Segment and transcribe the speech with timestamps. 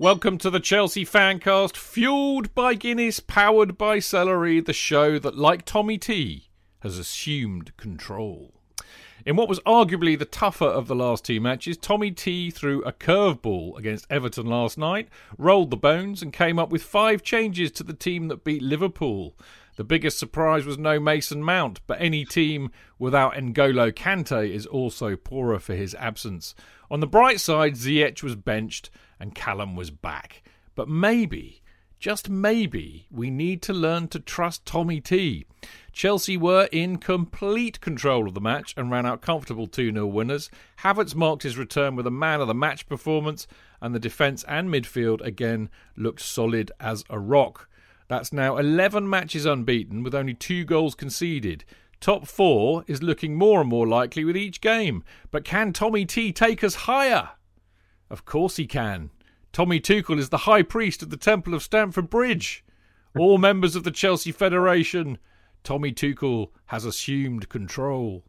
[0.00, 5.64] Welcome to the Chelsea Fancast, fueled by Guinness, powered by celery, the show that, like
[5.64, 6.50] Tommy T,
[6.82, 8.54] has assumed control.
[9.26, 12.92] In what was arguably the tougher of the last two matches, Tommy T threw a
[12.92, 17.82] curveball against Everton last night, rolled the bones, and came up with five changes to
[17.82, 19.34] the team that beat Liverpool.
[19.78, 25.14] The biggest surprise was no Mason Mount, but any team without N'Golo Kante is also
[25.14, 26.56] poorer for his absence.
[26.90, 28.90] On the bright side, Ziyech was benched
[29.20, 30.42] and Callum was back.
[30.74, 31.62] But maybe,
[32.00, 35.46] just maybe, we need to learn to trust Tommy T.
[35.92, 40.50] Chelsea were in complete control of the match and ran out comfortable 2 0 winners.
[40.80, 43.46] Havertz marked his return with a man of the match performance,
[43.80, 47.68] and the defence and midfield again looked solid as a rock.
[48.08, 51.64] That's now 11 matches unbeaten with only two goals conceded.
[52.00, 55.04] Top four is looking more and more likely with each game.
[55.30, 57.30] But can Tommy T take us higher?
[58.08, 59.10] Of course he can.
[59.52, 62.64] Tommy Tuchel is the high priest of the Temple of Stamford Bridge.
[63.16, 65.18] All members of the Chelsea Federation,
[65.64, 68.24] Tommy Tuchel has assumed control.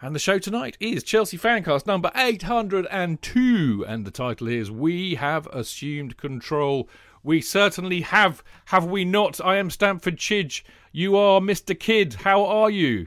[0.00, 3.84] And the show tonight is Chelsea Fancast number 802.
[3.88, 6.88] And the title is We Have Assumed Control.
[7.28, 9.38] We certainly have, have we not?
[9.44, 10.62] I am Stamford Chidge.
[10.92, 11.78] You are Mr.
[11.78, 12.14] Kidd.
[12.14, 13.06] How are you?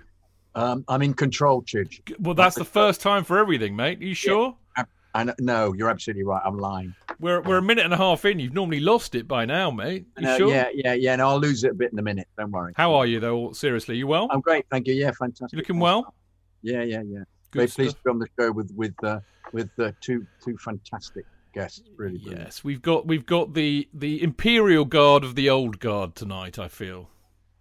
[0.53, 2.01] Um, I'm in control, Chidge.
[2.19, 3.99] Well, that's the first time for everything, mate.
[3.99, 4.55] Are you sure?
[4.77, 5.31] Yeah.
[5.39, 6.41] No, you're absolutely right.
[6.45, 6.93] I'm lying.
[7.19, 8.37] We're we're a minute and a half in.
[8.37, 10.05] You've normally lost it by now, mate.
[10.19, 10.51] You sure?
[10.51, 11.13] Yeah, yeah, yeah.
[11.13, 12.27] And no, I'll lose it a bit in a minute.
[12.37, 12.73] Don't worry.
[12.77, 13.53] How are you though?
[13.53, 14.27] Seriously, you well?
[14.29, 14.93] I'm great, thank you.
[14.93, 15.53] Yeah, fantastic.
[15.53, 16.13] You looking well?
[16.61, 17.23] Yeah, yeah, yeah.
[17.49, 17.75] Good Very stuff.
[17.75, 19.19] pleased to be on the show with with uh,
[19.51, 22.39] with uh, two two fantastic Really, brilliant.
[22.39, 26.57] Yes, we've got we've got the the imperial guard of the old guard tonight.
[26.57, 27.09] I feel,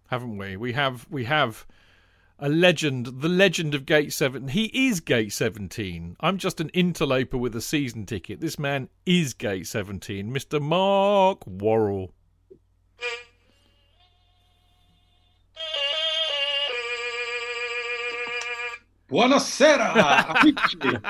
[0.07, 0.55] haven't we?
[0.57, 1.65] We have we have
[2.39, 4.47] a legend, the legend of Gate Seven.
[4.47, 6.15] He is Gate Seventeen.
[6.21, 8.41] I'm just an interloper with a season ticket.
[8.41, 12.13] This man is Gate Seventeen, Mister Mark Worrall.
[19.11, 20.97] Buonasera, amici.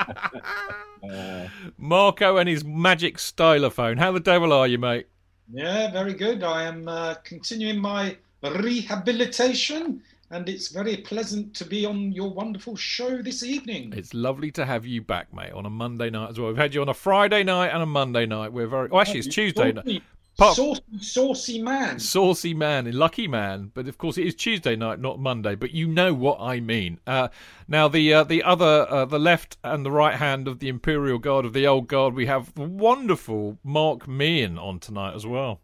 [1.02, 1.48] Uh,
[1.78, 3.98] Marco and his magic stylophone.
[3.98, 5.08] How the devil are you, mate?
[5.52, 6.44] yeah, very good.
[6.44, 12.76] I am uh, continuing my rehabilitation, and it's very pleasant to be on your wonderful
[12.76, 13.92] show this evening.
[13.96, 16.50] It's lovely to have you back, mate, on a Monday night as well.
[16.50, 18.52] We've had you on a Friday night and a Monday night.
[18.52, 18.88] We're very.
[18.92, 20.02] Oh, actually, it's Tuesday night.
[20.38, 21.98] Saucy, Pop- saucy, saucy man.
[21.98, 25.54] Saucy man, lucky man, but of course it is Tuesday night, not Monday.
[25.54, 27.00] But you know what I mean.
[27.06, 27.28] Uh,
[27.68, 31.18] now the uh, the other, uh, the left and the right hand of the Imperial
[31.18, 35.60] Guard of the Old Guard, we have the wonderful Mark Meehan on tonight as well.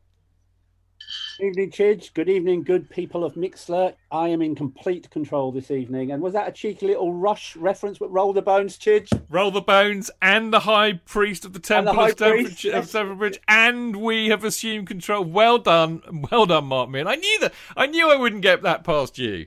[1.38, 2.14] Good evening, Chidge.
[2.14, 3.94] Good evening, good people of Mixlr.
[4.10, 6.10] I am in complete control this evening.
[6.10, 9.08] And was that a cheeky little Rush reference with Roll the Bones, Chidge?
[9.30, 12.88] Roll the bones and the High Priest of the Temple High of Priest, of yes.
[12.88, 15.22] Stamford Bridge, and we have assumed control.
[15.22, 17.06] Well done, well done, Mark Meehan.
[17.06, 17.54] I knew that.
[17.76, 19.46] I knew I wouldn't get that past you.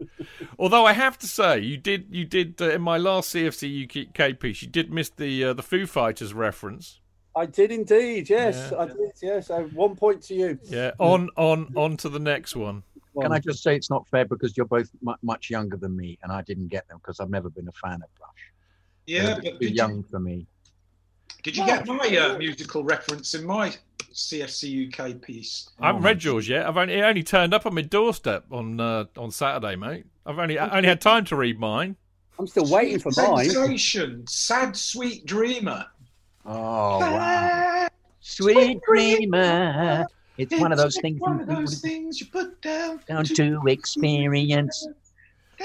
[0.58, 4.40] Although I have to say, you did, you did uh, in my last CFC UK
[4.40, 6.98] piece, you did miss the uh, the Foo Fighters reference.
[7.38, 8.28] I did indeed.
[8.28, 8.78] Yes, Yeah.
[8.78, 9.12] I did.
[9.22, 9.46] Yes.
[9.46, 10.58] So one point to you.
[10.64, 12.82] Yeah, on, on, on to the next one.
[13.20, 16.18] Can I just say it's not fair because you're both mu- much younger than me,
[16.22, 18.52] and I didn't get them because I've never been a fan of Rush.
[19.06, 20.46] Yeah, They're but too did you, young for me.
[21.42, 23.74] did you get my uh, musical reference in my
[24.12, 25.68] CFC UK piece?
[25.80, 26.66] I haven't read yours yet.
[26.66, 30.04] I've only it only turned up on my doorstep on uh, on Saturday, mate.
[30.26, 31.96] I've only I only had time to read mine.
[32.38, 33.50] I'm still waiting for mine.
[33.50, 35.86] Sensation, sad, sweet dreamer.
[36.46, 37.88] Oh wow!
[38.20, 40.06] Sweet dreamer.
[40.36, 43.00] It's one of those things One you of do those things you put down.
[43.08, 44.86] down to experience.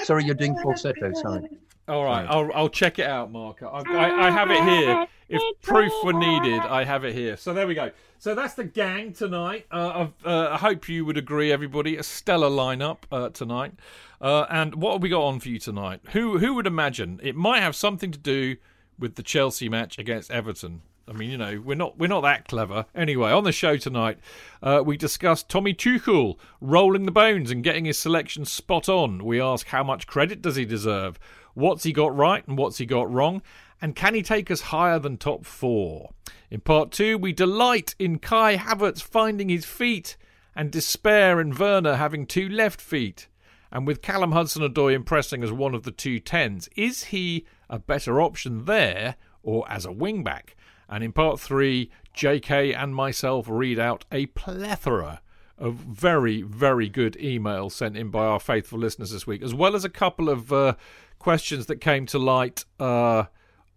[0.02, 1.12] Sorry, you're doing falsetto.
[1.14, 1.48] Sorry.
[1.86, 3.62] All right, I'll I'll check it out, Mark.
[3.62, 5.06] I, I, I have it here.
[5.28, 7.36] If proof were needed, I have it here.
[7.36, 7.90] So there we go.
[8.18, 9.66] So that's the gang tonight.
[9.70, 11.96] Uh, I've, uh, I hope you would agree, everybody.
[11.96, 13.74] A stellar lineup uh, tonight.
[14.20, 16.00] Uh, and what have we got on for you tonight?
[16.12, 18.56] Who who would imagine it might have something to do
[18.98, 20.82] with the Chelsea match against Everton?
[21.06, 22.86] I mean, you know, we're not we're not that clever.
[22.94, 24.18] Anyway, on the show tonight,
[24.62, 29.24] uh, we discussed Tommy Tuchel rolling the bones and getting his selection spot on.
[29.24, 31.18] We ask how much credit does he deserve?
[31.52, 33.42] What's he got right and what's he got wrong?
[33.82, 36.10] And can he take us higher than top four?
[36.50, 40.16] In part two, we delight in Kai Havertz finding his feet
[40.56, 43.28] and despair in Werner having two left feet.
[43.70, 48.20] And with Callum Hudson-Odoi impressing as one of the two tens, is he a better
[48.20, 50.56] option there or as a wing-back?
[50.88, 55.20] And in part three, JK and myself read out a plethora
[55.58, 59.74] of very, very good emails sent in by our faithful listeners this week, as well
[59.74, 60.74] as a couple of uh,
[61.18, 63.24] questions that came to light uh,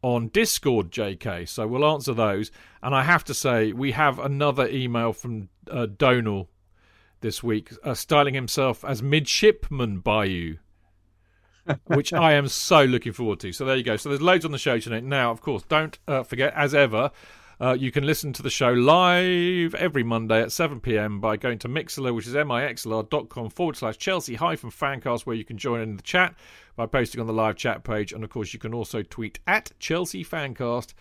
[0.01, 1.47] on Discord, JK.
[1.47, 2.51] So we'll answer those.
[2.81, 6.49] And I have to say, we have another email from uh, Donal
[7.21, 10.57] this week, uh, styling himself as Midshipman Bayou.
[11.85, 13.51] Which I am so looking forward to.
[13.51, 13.97] So there you go.
[13.97, 15.03] So there's loads on the show tonight.
[15.03, 17.11] Now, of course, don't uh, forget, as ever,
[17.59, 21.57] uh, you can listen to the show live every Monday at 7 pm by going
[21.59, 25.97] to Mixlr, which is mixlr.com forward slash Chelsea hyphen fancast, where you can join in
[25.97, 26.35] the chat
[26.75, 28.13] by posting on the live chat page.
[28.13, 30.93] And of course, you can also tweet at Chelsea fancast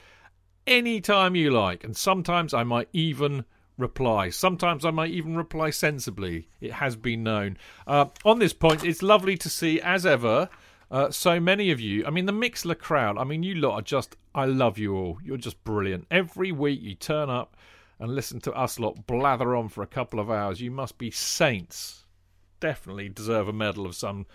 [0.67, 1.85] anytime you like.
[1.85, 3.45] And sometimes I might even
[3.79, 4.31] reply.
[4.31, 6.49] Sometimes I might even reply sensibly.
[6.61, 7.59] It has been known.
[7.87, 10.49] Uh, on this point, it's lovely to see, as ever,
[10.91, 12.07] uh, so many of you.
[12.07, 13.19] I mean, the Mixlr crowd.
[13.19, 14.17] I mean, you lot are just.
[14.35, 15.19] I love you all.
[15.25, 16.07] You're just brilliant.
[16.11, 17.57] Every week you turn up
[17.99, 20.61] and listen to us lot blather on for a couple of hours.
[20.61, 22.05] You must be saints.
[22.61, 24.27] Definitely deserve a medal of some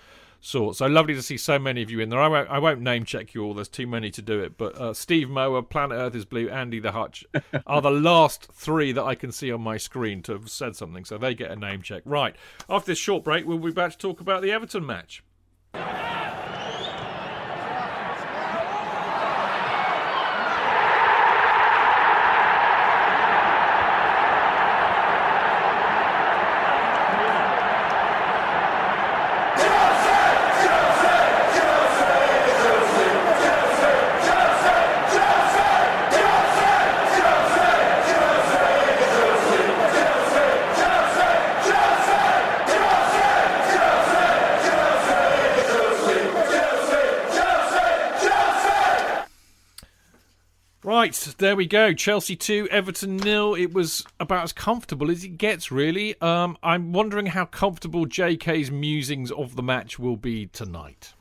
[0.41, 0.75] sort.
[0.75, 2.19] So lovely to see so many of you in there.
[2.19, 3.53] I won't, I won't name check you all.
[3.53, 4.57] There's too many to do it.
[4.57, 7.23] But uh, Steve Mower, Planet Earth is Blue, Andy the Hutch
[7.67, 11.05] are the last three that I can see on my screen to have said something.
[11.05, 12.01] So they get a name check.
[12.05, 12.35] Right.
[12.69, 15.23] After this short break, we'll be back to talk about the Everton match.
[51.11, 51.91] Right, there we go.
[51.91, 53.53] Chelsea 2, Everton nil.
[53.53, 56.19] It was about as comfortable as it gets, really.
[56.21, 61.13] Um, I'm wondering how comfortable JK's musings of the match will be tonight.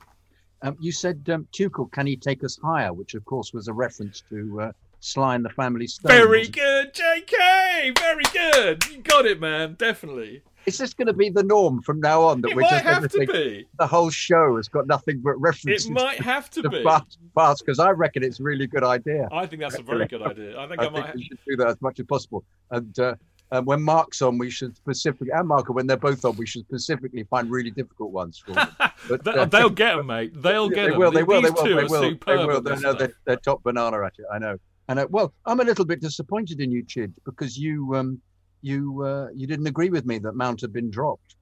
[0.63, 2.93] Um, you said um, Tuchel, can he take us higher?
[2.93, 6.13] Which, of course, was a reference to uh, Sly and the Family Stone.
[6.13, 7.99] Very good, JK!
[7.99, 8.89] Very good!
[8.93, 9.75] You got it, man.
[9.77, 10.43] Definitely.
[10.67, 12.41] Is this going to be the norm from now on?
[12.43, 13.67] That It we're just have to be.
[13.79, 15.87] The whole show has got nothing but references.
[15.87, 16.83] It might have to to be.
[16.83, 17.19] past,
[17.65, 19.29] because I reckon it's a really good idea.
[19.33, 20.59] I think that's a very good idea.
[20.61, 22.45] I think I, I might think we should do that as much as possible.
[22.71, 23.15] And uh,
[23.53, 26.63] uh, when Mark's on, we should specifically, and Mark, when they're both on, we should
[26.67, 28.69] specifically find really difficult ones for them.
[29.09, 30.33] But, They- uh, They'll get them, mate.
[30.43, 30.99] They'll get they them.
[30.99, 32.61] will, they will, they will, they will, they will.
[32.61, 32.99] They stuff.
[32.99, 34.27] they're, they're top banana at it.
[34.33, 34.57] I know.
[34.89, 38.21] And uh, well, I'm a little bit disappointed in you, Chid, because you um,
[38.63, 41.37] you uh, you didn't agree with me that Mount had been dropped.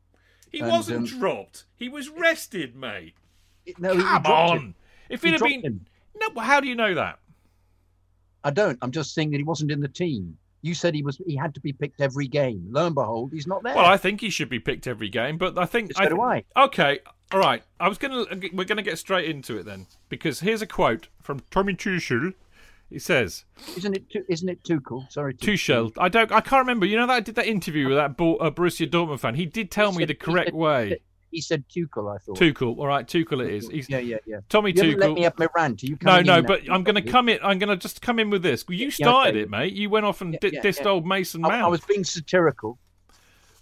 [0.50, 1.64] He And, wasn't um, dropped.
[1.76, 3.14] He was rested, mate.
[3.78, 4.56] No, he- he Come on.
[4.58, 4.74] him.
[5.10, 5.62] If he'd have been.
[5.62, 5.86] him.
[6.18, 7.18] No, how do you know that?
[8.44, 8.78] I don't.
[8.82, 10.38] I'm just saying that he wasn't in the team.
[10.62, 11.20] You said he was.
[11.26, 12.66] He had to be picked every game.
[12.70, 13.74] Lo and behold, he's not there.
[13.76, 15.92] Well, I think he should be picked every game, but I think.
[15.94, 16.44] So I do I.
[16.56, 16.98] Okay,
[17.32, 17.62] all right.
[17.78, 18.24] I was gonna.
[18.52, 22.34] We're gonna get straight into it then, because here's a quote from Tommy Tuchel.
[22.90, 23.44] He says,
[23.76, 24.08] Isn't it?
[24.10, 25.10] Too, isn't it Tuchel?
[25.12, 26.32] Sorry, "Tuchel, I don't.
[26.32, 26.86] I can't remember.
[26.86, 29.34] You know that I did that interview with that Bo- uh, Borussia Dortmund fan.
[29.34, 31.00] He did tell me said- the he correct said- way.
[31.30, 32.14] he said Tuchel.
[32.14, 32.38] I thought.
[32.38, 32.78] Tuchel.
[32.78, 33.68] All right, Tuchel it is.
[33.68, 34.38] He's Yeah, yeah, yeah.
[34.48, 35.24] Tommy You haven't let me Tuchel.
[35.24, 35.82] have my rant.
[35.82, 36.48] Are you No, no, in now?
[36.48, 37.38] but I'm going to come in.
[37.42, 38.64] I'm going to just come in with this.
[38.70, 39.42] You Yeah, started okay.
[39.42, 39.74] it, mate.
[39.74, 40.88] You went off and Yeah, yeah, dissed yeah.
[40.88, 41.64] old Mason I, Mount.
[41.64, 42.78] I was being satirical.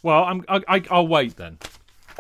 [0.04, 0.44] Well, I'm.
[0.48, 1.58] I, I, I'll wait then.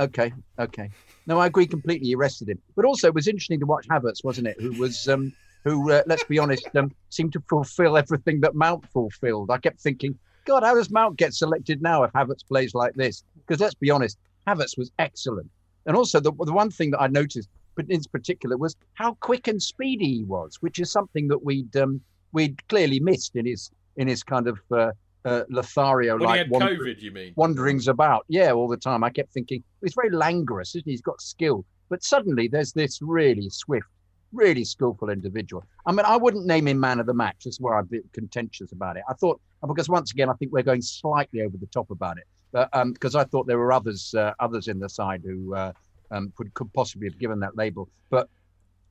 [0.00, 0.90] Okay, okay.
[1.28, 2.08] No, I agree completely.
[2.08, 4.60] You rested him, but also it was interesting to watch Havertz, wasn't it?
[4.60, 5.32] Who was, um,
[5.66, 9.50] who, uh, let's be honest, um, seemed to fulfil everything that Mount fulfilled.
[9.50, 13.24] I kept thinking, God, how does Mount get selected now if Havertz plays like this?
[13.34, 15.50] Because let's be honest, Havertz was excellent,
[15.86, 19.48] and also the the one thing that I noticed, but in particular, was how quick
[19.48, 22.00] and speedy he was, which is something that we'd um,
[22.32, 24.92] we'd clearly missed in his in his kind of uh,
[25.24, 27.32] uh, Lothario like had one COVID, you mean?
[27.34, 28.24] wanderings about.
[28.28, 29.02] Yeah, all the time.
[29.02, 30.92] I kept thinking he's very languorous, isn't he?
[30.92, 31.64] He's got skill.
[31.88, 33.86] But suddenly there's this really swift,
[34.32, 35.64] really skillful individual.
[35.86, 37.44] I mean, I wouldn't name him man of the match.
[37.44, 39.02] That's where I'm bit contentious about it.
[39.08, 42.24] I thought because once again, I think we're going slightly over the top about it.
[42.52, 45.72] But um, because I thought there were others, uh, others in the side who uh,
[46.10, 47.88] um, could, could possibly have given that label.
[48.10, 48.28] But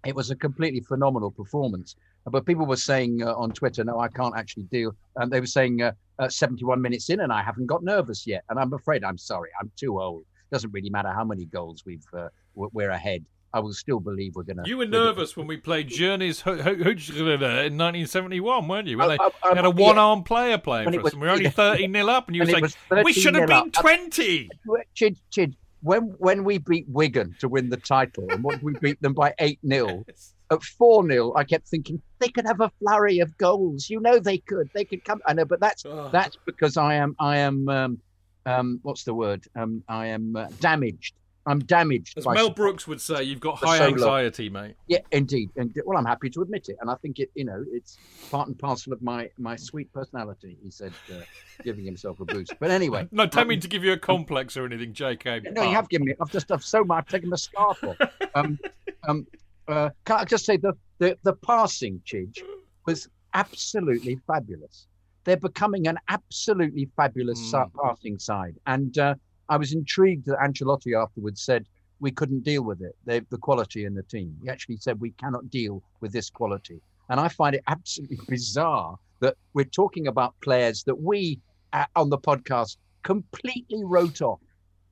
[0.05, 1.95] it was a completely phenomenal performance.
[2.25, 4.95] But people were saying uh, on Twitter, no, I can't actually deal.
[5.15, 8.43] And they were saying uh, uh, 71 minutes in, and I haven't got nervous yet.
[8.49, 9.49] And I'm afraid I'm sorry.
[9.59, 10.25] I'm too old.
[10.51, 13.25] Doesn't really matter how many goals we've uh, we're ahead.
[13.55, 14.63] I will still believe we're going to.
[14.67, 18.97] You were nervous when we played Journeys Ho- Ho- Hoochgallada in 1971, weren't you?
[18.97, 19.73] When they I- I- had a yeah.
[19.87, 21.49] one-armed player playing for us, was- and we were only yeah.
[21.51, 24.49] 30 nil up, and you were saying, "We should have been up." 20."
[24.93, 29.01] Chid, Chid, when when we beat Wigan to win the title, and what we beat
[29.01, 30.03] them by eight 0
[30.51, 33.89] at four 0 I kept thinking they could have a flurry of goals.
[33.89, 34.69] You know they could.
[34.73, 35.21] They could come.
[35.25, 36.09] I know, but that's Oh.
[36.11, 37.99] that's because I am I am um,
[38.45, 39.45] um, what's the word?
[39.55, 41.13] Um, I am uh, damaged.
[41.47, 42.17] I'm damaged.
[42.17, 42.49] As Mel.
[42.49, 43.93] Brooks would say, you've got high so long.
[43.93, 44.75] anxiety, mate.
[44.87, 45.51] Yeah, indeed.
[45.55, 47.29] And well, I'm happy to admit it, and I think it.
[47.35, 47.97] You know, it's
[48.31, 50.57] part and parcel of my my sweet personality.
[50.63, 51.21] He said, uh,
[51.63, 52.53] giving himself a boost.
[52.59, 55.53] But anyway, No, don't um, mean to give you a complex or anything, JK.
[55.53, 56.15] No, you have given me.
[56.19, 56.97] I've just I've so much.
[56.97, 57.97] I've taken the scarf off.
[58.33, 58.57] Um,
[59.07, 59.27] um,
[59.67, 62.39] uh, can I just say the the the passing Chidge
[62.85, 64.87] was absolutely fabulous.
[65.25, 67.71] They're becoming an absolutely fabulous Mm.
[67.83, 69.15] passing side, and uh,
[69.49, 71.65] I was intrigued that Ancelotti afterwards said
[71.99, 72.95] we couldn't deal with it.
[73.05, 74.35] They, the quality in the team.
[74.43, 78.97] He actually said we cannot deal with this quality, and I find it absolutely bizarre
[79.21, 81.39] that we're talking about players that we
[81.73, 84.39] uh, on the podcast completely wrote off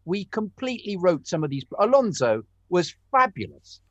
[0.05, 1.65] we completely wrote some of these.
[1.79, 3.81] Alonso was fabulous.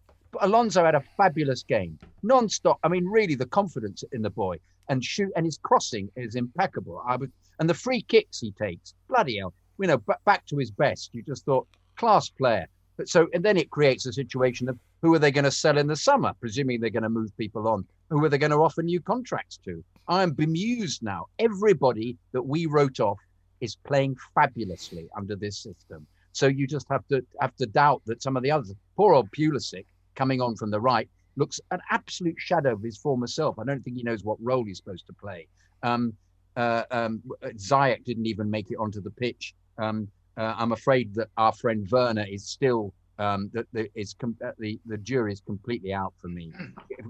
[0.40, 2.78] Alonso had a fabulous game, non-stop.
[2.83, 7.02] I mean, really, the confidence in the boy and shoot and his crossing is impeccable.
[7.07, 10.57] I would, and the free kicks he takes, bloody hell, you know, b- back to
[10.57, 11.11] his best.
[11.12, 12.67] You just thought class player.
[12.97, 15.79] But so, and then it creates a situation of who are they going to sell
[15.79, 17.87] in the summer, presuming they're going to move people on.
[18.11, 19.83] Who are they going to offer new contracts to?
[20.09, 21.26] I am bemused now.
[21.38, 23.19] Everybody that we wrote off
[23.61, 26.07] is playing fabulously under this system.
[26.33, 29.31] So you just have to have to doubt that some of the others, poor old
[29.31, 33.59] Pulisic coming on from the right, looks an absolute shadow of his former self.
[33.59, 35.47] I don't think he knows what role he's supposed to play.
[35.83, 36.14] Um,
[36.57, 39.55] uh, um, Ziyech didn't even make it onto the pitch.
[39.79, 44.37] Um, uh, I'm afraid that our friend Werner is still um, that the, is com-
[44.45, 46.52] uh, the the jury is completely out for me.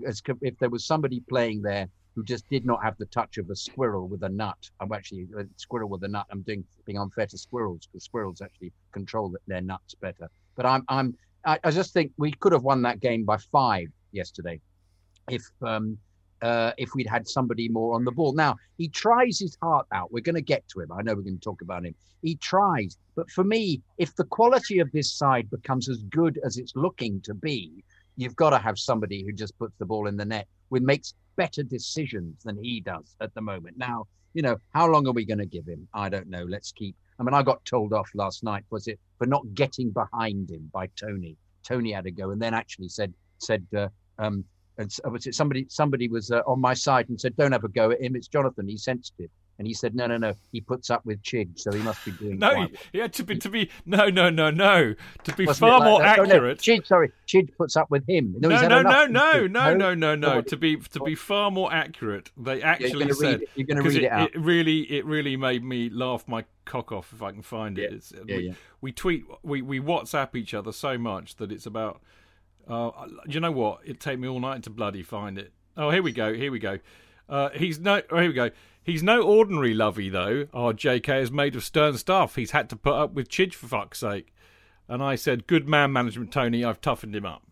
[0.02, 3.48] If, if there was somebody playing there who just did not have the touch of
[3.50, 4.58] a squirrel with a nut.
[4.80, 6.26] I'm actually a squirrel with a nut.
[6.30, 10.28] I'm doing being unfair to squirrels because squirrels actually control their nuts better.
[10.56, 13.88] But I'm I'm I, I just think we could have won that game by five
[14.12, 14.60] yesterday,
[15.30, 15.98] if um
[16.42, 18.32] uh, if we'd had somebody more on the ball.
[18.32, 20.12] Now he tries his heart out.
[20.12, 20.90] We're going to get to him.
[20.92, 21.94] I know we're going to talk about him.
[22.22, 26.56] He tries, but for me, if the quality of this side becomes as good as
[26.56, 27.84] it's looking to be,
[28.16, 31.14] you've got to have somebody who just puts the ball in the net, who makes
[31.36, 33.76] better decisions than he does at the moment.
[33.76, 35.88] Now, you know, how long are we going to give him?
[35.94, 36.44] I don't know.
[36.44, 36.96] Let's keep.
[37.18, 38.64] I mean, I got told off last night.
[38.70, 41.36] Was it for not getting behind him by Tony?
[41.62, 44.44] Tony had to go, and then actually said said, uh, um,
[44.78, 44.90] and
[45.26, 45.66] it somebody?
[45.68, 48.16] Somebody was uh, on my side and said, "Don't have a go at him.
[48.16, 48.66] It's Jonathan.
[48.68, 50.32] He's sensitive." And he said, "No, no, no.
[50.50, 53.36] He puts up with Chig, so he must be doing No, quite yeah, to be
[53.36, 54.94] to be no, no, no, no.
[55.24, 56.18] To be Wasn't far like more that?
[56.18, 56.60] Oh, no, accurate.
[56.60, 58.34] Chid, sorry, Chid puts up with him.
[58.38, 60.40] No, no, had no, no, no, no, no, no.
[60.40, 63.88] To be to be far more accurate, they actually gonna said read you're going to
[63.88, 64.34] read it, out.
[64.34, 67.92] It really, it really made me laugh my cock off if I can find it.
[67.92, 68.52] It's, yeah, we, yeah.
[68.80, 72.00] we tweet, we we WhatsApp each other so much that it's about.
[72.68, 72.90] Uh,
[73.26, 73.80] you know what?
[73.84, 75.52] It'd take me all night to bloody find it.
[75.76, 76.32] Oh, here we go.
[76.34, 76.78] Here we go.
[77.28, 78.02] Uh, he's no.
[78.10, 78.50] Oh, here we go.
[78.84, 80.46] He's no ordinary lovey though.
[80.52, 82.34] Our JK is made of stern stuff.
[82.36, 84.34] He's had to put up with Chidge for fuck's sake.
[84.88, 86.64] And I said, "Good man management, Tony.
[86.64, 87.42] I've toughened him up."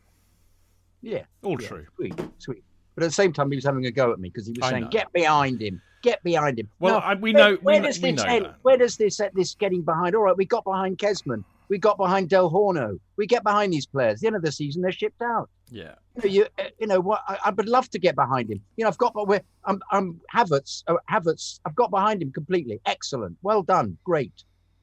[1.02, 1.86] yeah, All yeah, true.
[1.96, 2.64] Sweet, sweet.
[2.94, 4.62] But at the same time, he was having a go at me because he was
[4.66, 4.88] I saying, know.
[4.90, 8.00] "Get behind him, get behind him." Well, Now, I- we where- know- we Where does
[8.00, 8.44] we this end?
[8.46, 8.56] that.
[8.62, 10.14] Where does this this getting behind?
[10.14, 11.44] All right, we got behind Kezman.
[11.70, 12.98] We got behind Del Horno.
[13.16, 14.14] We get behind these players.
[14.14, 15.48] At the end of the season, they're shipped out.
[15.70, 15.94] Yeah.
[16.16, 17.22] You know, you, uh, you know what?
[17.28, 18.60] I, I would love to get behind him.
[18.76, 20.82] You know, I've got, but we're, I'm, I'm Havertz.
[20.88, 21.60] Uh, Havertz.
[21.64, 22.80] I've got behind him completely.
[22.86, 23.38] Excellent.
[23.42, 23.96] Well done.
[24.04, 24.32] Great.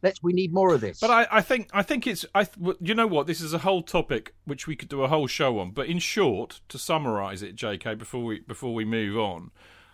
[0.01, 0.23] Let's.
[0.23, 0.99] We need more of this.
[0.99, 2.47] But I, I think I think it's I
[2.79, 5.57] you know what this is a whole topic which we could do a whole show
[5.59, 5.71] on.
[5.71, 7.95] But in short, to summarise it, J.K.
[7.95, 9.49] Before we before we move on,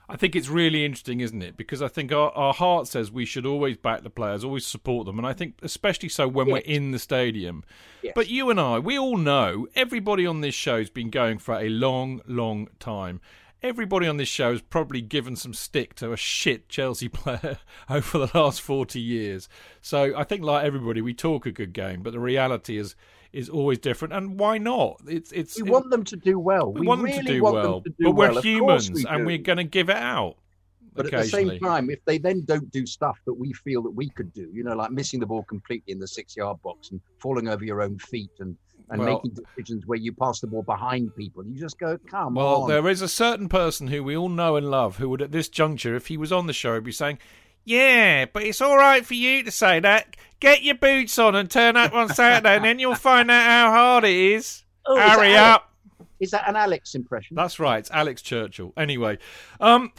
[0.09, 1.55] I think it's really interesting, isn't it?
[1.55, 5.05] Because I think our, our heart says we should always back the players, always support
[5.05, 6.53] them, and I think especially so when Yes.
[6.53, 7.63] we're in the stadium.
[8.01, 8.13] Yes.
[8.15, 11.69] But you and I, we all know everybody on this show's been going for a
[11.69, 13.21] long, long time.
[13.61, 18.17] Everybody on this show has probably given some stick to a shit Chelsea player over
[18.17, 19.47] the last forty years.
[19.81, 22.95] So I think, like everybody, we talk a good game, but the reality is
[23.33, 24.13] is always different.
[24.13, 25.01] And why not?
[25.07, 26.71] It's it's we want them to do well.
[26.71, 28.41] we, want them to do want well, them to do but we're well.
[28.41, 30.37] Humans we and we're going to give it out.
[30.95, 33.89] But at the same time, if they then don't do stuff that we feel that
[33.91, 37.01] we could do, you know, like missing the ball completely in the six-yard box and
[37.17, 38.55] falling over your own feet and
[38.89, 42.35] and Well- making decisions where you pass the ball behind people, you just go, "Come
[42.35, 45.09] Well, on." Well, there is a certain person who we all know and love who
[45.09, 47.17] would, at this juncture, if he was on the show, be saying,
[47.65, 50.15] "Yeah, but it's all right for you to say that.
[50.39, 53.71] Get your boots on and turn up on Saturday, and then you'll find out how
[53.71, 54.63] hard it is.
[54.85, 55.55] Oh, is Hurry Alex?
[55.55, 55.69] up."
[56.19, 57.35] Is that an Alex impression?
[57.35, 57.79] That's right.
[57.79, 58.71] It's Alex Churchill.
[58.77, 59.17] Anyway,
[59.59, 59.91] um,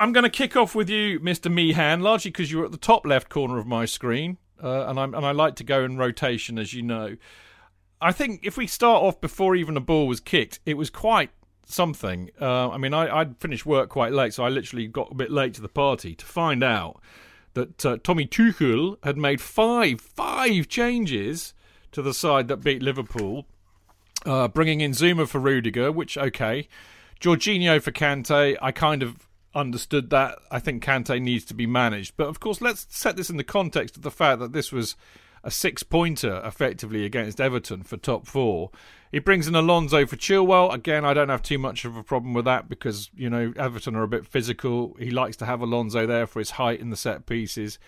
[0.00, 1.52] I'm going to kick off with you, Mr.
[1.52, 5.14] Meehan, largely because you're at the top left corner of my screen, uh, and I'm
[5.14, 7.16] and I like to go in rotation, as you know.
[8.00, 11.30] I think if we start off before even a ball was kicked, it was quite
[11.66, 12.30] something.
[12.40, 15.30] Uh, I mean, I, I'd finished work quite late, so I literally got a bit
[15.30, 17.00] late to the party to find out
[17.54, 21.54] that uh, Tommy Tuchel had made five five changes
[21.92, 23.46] to the side that beat Liverpool
[24.26, 26.68] uh, bringing in Zouma for Rudiger, which okay,
[27.20, 28.56] Jorginho for Kante.
[28.60, 30.38] I kind of understood that.
[30.50, 33.44] I think Kante needs to be managed, but of course, let's set this in the
[33.44, 34.96] context of the fact that this was
[35.44, 38.70] a six-pointer effectively against Everton for top four.
[39.16, 40.74] He brings in Alonso for Chilwell.
[40.74, 43.96] Again, I don't have too much of a problem with that because you know Everton
[43.96, 44.94] are a bit physical.
[44.98, 47.78] He likes to have Alonso there for his height in the set pieces.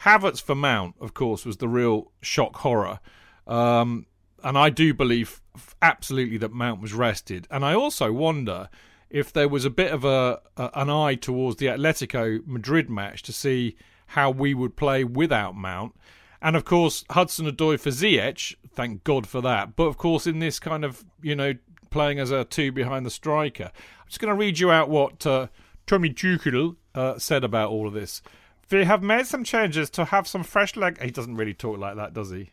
[0.00, 2.98] Havertz for Mount, of course, was the real shock horror.
[3.46, 4.06] Um,
[4.42, 5.40] and I do believe
[5.80, 7.46] absolutely that Mount was rested.
[7.48, 8.68] And I also wonder
[9.08, 13.22] if there was a bit of a, a an eye towards the Atletico Madrid match
[13.22, 15.94] to see how we would play without Mount.
[16.42, 19.76] And of course, Hudson Odoi for Ziyech, thank God for that.
[19.76, 21.54] But of course, in this kind of, you know,
[21.90, 25.24] playing as a two behind the striker, I'm just going to read you out what
[25.24, 25.46] uh,
[25.86, 28.22] Tommy Tuchel uh, said about all of this.
[28.70, 31.00] We have made some changes to have some fresh leg.
[31.00, 32.50] He doesn't really talk like that, does he?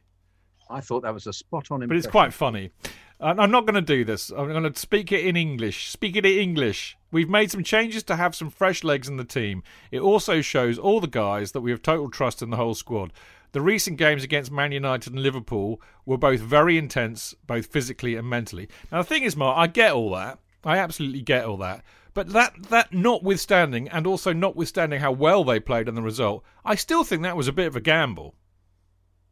[0.69, 1.87] I thought that was a spot on him.
[1.87, 2.71] but it's quite funny.
[3.19, 4.29] And I'm not going to do this.
[4.29, 5.89] I'm going to speak it in English.
[5.89, 6.97] Speak it in English.
[7.11, 9.63] We've made some changes to have some fresh legs in the team.
[9.91, 13.11] It also shows all the guys that we have total trust in the whole squad.
[13.51, 18.29] The recent games against Man United and Liverpool were both very intense, both physically and
[18.29, 18.69] mentally.
[18.91, 20.39] Now the thing is, Mark, I get all that.
[20.63, 21.83] I absolutely get all that.
[22.13, 26.75] But that that notwithstanding, and also notwithstanding how well they played and the result, I
[26.75, 28.35] still think that was a bit of a gamble.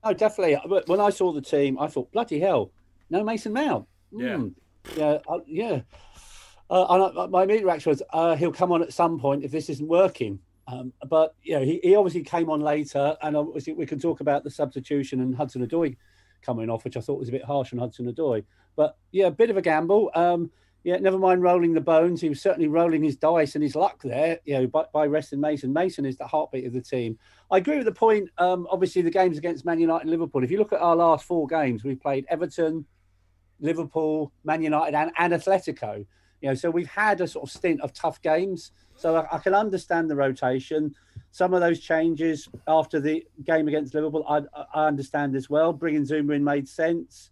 [0.03, 0.57] Oh, definitely.
[0.69, 2.71] But when I saw the team, I thought, bloody hell,
[3.09, 3.87] no Mason Mount.
[4.11, 4.35] Yeah.
[4.37, 4.53] Mm.
[4.95, 5.17] Yeah.
[5.27, 5.81] Uh, yeah.
[6.69, 9.51] Uh, and I, my immediate reaction was, uh, he'll come on at some point if
[9.51, 10.39] this isn't working.
[10.67, 14.19] Um, but you know, he, he obviously came on later, and obviously we can talk
[14.19, 15.95] about the substitution and Hudson Odoi
[16.41, 18.43] coming off, which I thought was a bit harsh on Hudson Odoi.
[18.75, 20.11] But yeah, a bit of a gamble.
[20.13, 20.51] Um,
[20.83, 22.21] yeah, never mind rolling the bones.
[22.21, 25.41] He was certainly rolling his dice and his luck there, you know, by, by resting
[25.41, 25.73] Mason.
[25.73, 27.17] Mason is the heartbeat of the team.
[27.51, 28.29] I agree with the point.
[28.37, 30.43] Um, obviously, the games against Man United and Liverpool.
[30.43, 32.85] If you look at our last four games, we've played Everton,
[33.59, 36.05] Liverpool, Man United, and, and Atletico.
[36.41, 38.71] You know, so we've had a sort of stint of tough games.
[38.97, 40.93] So I, I can understand the rotation.
[41.31, 44.41] Some of those changes after the game against Liverpool, I,
[44.73, 45.71] I understand as well.
[45.71, 47.29] Bringing Zouma in made sense.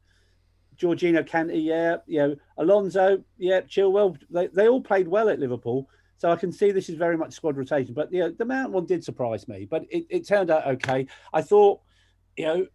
[0.78, 4.18] Jorginho, Kante, yeah, you know, Alonso, yeah, Chilwell.
[4.30, 5.90] They, they all played well at Liverpool.
[6.18, 7.94] So I can see this is very much squad rotation.
[7.94, 11.08] But yeah, the Mount one did surprise me, but it, it turned out okay.
[11.34, 11.82] I thought,
[12.38, 12.68] you know,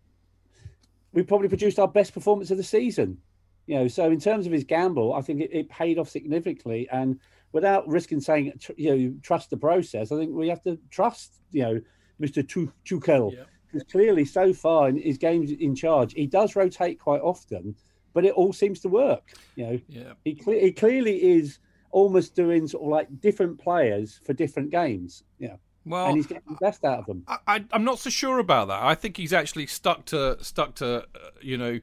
[1.12, 3.18] we probably produced our best performance of the season.
[3.66, 6.88] You know, so in terms of his gamble, I think it, it paid off significantly.
[6.90, 7.18] And
[7.52, 11.62] without risking saying, you know, trust the process, I think we have to trust, you
[11.62, 11.80] know,
[12.20, 12.46] Mr.
[12.46, 13.32] Tu- Tuchel.
[13.32, 13.44] Yeah.
[13.72, 17.76] Because clearly, so far in his games in charge, he does rotate quite often,
[18.12, 19.32] but it all seems to work.
[19.56, 20.12] You know, Yeah.
[20.24, 21.58] he, cle- he clearly is
[21.92, 25.22] almost doing sort of like different players for different games.
[25.38, 25.56] Yeah.
[25.86, 27.24] Well, and he's getting the best out of them.
[27.26, 28.82] I, I, I'm not so sure about that.
[28.82, 31.80] I think he's actually stuck to stuck to uh, you know.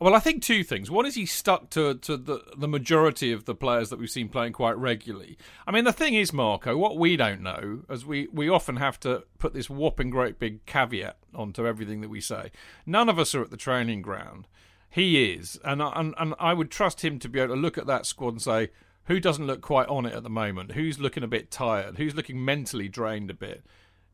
[0.00, 0.90] Well, I think two things.
[0.90, 4.30] One is he stuck to to the the majority of the players that we've seen
[4.30, 5.36] playing quite regularly.
[5.66, 8.98] I mean, the thing is, Marco, what we don't know, as we we often have
[9.00, 12.50] to put this whopping great big caveat onto everything that we say.
[12.86, 14.48] None of us are at the training ground.
[14.88, 17.86] He is, and and and I would trust him to be able to look at
[17.86, 18.70] that squad and say
[19.04, 22.14] who doesn't look quite on it at the moment, who's looking a bit tired, who's
[22.14, 23.64] looking mentally drained a bit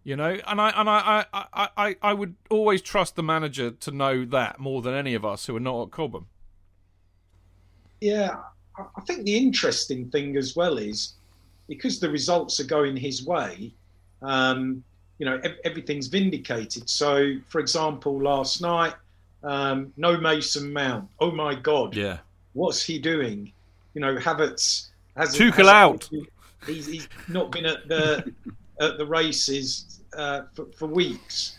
[0.07, 3.91] you know, and I and I, I, I, I would always trust the manager to
[3.91, 6.29] know that more than any of us who are not at Cobham.
[8.01, 8.37] Yeah,
[8.79, 11.15] I think the interesting thing as well is
[11.67, 13.75] because the results are going his way.
[14.23, 14.85] Um,
[15.19, 16.89] you know, everything's vindicated.
[16.89, 18.95] So, for example, last night,
[19.43, 21.09] um, no Mason Mount.
[21.19, 21.97] Oh my God!
[21.97, 22.19] Yeah,
[22.53, 23.51] what's he doing?
[23.95, 26.09] You know, Havertz has Tuchel out.
[26.65, 28.33] He's, he's not been at the
[28.81, 31.59] at the races uh, for, for, weeks,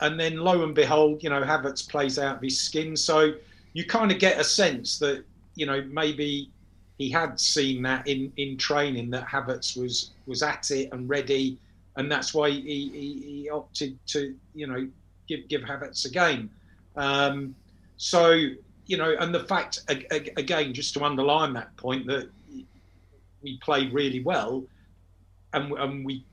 [0.00, 2.96] and then lo and behold, you know, Havertz plays out of his skin.
[2.96, 3.34] So
[3.72, 6.50] you kind of get a sense that you know maybe
[6.98, 11.58] he had seen that in in training that Havertz was was at it and ready,
[11.96, 14.88] and that's why he, he, he opted to you know
[15.28, 16.50] give give Havertz a game.
[16.96, 17.54] Um,
[17.96, 18.48] so
[18.86, 22.30] you know, and the fact again, just to underline that point that
[23.42, 24.64] we played really well,
[25.52, 26.24] and, and we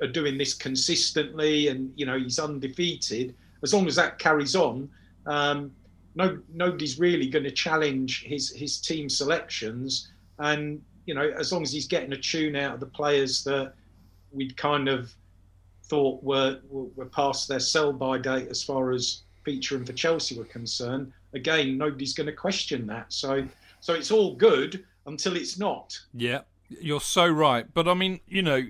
[0.00, 3.34] are, doing this consistently, and you know he's undefeated.
[3.62, 4.88] As long as that carries on,
[5.26, 5.72] um,
[6.14, 10.08] no nobody's really going to challenge his his team selections.
[10.38, 13.74] And you know, as long as he's getting a tune out of the players that
[14.32, 15.12] we'd kind of
[15.84, 20.44] thought were were past their sell by date as far as featuring for Chelsea were
[20.44, 21.12] concerned.
[21.34, 23.12] Again, nobody's going to question that.
[23.12, 23.46] So
[23.80, 25.98] so it's all good until it's not.
[26.14, 27.66] Yeah, you're so right.
[27.72, 28.62] But I mean, you know,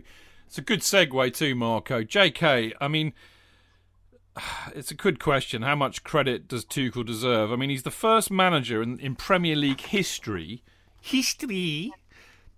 [0.51, 2.03] it's a good segue too, Marco.
[2.03, 3.13] JK, I mean,
[4.75, 5.63] it's a good question.
[5.63, 7.53] How much credit does Tuchel deserve?
[7.53, 10.65] I mean, he's the first manager in, in Premier League history,
[11.01, 11.93] history,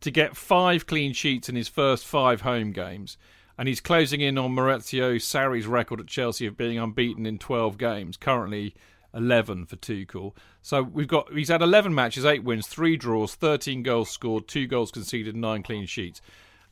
[0.00, 3.18] to get five clean sheets in his first five home games.
[3.58, 7.76] And he's closing in on Maurizio Sarri's record at Chelsea of being unbeaten in 12
[7.76, 8.74] games, currently
[9.12, 10.34] 11 for Tuchel.
[10.62, 14.66] So we've got he's had 11 matches, 8 wins, 3 draws, 13 goals scored, 2
[14.66, 16.22] goals conceded, 9 clean sheets.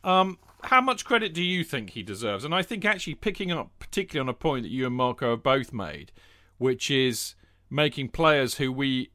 [0.03, 2.45] Um, how much credit do you think he deserves?
[2.45, 5.43] And I think actually picking up particularly on a point that you and Marco have
[5.43, 6.13] both made,
[6.59, 7.35] which is
[7.69, 9.11] making players who we,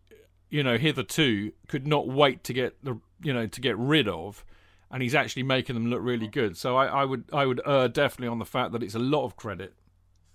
[0.49, 4.45] you know, hitherto could not wait to get the, you know, to get rid of,
[4.91, 6.58] and he's actually making them look really good.
[6.58, 9.25] So I, I would, I would err definitely on the fact that it's a lot
[9.25, 9.73] of credit.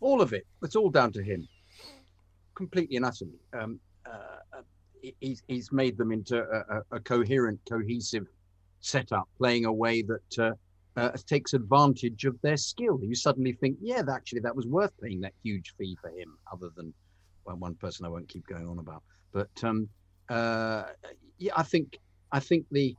[0.00, 0.46] All of it.
[0.62, 1.46] It's all down to him,
[2.54, 3.38] completely and utterly.
[3.52, 4.62] Um, uh,
[5.20, 8.26] he's he's made them into a, a, a coherent, cohesive
[8.80, 10.38] setup, playing a way that.
[10.38, 10.52] Uh,
[10.96, 12.98] uh, takes advantage of their skill.
[13.02, 16.70] You suddenly think, yeah, actually, that was worth paying that huge fee for him, other
[16.76, 16.92] than
[17.44, 19.02] well, one person I won't keep going on about.
[19.32, 19.88] But um,
[20.28, 20.84] uh,
[21.38, 21.98] yeah, I think
[22.32, 22.96] I think the,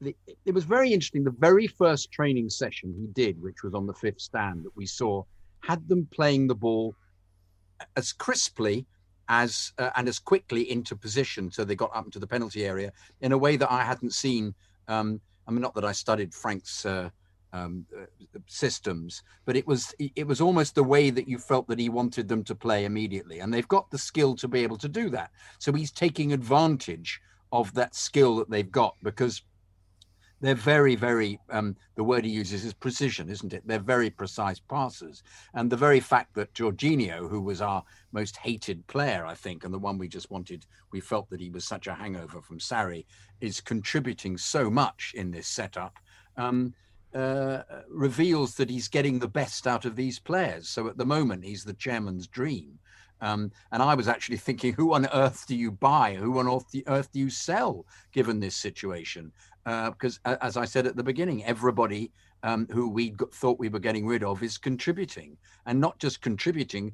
[0.00, 1.24] the it was very interesting.
[1.24, 4.86] The very first training session he did, which was on the fifth stand that we
[4.86, 5.24] saw,
[5.60, 6.94] had them playing the ball
[7.96, 8.86] as crisply
[9.28, 12.92] as uh, and as quickly into position, so they got up into the penalty area
[13.20, 14.54] in a way that I hadn't seen.
[14.88, 17.10] Um, I mean, not that I studied Frank's uh,
[17.52, 18.06] um, uh,
[18.46, 22.28] systems, but it was it was almost the way that you felt that he wanted
[22.28, 25.30] them to play immediately, and they've got the skill to be able to do that.
[25.58, 27.20] So he's taking advantage
[27.52, 29.42] of that skill that they've got because
[30.40, 33.62] they're very, very, um, the word he uses is precision, isn't it?
[33.66, 35.22] They're very precise passers.
[35.52, 39.74] And the very fact that Jorginho, who was our most hated player, I think, and
[39.74, 43.04] the one we just wanted, we felt that he was such a hangover from Sarri,
[43.40, 45.98] is contributing so much in this setup.
[46.38, 46.74] Um,
[47.14, 50.68] uh, reveals that he's getting the best out of these players.
[50.68, 52.78] So at the moment, he's the chairman's dream.
[53.20, 56.14] Um, and I was actually thinking, who on earth do you buy?
[56.14, 59.32] Who on earth do, earth do you sell, given this situation?
[59.66, 62.12] Uh, because, as I said at the beginning, everybody
[62.42, 66.92] um, who we thought we were getting rid of is contributing, and not just contributing,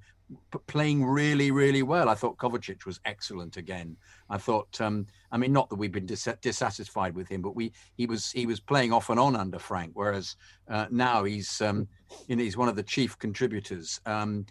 [0.50, 2.08] but playing really, really well.
[2.08, 3.96] I thought Kovacic was excellent again.
[4.28, 7.72] I thought, um, I mean, not that we've been dis- dissatisfied with him, but we
[7.96, 10.36] he was he was playing off and on under Frank, whereas
[10.68, 11.88] uh, now he's um,
[12.26, 14.00] you know he's one of the chief contributors.
[14.06, 14.46] Um,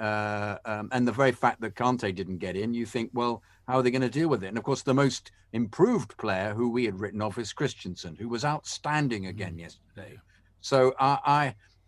[0.00, 3.78] uh, um, and the very fact that Kante didn't get in, you think, well, how
[3.78, 4.48] are they going to deal with it?
[4.48, 8.28] And of course, the most improved player who we had written off is Christensen, who
[8.28, 9.60] was outstanding again mm.
[9.60, 10.18] yesterday.
[10.68, 11.18] So I,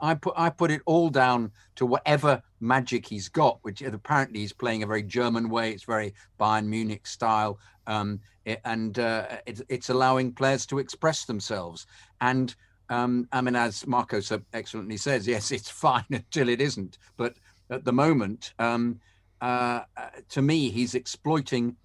[0.01, 4.41] I I put I put it all down to whatever magic he's got, which apparently
[4.41, 5.73] he's playing a very German way.
[5.73, 8.21] It's very Bayern Munich style, um,
[8.65, 11.87] and uh, it's, it's allowing players to express themselves.
[12.23, 12.55] And
[12.89, 16.97] um, I mean, as Marco so excellently says, yes, it's fine until it isn't.
[17.19, 17.35] But
[17.69, 18.99] at the moment, um,
[19.43, 19.83] uh,
[20.31, 21.77] to me, he's exploiting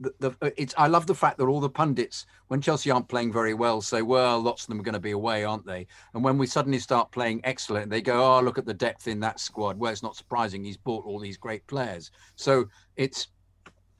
[0.00, 3.32] the, the it's I love the fact that all the pundits when Chelsea aren't playing
[3.32, 5.86] very well say, well, lots of them are going to be away, aren't they?
[6.14, 9.20] And when we suddenly start playing excellent, they go, oh, look at the depth in
[9.20, 9.78] that squad.
[9.78, 12.10] Well, it's not surprising he's bought all these great players.
[12.34, 13.28] So it's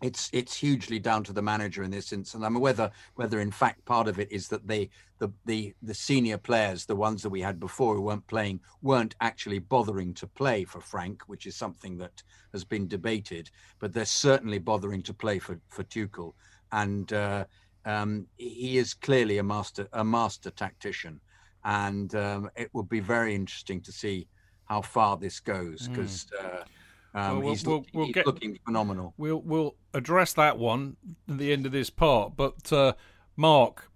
[0.00, 2.42] it's it's hugely down to the manager in this instance.
[2.42, 5.94] I mean, whether whether in fact part of it is that they the the the
[5.94, 10.26] senior players, the ones that we had before who weren't playing, weren't actually bothering to
[10.26, 13.50] play for Frank, which is something that has been debated.
[13.78, 16.32] But they're certainly bothering to play for for Tuchel,
[16.72, 17.44] and uh,
[17.84, 21.20] um, he is clearly a master a master tactician,
[21.64, 24.28] and um, it will be very interesting to see
[24.64, 26.26] how far this goes because.
[26.40, 26.44] Mm.
[26.44, 26.64] Uh,
[27.14, 29.14] um, well, he's, we'll, we'll he's get, looking phenomenal.
[29.16, 30.96] We'll we'll address that one
[31.28, 32.36] at the end of this part.
[32.36, 32.92] But uh,
[33.36, 33.90] Mark,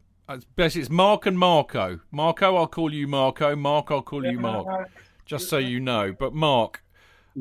[0.57, 2.01] basically it's Mark and Marco.
[2.11, 3.55] Marco, I'll call you Marco.
[3.55, 4.91] Mark, I'll call you Mark.
[5.25, 6.13] Just so you know.
[6.13, 6.85] But Mark,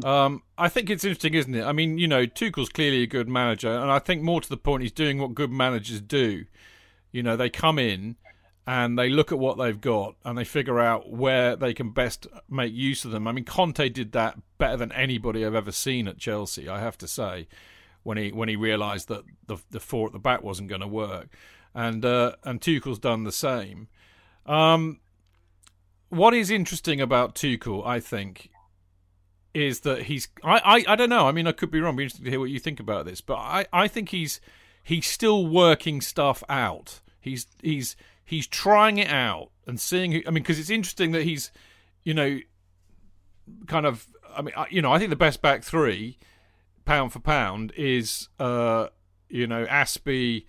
[0.04, 1.64] um, I think it's interesting, isn't it?
[1.64, 4.58] I mean, you know, Tuchel's clearly a good manager, and I think more to the
[4.58, 6.46] point, he's doing what good managers do.
[7.12, 8.16] You know, they come in
[8.66, 12.28] and they look at what they've got and they figure out where they can best
[12.50, 13.28] make use of them.
[13.28, 16.70] I mean, Conte did that better than anybody I've ever seen at Chelsea.
[16.70, 17.48] I have to say,
[18.04, 20.88] when he when he realised that the the four at the back wasn't going to
[20.88, 21.30] work,
[21.74, 23.88] and uh, and Tuchel's done the same.
[24.46, 25.00] Um,
[26.10, 28.50] what is interesting about Tuchel, I think,
[29.54, 31.28] is that he's I, I, I don't know.
[31.28, 31.96] I mean, I could be wrong.
[31.96, 34.40] Be interested to hear what you think about this, but I, I think he's
[34.84, 37.00] he's still working stuff out.
[37.20, 37.96] He's he's
[38.26, 40.22] he's trying it out and seeing who.
[40.28, 41.52] I mean, because it's interesting that he's,
[42.04, 42.40] you know,
[43.68, 44.08] kind of.
[44.36, 46.18] I mean, you know, I think the best back three,
[46.86, 48.88] pound for pound, is uh,
[49.30, 50.46] you know, Azpi,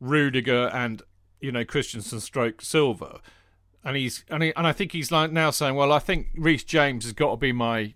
[0.00, 1.02] Rudiger, and
[1.40, 3.20] you know, Christensen, stroke Silva,
[3.82, 6.64] and he's and he, and I think he's like now saying, well, I think Reece
[6.64, 7.94] James has got to be my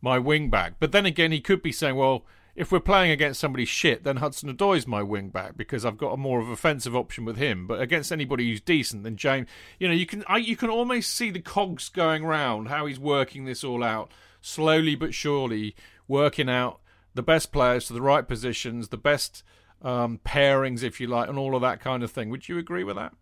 [0.00, 3.40] my wing back, but then again, he could be saying, well if we're playing against
[3.40, 6.96] somebody shit, then Hudson Odoi's my wing back because I've got a more of offensive
[6.96, 7.66] option with him.
[7.66, 11.14] But against anybody who's decent, then James, you know, you can I, you can almost
[11.14, 14.10] see the cogs going round how he's working this all out
[14.40, 15.74] slowly but surely,
[16.08, 16.80] working out
[17.14, 19.42] the best players to the right positions, the best
[19.82, 22.30] um, pairings, if you like, and all of that kind of thing.
[22.30, 23.12] Would you agree with that?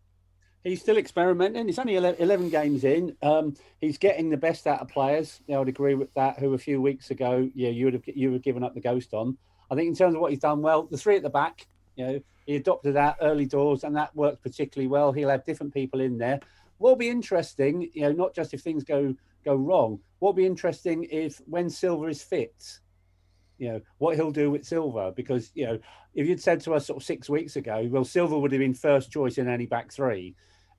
[0.68, 1.68] He's still experimenting.
[1.68, 3.16] It's only 11 games in.
[3.22, 5.40] Um, he's getting the best out of players.
[5.46, 6.38] Yeah, I would agree with that.
[6.38, 8.81] Who a few weeks ago, yeah, you would have you would have given up the
[8.81, 9.38] ghost on.
[9.70, 12.07] I think in terms of what he's done well, the three at the back, you
[12.07, 15.12] know, he adopted that early doors, and that worked particularly well.
[15.12, 16.40] He'll have different people in there.
[16.78, 20.00] What'll be interesting, you know, not just if things go go wrong.
[20.18, 22.78] What'll be interesting if when Silva is fit,
[23.59, 25.78] you know what he'll do with Silva because you know
[26.14, 28.74] if you'd said to us sort of six weeks ago, well, Silva would have been
[28.74, 30.35] first choice in any back three,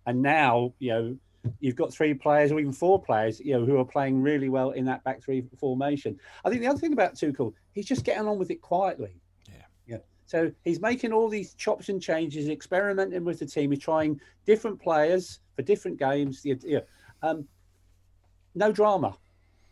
[0.09, 1.17] and now you know
[1.59, 4.71] you've got three players or even four players, you know, who are playing really well
[4.71, 6.19] in that back three formation.
[6.43, 9.21] I think the other thing about Tuchel, he's just getting on with it quietly.
[9.47, 9.97] Yeah, yeah.
[10.25, 13.71] So he's making all these chops and changes, experimenting with the team.
[13.71, 16.41] He's trying different players for different games.
[16.43, 16.55] Yeah.
[16.63, 16.81] know,
[17.21, 17.47] um,
[18.55, 19.15] no drama.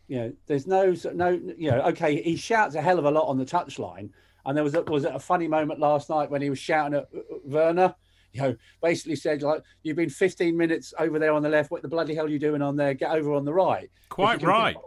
[0.06, 1.30] You know, there's no no.
[1.30, 4.10] You know, okay, he shouts a hell of a lot on the touchline,
[4.46, 7.08] and there was a, was a funny moment last night when he was shouting at
[7.14, 7.94] uh, uh, Werner.
[8.32, 11.70] You know, basically said like, "You've been 15 minutes over there on the left.
[11.70, 12.94] What the bloody hell are you doing on there?
[12.94, 14.74] Get over on the right." Quite right.
[14.74, 14.82] Pick,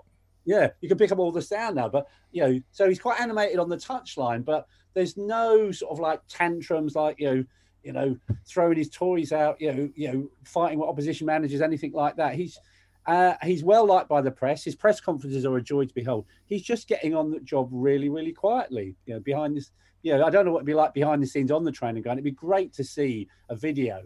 [0.46, 3.20] yeah, you can pick up all the sound now, but you know, so he's quite
[3.20, 7.46] animated on the touchline, but there's no sort of like tantrums, like you know,
[7.84, 11.92] you know, throwing his toys out, you know, you know, fighting with opposition managers, anything
[11.94, 12.36] like that.
[12.36, 12.60] He's
[13.08, 14.64] uh, he's well liked by the press.
[14.64, 16.26] His press conferences are a joy to behold.
[16.46, 18.96] He's just getting on the job really, really quietly.
[19.06, 19.72] You know, behind this,
[20.04, 22.04] you know, I don't know what it'd be like behind the scenes on the training
[22.04, 22.18] ground.
[22.18, 24.02] It'd be great to see a video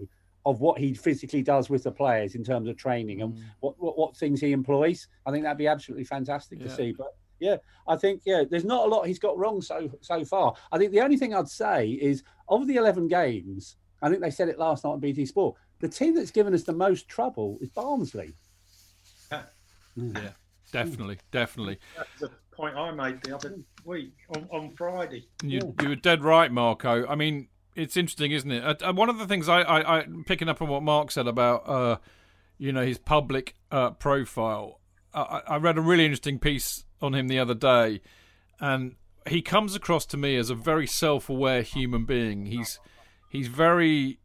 [0.46, 3.44] of what he physically does with the players in terms of training and mm.
[3.62, 5.08] what, what, what things he employs.
[5.26, 6.68] I think that'd be absolutely fantastic yeah.
[6.68, 6.94] to see.
[6.96, 7.08] But
[7.40, 10.54] yeah, I think yeah, there's not a lot he's got wrong so so far.
[10.72, 14.30] I think the only thing I'd say is of the 11 games, I think they
[14.30, 15.56] said it last night on BT Sport.
[15.80, 18.34] The team that's given us the most trouble is Barnsley.
[19.98, 20.32] Yeah,
[20.72, 21.80] definitely, definitely.
[22.56, 25.28] That's the point I made the other week on, on Friday.
[25.44, 27.08] You, you were dead right, Marco.
[27.08, 28.82] I mean, it's interesting, isn't it?
[28.82, 31.68] Uh, one of the things I, I, I, picking up on what Mark said about,
[31.68, 31.98] uh,
[32.58, 34.80] you know, his public uh, profile.
[35.14, 38.02] I, I read a really interesting piece on him the other day,
[38.60, 38.96] and
[39.28, 42.46] he comes across to me as a very self-aware human being.
[42.46, 42.80] He's
[43.30, 44.20] he's very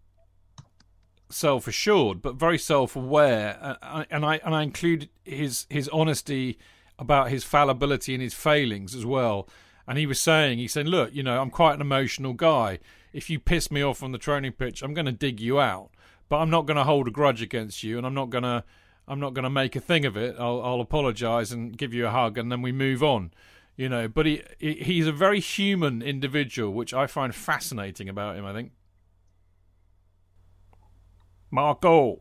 [1.30, 3.76] self assured, but very self aware,
[4.10, 6.58] and I and I include his his honesty
[7.00, 9.48] about his fallibility and his failings as well.
[9.88, 12.78] And he was saying, he said, "Look, you know, I'm quite an emotional guy.
[13.12, 15.90] If you piss me off on the training pitch, I'm going to dig you out,
[16.28, 18.62] but I'm not going to hold a grudge against you, and I'm not going to."
[19.08, 20.36] I'm not going to make a thing of it.
[20.38, 23.32] I'll, I'll apologise and give you a hug, and then we move on
[23.76, 28.44] You know, but he he's a very human individual, which I find fascinating about him.
[28.44, 28.70] I think.
[31.50, 32.20] Marco.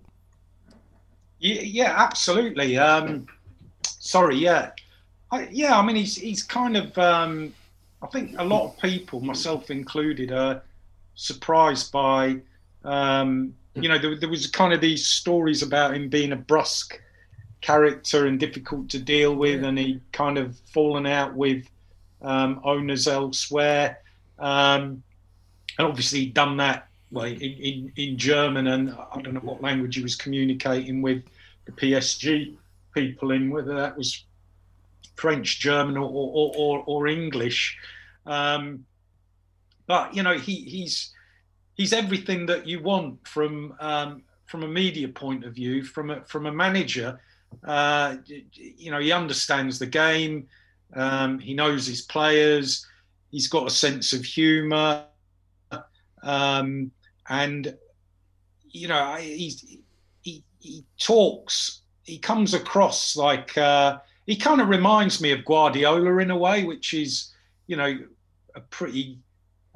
[1.37, 2.77] Yeah, yeah absolutely.
[2.77, 3.27] Um,
[4.09, 4.71] sorry, yeah,
[5.31, 5.77] I, yeah.
[5.77, 6.97] I mean, he's he's kind of.
[6.97, 7.53] Um,
[8.01, 10.63] I think a lot of people, myself included, are
[11.15, 12.37] surprised by.
[12.83, 16.99] Um, you know, there, there was kind of these stories about him being a brusque
[17.61, 21.65] character and difficult to deal with, and he kind of fallen out with
[22.21, 23.99] um, owners elsewhere.
[24.39, 25.03] Um,
[25.77, 29.61] and obviously, he'd done that well in, in, in German, and I don't know what
[29.61, 31.23] language he was communicating with
[31.65, 32.55] the PSG
[32.93, 34.25] people in, whether that was
[35.15, 37.77] French, German, or or, or, or English.
[38.25, 38.85] Um,
[39.87, 41.13] but you know, he, he's
[41.75, 46.23] he's everything that you want from um, from a media point of view, from a
[46.25, 47.19] from a manager.
[47.63, 48.17] Uh,
[48.53, 50.47] you know, he understands the game.
[50.95, 52.85] Um, he knows his players.
[53.31, 55.05] He's got a sense of humour,
[56.23, 56.91] um,
[57.27, 57.75] and
[58.71, 59.55] you know, he,
[60.59, 61.81] he talks.
[62.09, 66.63] He comes across like uh, he kind of reminds me of Guardiola in a way,
[66.63, 67.33] which is
[67.67, 67.99] you know
[68.55, 69.19] a pretty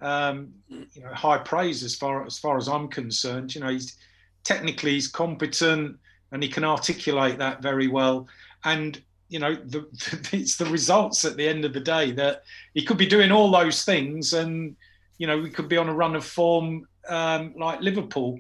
[0.02, 3.54] um, you know high praise as far as far as I'm concerned.
[3.54, 3.98] You know, he's
[4.44, 5.98] technically he's competent
[6.32, 8.28] and he can articulate that very well.
[8.66, 9.88] And you know, the,
[10.32, 12.44] it's the results at the end of the day that
[12.74, 14.76] he could be doing all those things, and
[15.18, 18.40] you know, we could be on a run of form um, like Liverpool.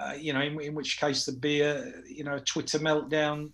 [0.00, 3.50] Uh, you know, in, in, which case there'd be a you know a Twitter meltdown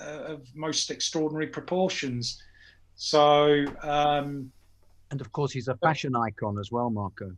[0.00, 2.42] uh, of most extraordinary proportions.
[2.94, 4.50] So, um,
[5.10, 7.32] and of course, he's a fashion icon as well, Marco.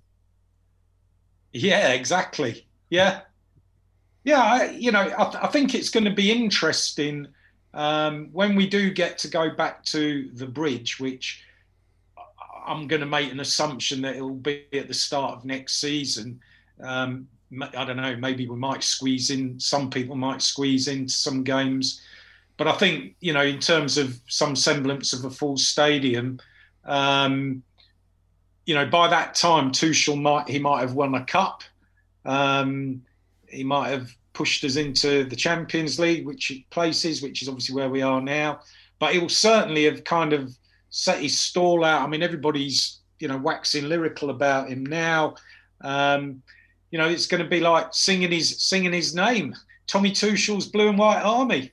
[1.53, 2.68] Yeah, exactly.
[2.90, 3.22] Yeah,
[4.24, 4.42] yeah.
[4.42, 7.27] I, you know, I, I think it's going to be interesting
[7.74, 11.44] um, when we do get to go back to the bridge, which
[12.66, 15.81] I'm going to make an assumption that it will be at the start of next
[15.81, 16.40] season.
[16.83, 17.27] Um,
[17.76, 18.16] I don't know.
[18.16, 19.58] Maybe we might squeeze in.
[19.58, 22.02] Some people might squeeze into some games,
[22.56, 26.40] but I think you know, in terms of some semblance of a full stadium,
[26.84, 27.62] um,
[28.66, 31.62] you know, by that time, Tuchel might he might have won a cup.
[32.24, 33.02] Um,
[33.48, 37.88] he might have pushed us into the Champions League, which places, which is obviously where
[37.88, 38.61] we are now.
[38.98, 40.54] But he will certainly have kind of
[40.90, 42.02] set his stall out.
[42.02, 45.37] I mean, everybody's you know waxing lyrical about him now.
[45.80, 46.42] Um,
[46.90, 49.55] you know, it's going to be like singing his singing his name,
[49.87, 51.72] Tommy Tuchel's Blue and White Army.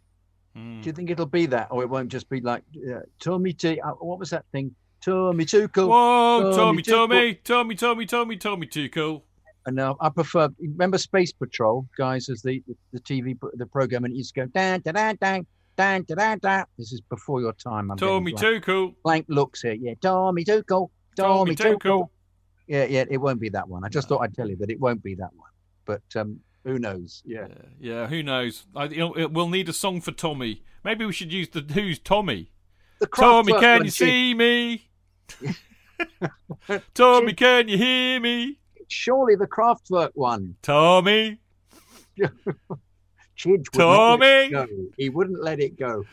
[0.56, 0.82] Hmm.
[0.82, 3.80] Do you think it'll be that, or it won't just be like uh, Tommy T?
[3.80, 4.74] Uh, what was that thing?
[5.06, 5.88] Tommy Tuchel.
[5.88, 9.22] Whoa, Tommy, Tommy, Tommy, Tommy, Tommy, Tommy Tuchel.
[9.68, 14.14] And uh, I prefer remember Space Patrol guys as the the, TV the program and
[14.14, 15.42] it used to go da da da da
[15.76, 16.64] da da da.
[16.78, 17.92] This is before your time.
[17.92, 18.96] I'm Tommy Tuchel.
[19.04, 19.74] Blank looks here.
[19.74, 20.90] Yeah, Tommy Tuchel.
[21.16, 21.80] Tommy, Tommy Tuchel.
[21.80, 22.10] Tuchel.
[22.68, 23.06] Yeah, yeah.
[23.10, 23.84] It won't be that one.
[23.84, 24.18] I just no.
[24.18, 25.50] thought I'd tell you that it won't be that one.
[25.86, 27.22] But um, who knows?
[27.26, 27.48] Yeah.
[27.50, 28.08] yeah, yeah.
[28.08, 28.66] Who knows?
[28.76, 30.64] I, you know, we'll need a song for Tommy.
[30.84, 32.52] Maybe we should use the Who's Tommy.
[33.00, 34.90] The Tommy, can you see me?
[36.94, 38.60] Tommy, can you hear me?
[38.88, 40.56] surely the Kraftwerk one.
[40.62, 41.40] Tommy.
[43.38, 44.54] Chidge Tommy.
[44.98, 46.06] He wouldn't let it go.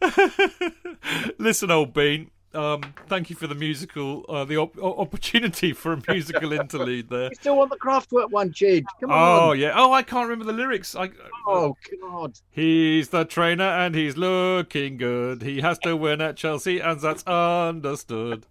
[1.38, 2.30] Listen, old bean.
[2.56, 7.30] Um, thank you for the musical, uh, the op- opportunity for a musical interlude there.
[7.30, 8.86] You still want the Kraftwerk one, Chidge?
[9.00, 9.40] Come on.
[9.40, 9.72] Oh yeah.
[9.74, 10.96] Oh, I can't remember the lyrics.
[10.96, 11.10] I,
[11.46, 12.38] oh God.
[12.50, 15.42] He's the trainer and he's looking good.
[15.42, 18.46] He has to win at Chelsea, and that's understood.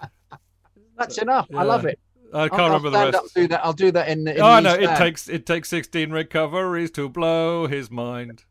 [0.96, 1.46] That's enough.
[1.48, 1.60] Yeah.
[1.60, 2.00] I love it.
[2.34, 3.24] I can't I'll, remember I'll the rest.
[3.24, 3.64] Up, do that.
[3.64, 4.26] I'll do that in.
[4.26, 4.74] in oh no!
[4.74, 8.44] It takes it takes sixteen recoveries to blow his mind.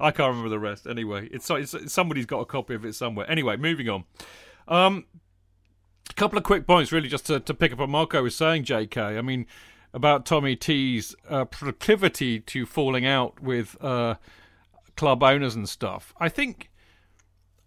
[0.00, 0.86] I can't remember the rest.
[0.86, 3.30] Anyway, it's, it's somebody's got a copy of it somewhere.
[3.30, 4.04] Anyway, moving on.
[4.68, 5.06] Um,
[6.10, 8.64] a couple of quick points, really, just to, to pick up what Marco was saying.
[8.64, 9.00] J.K.
[9.00, 9.46] I mean,
[9.92, 14.16] about Tommy T's uh, proclivity to falling out with uh,
[14.96, 16.14] club owners and stuff.
[16.18, 16.70] I think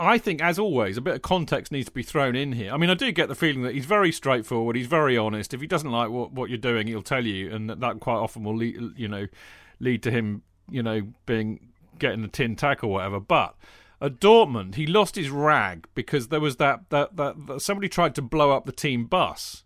[0.01, 2.73] I think, as always, a bit of context needs to be thrown in here.
[2.73, 4.75] I mean, I do get the feeling that he's very straightforward.
[4.75, 5.53] He's very honest.
[5.53, 8.15] If he doesn't like what, what you're doing, he'll tell you, and that, that quite
[8.15, 9.27] often will lead, you know,
[9.79, 10.41] lead to him,
[10.71, 11.70] you know, being
[12.01, 13.19] getting a tin tack or whatever.
[13.19, 13.55] But
[14.01, 18.15] at Dortmund, he lost his rag because there was that that, that, that somebody tried
[18.15, 19.63] to blow up the team bus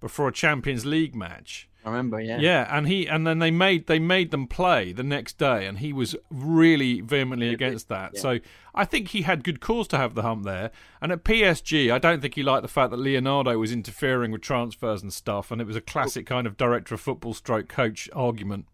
[0.00, 2.38] before a Champions League match I remember, yeah.
[2.38, 5.78] Yeah, and he and then they made they made them play the next day, and
[5.78, 8.12] he was really vehemently against that.
[8.14, 8.20] Yeah.
[8.20, 8.38] So
[8.74, 10.70] I think he had good cause to have the hump there.
[11.02, 14.40] And at PSG, I don't think he liked the fact that Leonardo was interfering with
[14.40, 18.08] transfers and stuff, and it was a classic kind of director of football stroke coach
[18.14, 18.64] argument.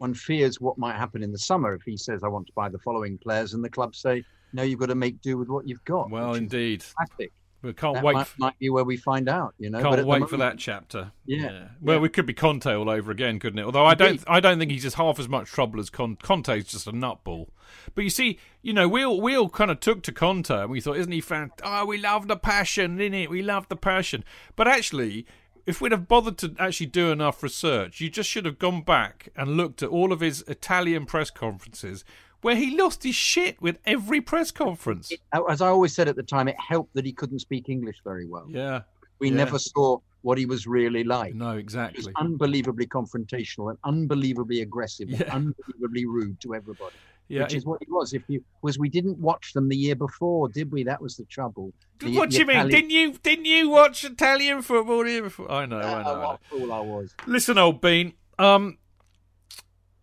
[0.00, 2.68] One fears what might happen in the summer if he says, "I want to buy
[2.70, 5.68] the following players," and the club say, no, you've got to make do with what
[5.68, 6.10] you've got.
[6.10, 6.82] Well, indeed.
[6.96, 7.30] Classic.
[7.62, 8.14] We can't That wait.
[8.14, 9.54] might, f- might be where we find out.
[9.58, 11.12] You know, Can't but at the wait for that chapter.
[11.26, 12.00] Yeah, Well, yeah.
[12.00, 13.64] we could be Conte all over again, couldn't it?
[13.64, 16.64] Although I don't, I don't think he's just half as much trouble as Con- Conte's
[16.64, 17.48] just a nutball.
[17.94, 20.70] But you see, you know, we all we all kind of took to Conte and
[20.70, 21.62] we thought, isn't he fantastic?
[21.64, 23.28] Oh, we love the passion, in it.
[23.30, 24.24] We love the passion.
[24.56, 25.26] But actually,
[25.70, 29.28] if we'd have bothered to actually do enough research, you just should have gone back
[29.36, 32.04] and looked at all of his Italian press conferences
[32.42, 35.12] where he lost his shit with every press conference.
[35.48, 38.26] As I always said at the time, it helped that he couldn't speak English very
[38.26, 38.46] well.
[38.48, 38.80] Yeah,
[39.18, 39.36] We yeah.
[39.36, 41.34] never saw what he was really like.
[41.34, 42.12] no, He was exactly.
[42.16, 45.22] unbelievably confrontational and unbelievably aggressive Yeah.
[45.34, 46.94] and unbelievably rude to everybody.
[47.30, 48.12] Yeah, which is what it was.
[48.12, 50.82] If you was, we didn't watch them the year before, did we?
[50.82, 51.72] That was the trouble.
[52.00, 52.68] The- what the do you mean?
[52.68, 55.50] Didn't you didn't you watch Italian football here before?
[55.50, 55.86] I know, I know.
[55.88, 56.28] I Ah, know.
[56.28, 57.14] what fool I was.
[57.26, 58.14] Listen, old bean.
[58.38, 58.78] Um,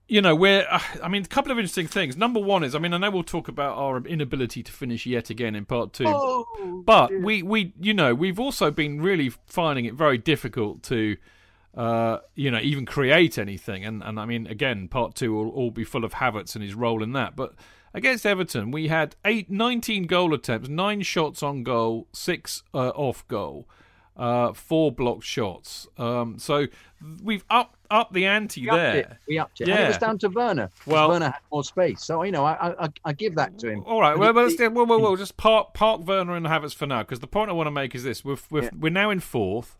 [0.07, 0.65] you know, we're.
[0.69, 2.15] Uh, I mean, a couple of interesting things.
[2.15, 5.29] Number one is, I mean, I know we'll talk about our inability to finish yet
[5.29, 7.21] again in part two, Oh, but dear.
[7.21, 11.17] we, we, you know, we've also been really finding it very difficult to,
[11.77, 13.85] uh, you know, even create anything.
[13.85, 16.73] And and I mean, again, part two will all be full of Havertz and his
[16.73, 17.35] role in that.
[17.35, 17.53] But
[17.93, 23.27] against Everton, we had eight, 19 goal attempts, nine shots on goal, six uh, off
[23.27, 23.67] goal,
[24.17, 25.87] uh, four blocked shots.
[25.97, 26.65] Um, so
[27.23, 28.97] we've upped up the ante we upped there.
[28.97, 29.11] it.
[29.27, 29.69] We upped it.
[29.69, 30.71] And it was down to Werner.
[30.87, 32.03] Well- Werner had more space.
[32.03, 33.83] So you know, I I, I give that to him.
[33.85, 37.03] All right, well, let's, well, well, well, just park park Werner and Havertz for now,
[37.03, 38.69] because the point I want to make is this: we're we're, Yeah.
[38.79, 39.77] we're now in fourth.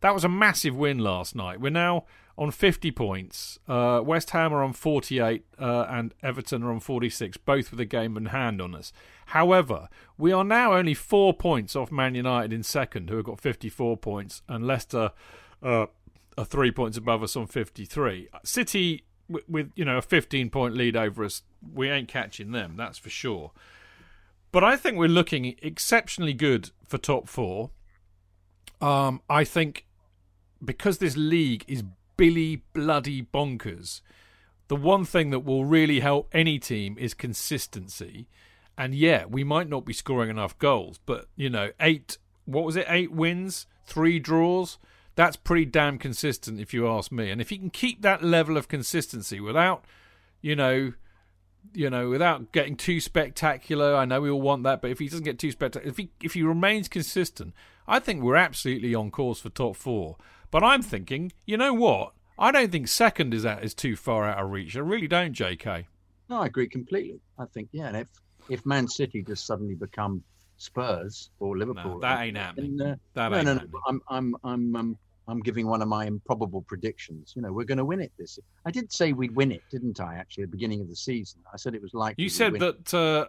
[0.00, 1.60] That was a massive win last night.
[1.60, 2.04] We're now
[2.36, 3.58] on fifty points.
[3.66, 7.84] Uh, West Ham are on forty-eight, uh, and Everton are on forty-six, both with a
[7.84, 8.92] game in hand on us.
[9.26, 13.40] However, we are now only four points off Man United in second, who have got
[13.40, 15.10] fifty-four points, and Leicester
[15.62, 15.86] uh,
[16.36, 18.28] are three points above us on fifty-three.
[18.44, 19.04] City.
[19.30, 21.42] With, with you know a 15 point lead over us,
[21.74, 22.76] we ain't catching them.
[22.78, 23.52] That's for sure.
[24.52, 27.68] But I think we're looking exceptionally good for top four.
[28.80, 29.84] Um, I think
[30.64, 31.84] because this league is
[32.16, 34.00] billy bloody bonkers,
[34.68, 38.28] the one thing that will really help any team is consistency.
[38.76, 42.76] And yeah, we might not be scoring enough goals, but you know, eight what was
[42.76, 44.78] it, eight wins, three draws?
[45.16, 47.30] That's pretty damn consistent if you ask me.
[47.30, 49.84] And if he can keep that level of consistency without,
[50.40, 50.92] you know,
[51.74, 53.94] you know, without getting too spectacular.
[53.94, 56.10] I know we all want that, but if he doesn't get too spectacular, if he
[56.22, 57.54] if he remains consistent,
[57.86, 60.16] I think we're absolutely on course for top four.
[60.50, 62.12] But I'm thinking, you know what?
[62.38, 64.76] I don't think second is out is too far out of reach.
[64.76, 65.86] I really don't, J.K.
[66.30, 67.20] No, I agree completely.
[67.38, 68.08] I think yeah, and if
[68.48, 70.22] if Man City just suddenly become
[70.56, 72.76] Spurs or Liverpool, No, that ain't happening.
[72.76, 73.80] then, uh, That no, ain't no, no, happening.
[73.86, 77.32] I'm I'm I'm um, I'm giving one of my improbable predictions.
[77.36, 78.38] You know, we're going to win it this.
[78.64, 80.14] I did say we'd win it, didn't I?
[80.14, 82.24] Actually, at the beginning of the season, I said it was likely.
[82.24, 83.26] You said that uh,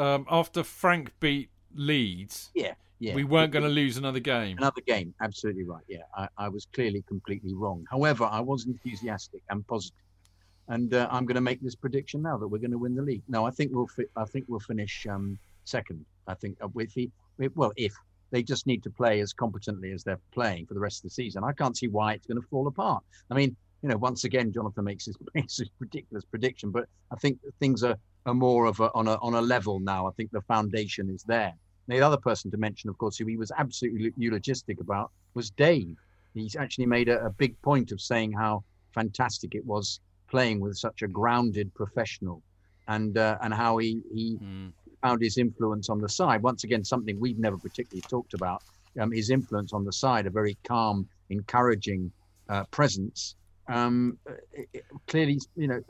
[0.00, 3.14] um, after Frank beat Leeds, Yeah, yeah.
[3.14, 4.58] we weren't going to lose another game.
[4.58, 5.82] Another game, absolutely right.
[5.88, 7.84] Yeah, I, I was clearly completely wrong.
[7.90, 9.96] However, I was enthusiastic and positive,
[10.68, 13.02] and uh, I'm going to make this prediction now that we're going to win the
[13.02, 13.22] league.
[13.26, 13.88] No, I think we'll.
[13.88, 16.04] Fi- I think we'll finish um, second.
[16.28, 17.10] I think uh, if he,
[17.54, 17.94] well, if
[18.30, 21.10] they just need to play as competently as they're playing for the rest of the
[21.10, 23.02] season, I can't see why it's going to fall apart.
[23.30, 27.16] I mean, you know, once again, Jonathan makes his, makes his ridiculous prediction, but I
[27.16, 27.96] think things are,
[28.26, 30.06] are more of a on a on a level now.
[30.06, 31.54] I think the foundation is there.
[31.90, 35.96] The other person to mention, of course, who he was absolutely eulogistic about was Dave.
[36.34, 38.62] He's actually made a, a big point of saying how
[38.94, 42.42] fantastic it was playing with such a grounded professional,
[42.86, 44.72] and uh, and how he he Mm.
[45.02, 46.42] found his influence on the side.
[46.42, 48.62] Once again, something we've never particularly talked about.
[49.00, 52.12] Um, his influence on the side, a very calm, encouraging
[52.48, 53.34] uh, presence.
[53.68, 54.18] Um,
[54.52, 55.80] it- it clearly, you know,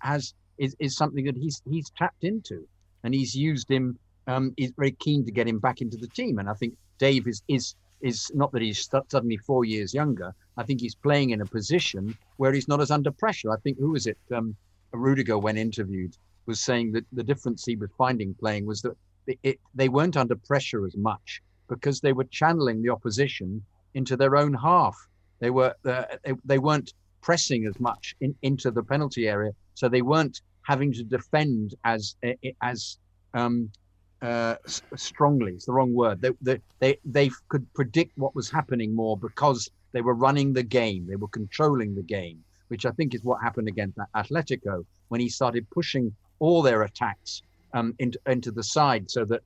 [0.00, 2.66] has is, is something that he's he's tapped into,
[3.02, 3.98] and he's used him.
[4.28, 7.26] Um, he's very keen to get him back into the team, and I think Dave
[7.26, 10.32] is is is not that he's suddenly four years younger.
[10.56, 13.50] I think he's playing in a position where he's not as under pressure.
[13.50, 14.18] I think who was it?
[14.32, 14.54] Um,
[14.92, 16.16] Rudiger, when interviewed,
[16.46, 18.96] was saying that the difference he was finding playing was that
[19.42, 23.62] it, they weren't under pressure as much because they were channeling the opposition
[23.94, 24.96] into their own half.
[25.40, 29.88] They were uh, they, they weren't pressing as much in, into the penalty area, so
[29.88, 32.98] they weren't having to defend as eh, as
[33.34, 33.70] um,
[34.22, 34.56] uh,
[34.96, 35.52] strongly.
[35.52, 36.20] It's the wrong word.
[36.20, 40.62] They, they they they could predict what was happening more because they were running the
[40.62, 41.06] game.
[41.06, 45.28] They were controlling the game, which I think is what happened against Atletico when he
[45.28, 47.42] started pushing all their attacks
[47.72, 49.42] um, into into the side, so that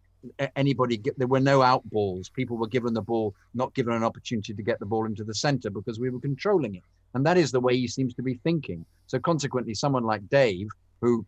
[0.56, 2.28] anybody get, there were no out balls.
[2.28, 5.34] People were given the ball, not given an opportunity to get the ball into the
[5.34, 6.82] centre because we were controlling it.
[7.14, 8.84] And that is the way he seems to be thinking.
[9.06, 10.68] So consequently, someone like Dave,
[11.00, 11.26] who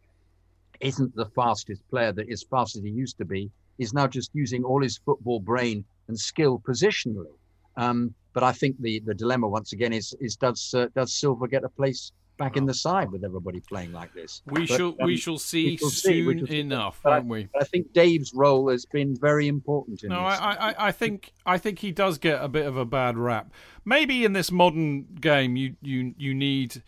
[0.80, 4.30] isn't the fastest player that is fast as he used to be, is now just
[4.34, 7.32] using all his football brain and skill positionally.
[7.76, 11.48] Um, but I think the the dilemma once again is is does uh, does Silva
[11.48, 14.42] get a place back in the side with everybody playing like this?
[14.46, 16.60] We But, shall um, we shall see we shall see, soon shall see.
[16.60, 17.48] enough, I- won't we?
[17.52, 20.38] But I think Dave's role has been very important in No, this.
[20.40, 23.52] I, I, I think I think he does get a bit of a bad rap.
[23.84, 26.82] Maybe in this modern game, you you you need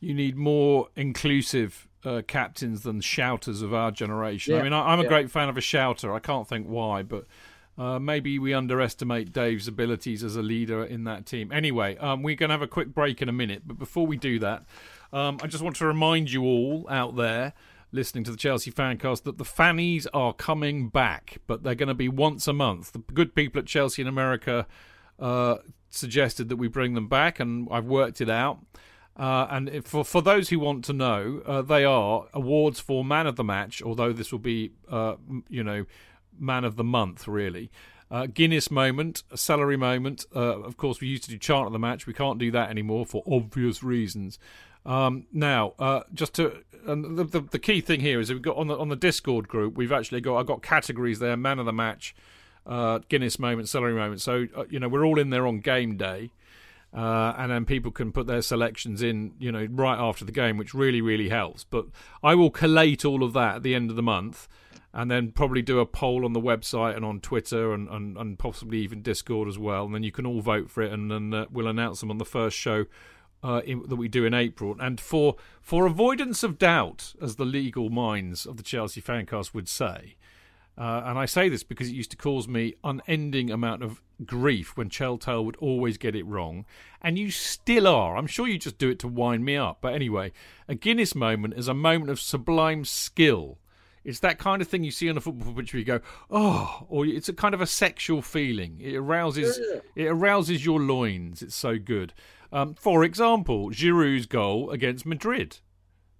[0.00, 4.54] you need more inclusive uh, captains than shouters of our generation.
[4.56, 5.08] I mean, I, I'm a yeah.
[5.08, 6.12] great fan of a shouter.
[6.12, 7.26] I can't think why, but
[7.78, 11.52] uh, maybe we underestimate Dave's abilities as a leader in that team.
[11.52, 14.16] Anyway, um, we're going to have a quick break in a minute, but before we
[14.16, 14.64] do that,
[15.12, 17.52] um, I just want to remind you all out there
[17.92, 21.94] listening to the Chelsea Fancast that the fannies are coming back, but they're going to
[21.94, 22.92] be once a month.
[22.92, 24.66] The good people at Chelsea in America
[25.18, 25.56] uh,
[25.90, 28.60] suggested that we bring them back, and I've worked it out.
[29.16, 33.26] Uh, and for for those who want to know, uh, they are awards for man
[33.26, 33.82] of the match.
[33.82, 35.16] Although this will be, uh,
[35.48, 35.84] you know,
[36.38, 37.70] man of the month really.
[38.10, 40.26] Uh, Guinness moment, celery moment.
[40.34, 42.06] Uh, of course, we used to do chant of the match.
[42.06, 44.38] We can't do that anymore for obvious reasons.
[44.84, 48.56] Um, now, uh, just to and the, the the key thing here is we've got
[48.56, 49.76] on the on the Discord group.
[49.76, 52.14] We've actually got I've got categories there: man of the match,
[53.08, 54.22] Guinness moment, celery moment.
[54.22, 56.30] So you know we're all in there on game day.
[56.94, 60.58] Uh, and then people can put their selections in, you know, right after the game,
[60.58, 61.64] which really, really helps.
[61.64, 61.86] But
[62.22, 64.46] I will collate all of that at the end of the month,
[64.92, 68.38] and then probably do a poll on the website and on Twitter and, and, and
[68.38, 69.86] possibly even Discord as well.
[69.86, 72.18] And then you can all vote for it, and then uh, we'll announce them on
[72.18, 72.84] the first show
[73.42, 74.76] uh, in, that we do in April.
[74.78, 79.68] And for for avoidance of doubt, as the legal minds of the Chelsea fancast would
[79.68, 80.16] say,
[80.76, 84.76] uh, and I say this because it used to cause me unending amount of grief
[84.76, 86.64] when Cheltel would always get it wrong,
[87.00, 88.16] and you still are.
[88.16, 89.78] I'm sure you just do it to wind me up.
[89.80, 90.32] But anyway,
[90.68, 93.58] a Guinness moment is a moment of sublime skill.
[94.04, 96.00] It's that kind of thing you see on a football pitch where you go,
[96.30, 98.80] oh, or it's a kind of a sexual feeling.
[98.80, 99.60] It arouses,
[99.94, 101.42] it arouses your loins.
[101.42, 102.12] It's so good.
[102.50, 105.58] Um, for example, Giroud's goal against Madrid.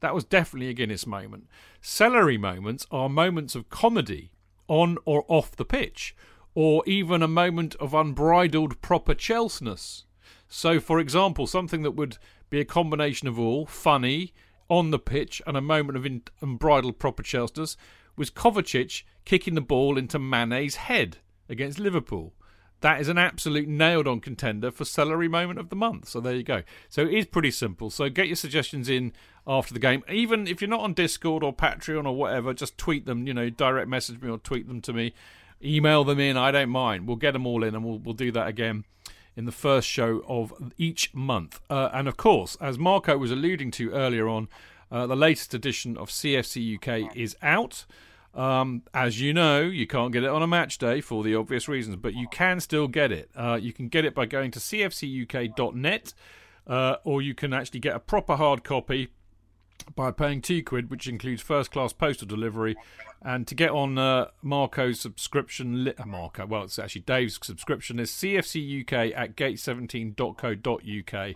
[0.00, 1.48] That was definitely a Guinness moment.
[1.80, 4.31] Celery moments are moments of comedy
[4.68, 6.14] on or off the pitch,
[6.54, 10.04] or even a moment of unbridled proper Chelseness.
[10.48, 12.18] So, for example, something that would
[12.50, 14.32] be a combination of all funny,
[14.68, 17.76] on the pitch, and a moment of in- unbridled proper Chelseness
[18.16, 22.32] was Kovacic kicking the ball into Mane's head against Liverpool.
[22.80, 26.08] That is an absolute nailed on contender for celery moment of the month.
[26.08, 26.62] So there you go.
[26.88, 27.90] So it is pretty simple.
[27.90, 29.12] So get your suggestions in
[29.46, 30.02] after the game.
[30.08, 33.50] Even if you're not on Discord or Patreon or whatever, just tweet them, you know,
[33.50, 35.14] direct message me or tweet them to me.
[35.62, 36.36] Email them in.
[36.36, 37.06] I don't mind.
[37.06, 38.84] We'll get them all in and we'll, we'll do that again
[39.36, 41.60] in the first show of each month.
[41.70, 44.48] Uh, and of course, as Marco was alluding to earlier on,
[44.90, 47.86] uh, the latest edition of CFC UK is out.
[48.34, 51.68] Um, as you know, you can't get it on a match day for the obvious
[51.68, 53.30] reasons, but you can still get it.
[53.34, 56.14] Uh, you can get it by going to cfcuk.net,
[56.66, 59.08] uh, or you can actually get a proper hard copy
[59.94, 62.76] by paying two quid, which includes first class postal delivery.
[63.22, 67.98] And to get on uh, Marco's subscription, li- uh, Marco, well, it's actually Dave's subscription
[67.98, 71.34] is CFCUK at gate17.co.uk.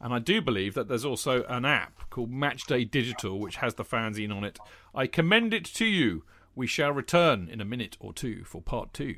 [0.00, 3.84] And I do believe that there's also an app called Matchday Digital, which has the
[3.84, 4.58] fanzine on it.
[4.94, 6.24] I commend it to you.
[6.54, 9.16] We shall return in a minute or two for part two.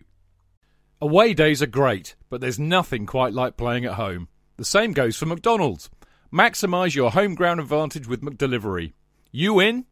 [1.00, 4.28] Away days are great, but there's nothing quite like playing at home.
[4.56, 5.90] The same goes for McDonald's.
[6.34, 8.94] Maximise your home ground advantage with McDelivery.
[9.30, 9.84] You in?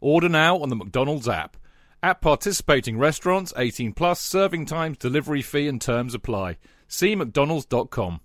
[0.00, 1.56] Order now on the McDonald's app.
[2.02, 6.58] At participating restaurants, 18 plus, serving times, delivery fee and terms apply.
[6.88, 8.20] See mcdonalds.com.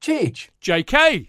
[0.00, 1.28] Cheech, JK!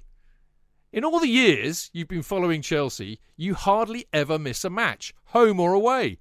[0.92, 5.60] In all the years you've been following Chelsea, you hardly ever miss a match, home
[5.60, 6.18] or away.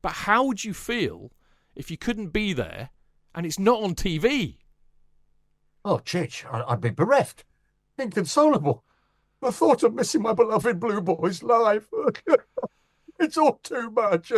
[0.00, 1.30] But how would you feel
[1.76, 2.88] if you couldn't be there
[3.34, 4.61] and it's not on TV?
[5.84, 7.44] Oh, Chich, I'd be bereft,
[7.98, 8.84] inconsolable.
[9.40, 11.88] The thought of missing my beloved Blue Boys live.
[13.18, 14.30] it's all too much.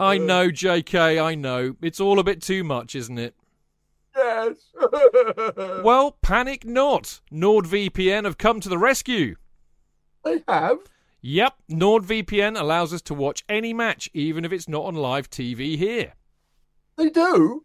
[0.00, 1.74] I know, JK, I know.
[1.82, 3.34] It's all a bit too much, isn't it?
[4.16, 4.56] Yes.
[5.82, 7.20] Well, panic not.
[7.32, 9.36] NordVPN have come to the rescue.
[10.24, 10.78] they have.
[11.20, 15.76] Yep, NordVPN allows us to watch any match, even if it's not on live TV
[15.76, 16.14] here.
[16.96, 17.64] They do.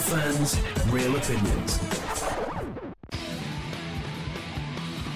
[0.00, 1.78] Fans, real opinions.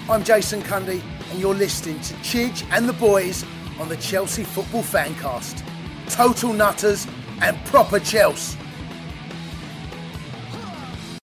[0.09, 3.45] I'm Jason Cundy, and you're listening to Chidge and the boys
[3.80, 5.64] on the Chelsea Football Fancast.
[6.11, 7.07] Total nutters
[7.41, 8.59] and proper Chelsea.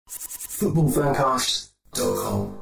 [0.09, 2.59] Footballfancast.com.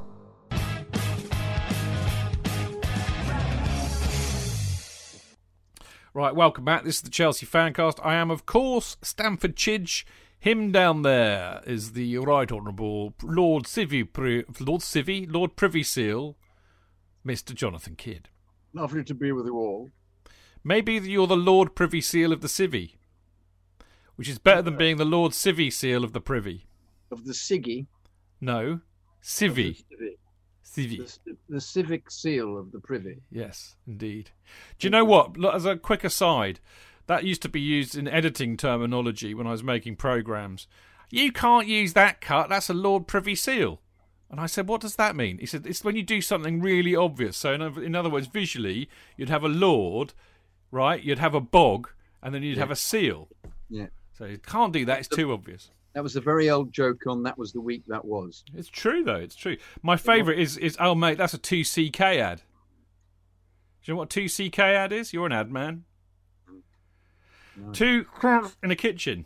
[6.13, 6.83] Right, welcome back.
[6.83, 7.97] This is the Chelsea Fancast.
[8.03, 10.03] I am, of course, Stamford Chidge.
[10.41, 14.07] Him down there is the Right Honourable Lord Civvy,
[14.59, 16.35] Lord Civvy, Lord Privy Seal,
[17.23, 17.53] Mr.
[17.53, 18.27] Jonathan Kidd.
[18.73, 19.91] Lovely to be with you all.
[20.63, 22.95] Maybe you're the Lord Privy Seal of the Civvy,
[24.15, 26.65] which is better than being the Lord Civvy Seal of the Privy.
[27.11, 27.85] Of the Siggy.
[28.41, 28.79] No,
[29.21, 29.83] Civvy.
[30.65, 31.19] Civvy.
[31.23, 33.17] the, the civic seal of the privy.
[33.29, 34.31] Yes, indeed.
[34.79, 35.35] Do you know what?
[35.53, 36.61] As a quick aside,
[37.11, 40.67] that used to be used in editing terminology when I was making programs.
[41.09, 42.49] You can't use that cut.
[42.49, 43.81] That's a Lord Privy Seal.
[44.29, 45.39] And I said, what does that mean?
[45.39, 47.35] He said, it's when you do something really obvious.
[47.35, 48.87] So, in other, words, visually,
[49.17, 50.13] you'd have a lord,
[50.71, 51.03] right?
[51.03, 51.89] You'd have a bog,
[52.23, 53.27] and then you'd have a seal.
[53.69, 53.87] Yeah.
[54.17, 54.99] So you can't do that.
[54.99, 55.69] It's too obvious.
[55.93, 58.45] That was a very old joke on that was the week that was.
[58.55, 59.15] It's true though.
[59.15, 59.57] It's true.
[59.81, 62.37] My favourite is is oh mate, that's a two CK ad.
[62.37, 62.43] Do
[63.85, 65.11] you know what two CK ad is?
[65.11, 65.83] You're an ad man.
[67.73, 68.05] Two
[68.63, 69.25] in a kitchen.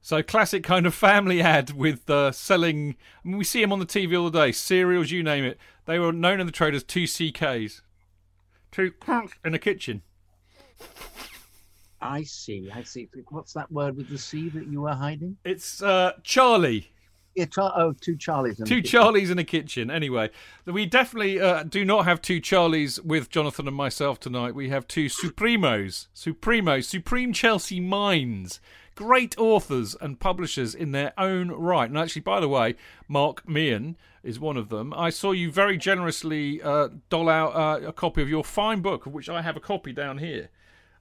[0.00, 2.96] So classic kind of family ad with uh, selling.
[3.24, 4.52] I mean, we see them on the TV all the day.
[4.52, 5.58] Cereals, you name it.
[5.86, 7.82] They were known in the trade as two CKs.
[8.72, 8.92] Two
[9.44, 10.02] in a kitchen.
[12.00, 12.68] I see.
[12.74, 13.08] I see.
[13.28, 15.36] What's that word with the C that you were hiding?
[15.44, 16.91] It's uh, Charlie.
[17.34, 18.58] Yeah, Char- oh, two Charlies.
[18.58, 19.00] in a Two kitchen.
[19.00, 19.90] Charlies in a kitchen.
[19.90, 20.30] Anyway,
[20.66, 24.54] we definitely uh, do not have two Charlies with Jonathan and myself tonight.
[24.54, 26.08] We have two Supremos.
[26.14, 26.84] Supremos.
[26.84, 28.60] Supreme Chelsea Minds.
[28.94, 31.88] Great authors and publishers in their own right.
[31.88, 32.74] And actually, by the way,
[33.08, 34.92] Mark Meehan is one of them.
[34.94, 39.06] I saw you very generously uh, doll out uh, a copy of your fine book,
[39.06, 40.50] of which I have a copy down here,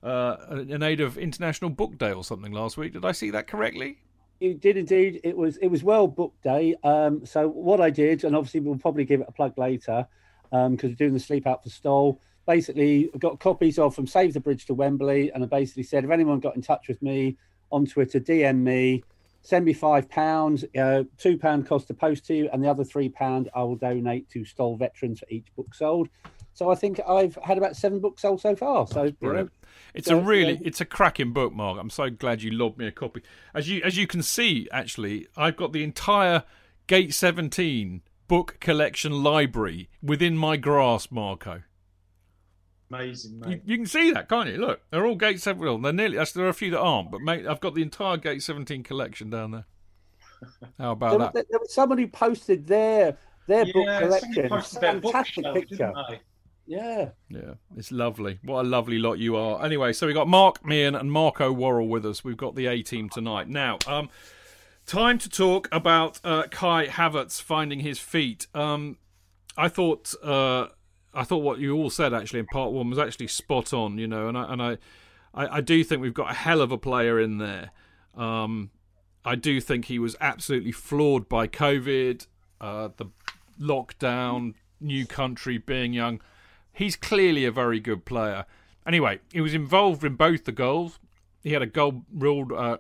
[0.02, 0.38] uh,
[0.70, 2.94] in aid of International Book Day or something last week.
[2.94, 3.98] Did I see that correctly?
[4.42, 5.22] You did indeed.
[5.24, 6.76] It was it was well booked day.
[6.84, 10.08] Um, so what I did, and obviously we'll probably give it a plug later,
[10.50, 12.20] because we're doing the sleep out for Stoll.
[12.48, 16.10] Basically, got copies of from Save the Bridge to Wembley, and I basically said if
[16.10, 17.38] anyone got in touch with me
[17.72, 19.04] on Twitter, DM me,
[19.44, 22.84] send me five pounds, uh, two pound cost to post to you, and the other
[22.84, 26.10] three pound I will donate to Stoll veterans for each book sold.
[26.54, 28.86] So I think I've had about seven books sold so far.
[28.88, 29.50] So you know,
[29.94, 30.60] It's So, a really, yeah.
[30.68, 31.80] it's a cracking book, Mark.
[31.80, 33.22] I'm so glad you lobbed me a copy.
[33.54, 36.44] As you, as you can see, actually, I've got the entire
[36.88, 41.64] Gate 17 book collection library within my grasp, Marco.
[42.90, 43.62] Amazing, You, mate.
[43.66, 44.58] you can see that, can't you?
[44.58, 45.66] Look, they're all Gate 17.
[45.66, 46.18] Well, they're nearly.
[46.34, 49.30] There are a few that aren't, but mate, I've got the entire Gate 17 collection
[49.30, 49.66] down there.
[50.78, 51.34] How about there, that?
[51.34, 54.50] there- there was someone who posted their their book Yeah, somebody collection.
[54.50, 56.20] posted their Fantastic bookshelf, picture.
[56.72, 57.10] Yeah.
[57.28, 58.40] Yeah, it's lovely.
[58.46, 59.62] What a lovely lot you are.
[59.62, 62.24] Anyway, so we got Mark Meehan and Marco Worrall with us.
[62.24, 63.50] We've got the A team tonight.
[63.50, 64.08] Now, um,
[64.86, 68.48] time to talk about uh, Kai Havertz finding his feet.
[68.54, 68.98] Um,
[69.58, 70.68] I thought, uh,
[71.14, 73.98] I thought what you all said actually in part one was actually spot on.
[73.98, 74.78] You know, and I and I,
[75.34, 77.72] I, I do think we've got a hell of a player in there.
[78.16, 78.72] Um,
[79.26, 82.28] I do think he was absolutely flawed by COVID,
[82.62, 83.08] uh, the
[83.60, 86.22] lockdown, new country, being young.
[86.74, 88.46] He's clearly a very good player.
[88.86, 91.00] Anyway, he was involved in both the goals.
[91.44, 92.52] He had a goal ruled.
[92.52, 92.78] Uh,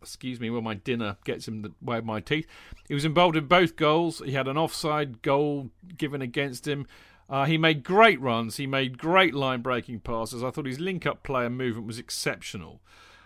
[0.00, 2.46] excuse me, when my dinner gets in the way of my teeth.
[2.88, 4.20] He was involved in both goals.
[4.24, 6.86] He had an offside goal given against him.
[7.28, 8.56] Uh, he made great runs.
[8.58, 10.44] He made great line breaking passes.
[10.44, 12.82] I thought his link up play and movement was exceptional.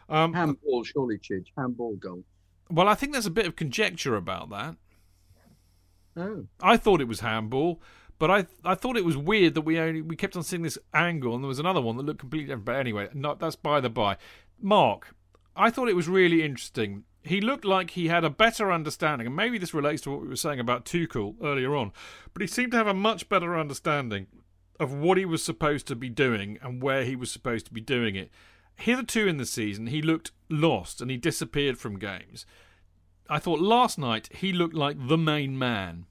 [0.09, 1.47] Um, Handball, surely, Chidge.
[1.57, 2.23] Handball goal.
[2.71, 4.77] well, I think there's a bit of conjecture about that.
[6.17, 6.47] Oh.
[6.61, 7.81] I thought it was handball,
[8.19, 10.79] but I I thought it was weird that we only we kept on seeing this
[10.93, 12.65] angle, and there was another one that looked completely different.
[12.65, 13.09] But anyway,
[13.39, 14.17] that's by the by.
[14.61, 15.15] Mark,
[15.57, 17.05] I thought it was really interesting.
[17.23, 20.29] He looked like he had a better understanding, and maybe this relates to what we
[20.29, 21.93] were saying about Tuchel earlier on,
[22.33, 24.29] but he seemed to have a much better understanding
[24.81, 27.81] of what he was supposed to be doing and where he was supposed to be
[27.81, 28.31] doing it.
[28.77, 32.47] Hitherto in the season, he looked lost and he disappeared from games.
[33.29, 36.07] I thought last night he looked like the main man.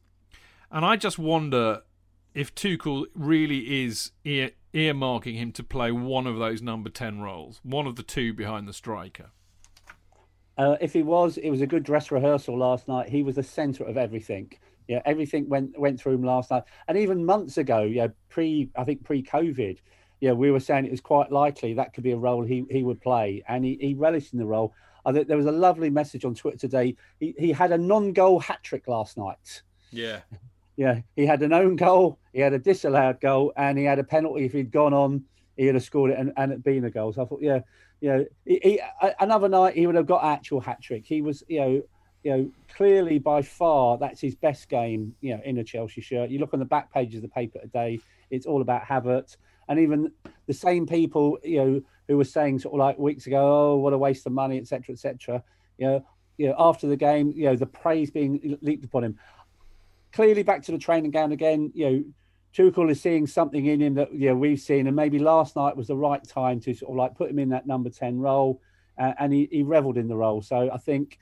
[0.70, 1.84] And I just wonder
[2.38, 7.60] if Tuchel really is ear- earmarking him to play one of those number 10 roles,
[7.64, 9.32] one of the two behind the striker.
[10.56, 13.10] Uh, if he was, it was a good dress rehearsal last night.
[13.10, 14.52] He was the centre of everything.
[14.88, 18.86] Yeah, everything went went through him last night, and even months ago, yeah, pre I
[18.86, 19.80] think pre COVID,
[20.22, 22.84] yeah, we were saying it was quite likely that could be a role he he
[22.84, 24.74] would play, and he, he relished in the role.
[25.06, 26.96] I think there was a lovely message on Twitter today.
[27.20, 29.62] He he had a non-goal hat trick last night.
[29.92, 30.22] Yeah,
[30.78, 34.04] yeah, he had an own goal, he had a disallowed goal, and he had a
[34.04, 34.46] penalty.
[34.46, 35.26] If he'd gone on,
[35.58, 37.12] he would have scored it and, and it been a goal.
[37.12, 37.60] So I thought, yeah,
[38.02, 38.82] know, he, he,
[39.20, 41.06] another night he would have got actual hat trick.
[41.06, 41.82] He was, you know,
[42.24, 46.30] you know, clearly by far that's his best game, you know, in a Chelsea shirt.
[46.30, 48.00] You look on the back page of the paper today,
[48.30, 49.38] it's all about Havertz.
[49.70, 50.12] And even
[50.46, 53.94] the same people, you know, who were saying sort of like weeks ago, oh, what
[53.94, 55.44] a waste of money, etc., etc.
[55.78, 56.06] You know,
[56.38, 59.20] you know, after the game, you know, the praise being leaped upon him.
[60.14, 61.72] Clearly, back to the training ground again.
[61.74, 62.04] You know,
[62.54, 65.78] Tuchel is seeing something in him that you know we've seen, and maybe last night
[65.78, 68.62] was the right time to sort of like put him in that number ten role,
[68.98, 70.42] uh, and he, he revelled in the role.
[70.42, 71.20] So I think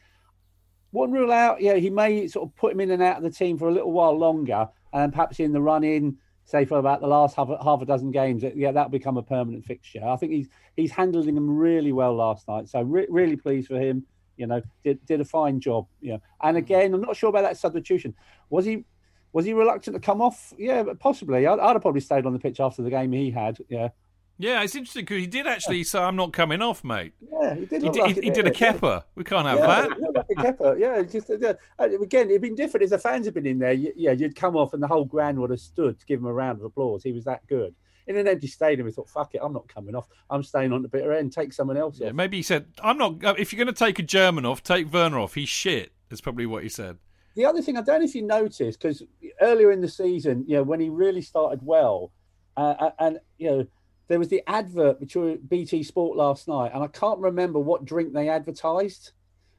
[0.92, 3.30] one rule out, yeah, he may sort of put him in and out of the
[3.30, 7.02] team for a little while longer, and perhaps in the run in, say for about
[7.02, 10.06] the last half, half a dozen games, yeah, that'll become a permanent fixture.
[10.06, 13.80] I think he's he's handling them really well last night, so re- really pleased for
[13.80, 14.06] him.
[14.38, 15.88] You know, did did a fine job.
[16.02, 18.14] You know, and again, I'm not sure about that substitution.
[18.50, 18.86] Was he
[19.32, 20.54] was he reluctant to come off?
[20.58, 21.46] Yeah, possibly.
[21.46, 23.58] I'd, I'd have probably stayed on the pitch after the game he had.
[23.70, 23.90] Yeah.
[24.38, 27.66] Yeah, it's interesting because he did actually say, "I'm not coming off, mate." Yeah, he
[27.66, 27.84] did.
[27.84, 29.04] He did, like he, he did a Kepa.
[29.16, 30.14] We can't have yeah, that.
[30.14, 30.80] Like a Kepa.
[30.80, 33.72] Yeah, just uh, again, it'd been different if the fans had been in there.
[33.72, 36.26] You, yeah, you'd come off and the whole ground would have stood to give him
[36.26, 37.02] a round of applause.
[37.02, 37.74] He was that good.
[38.08, 40.08] In an empty stadium, he thought, "Fuck it, I'm not coming off.
[40.30, 41.34] I'm staying on the bitter end.
[41.34, 43.80] Take someone else Yeah, off." maybe he said, "I'm not." uh, If you're going to
[43.86, 45.34] take a German off, take Werner off.
[45.34, 45.92] He's shit.
[46.12, 46.98] Is probably what he said.
[47.36, 49.02] The other thing I don't know if you noticed because
[49.42, 52.12] earlier in the season, you know, when he really started well,
[52.56, 53.68] uh, and you know,
[54.08, 58.14] there was the advert between BT Sport last night, and I can't remember what drink
[58.14, 59.12] they advertised,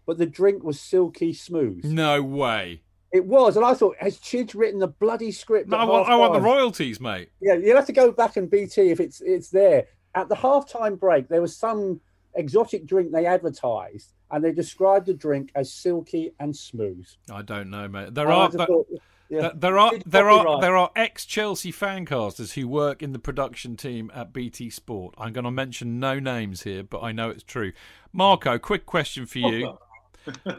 [0.07, 1.84] but the drink was silky smooth.
[1.84, 2.82] No way.
[3.16, 5.68] It was, and I thought, has Chidge written the bloody script?
[5.70, 7.30] No, at I want, I want the royalties, mate.
[7.40, 9.86] Yeah, you'll have to go back and BT if it's it's there.
[10.14, 12.00] At the halftime break, there was some
[12.34, 17.06] exotic drink they advertised, and they described the drink as silky and smooth.
[17.32, 18.14] I don't know, mate.
[18.14, 18.86] There And are just there, thought,
[19.30, 20.60] yeah, there- there are there are copyright.
[20.60, 25.14] there are ex Chelsea fancasters who work in the production team at BT Sport.
[25.16, 27.72] I'm going to mention no names here, but I know it's true.
[28.12, 29.78] Marco, quick question for you.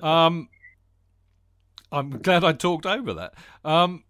[0.02, 0.48] Um,
[1.92, 3.34] I'm glad I talked over that.
[3.64, 4.04] Um,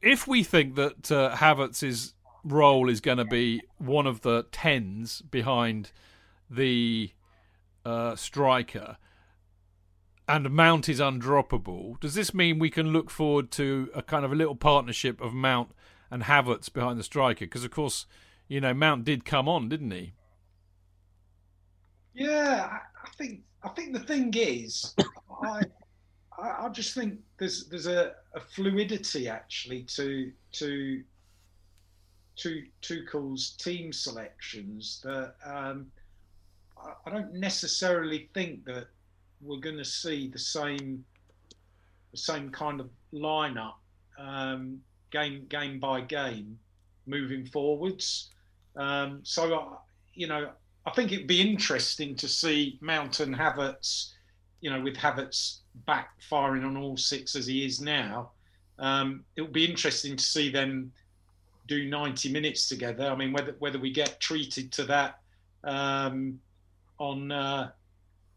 [0.00, 2.14] if we think that uh, Havertz's
[2.44, 5.92] role is going to be one of the tens behind
[6.50, 7.10] the
[7.84, 8.96] uh, striker,
[10.28, 14.32] and Mount is undroppable, does this mean we can look forward to a kind of
[14.32, 15.72] a little partnership of Mount
[16.10, 17.44] and Havertz behind the striker?
[17.44, 18.06] Because of course,
[18.48, 20.14] you know Mount did come on, didn't he?
[22.14, 24.94] Yeah, I, I think I think the thing is,
[25.42, 25.62] I,
[26.38, 31.02] I I just think there's there's a, a fluidity actually to to
[32.36, 35.86] to Tuchel's team selections that um,
[36.76, 38.86] I, I don't necessarily think that
[39.40, 41.04] we're going to see the same
[42.12, 43.74] the same kind of lineup
[44.18, 44.80] um,
[45.10, 46.58] game game by game
[47.06, 48.30] moving forwards.
[48.76, 49.76] Um, so I,
[50.14, 50.50] you know,
[50.86, 54.12] I think it'd be interesting to see Mount and Havertz,
[54.62, 58.30] you know, with Havertz back firing on all six as he is now.
[58.78, 60.92] Um, it'll be interesting to see them
[61.68, 63.06] do 90 minutes together.
[63.08, 65.18] I mean, whether whether we get treated to that
[65.64, 66.40] um,
[66.98, 67.70] on uh,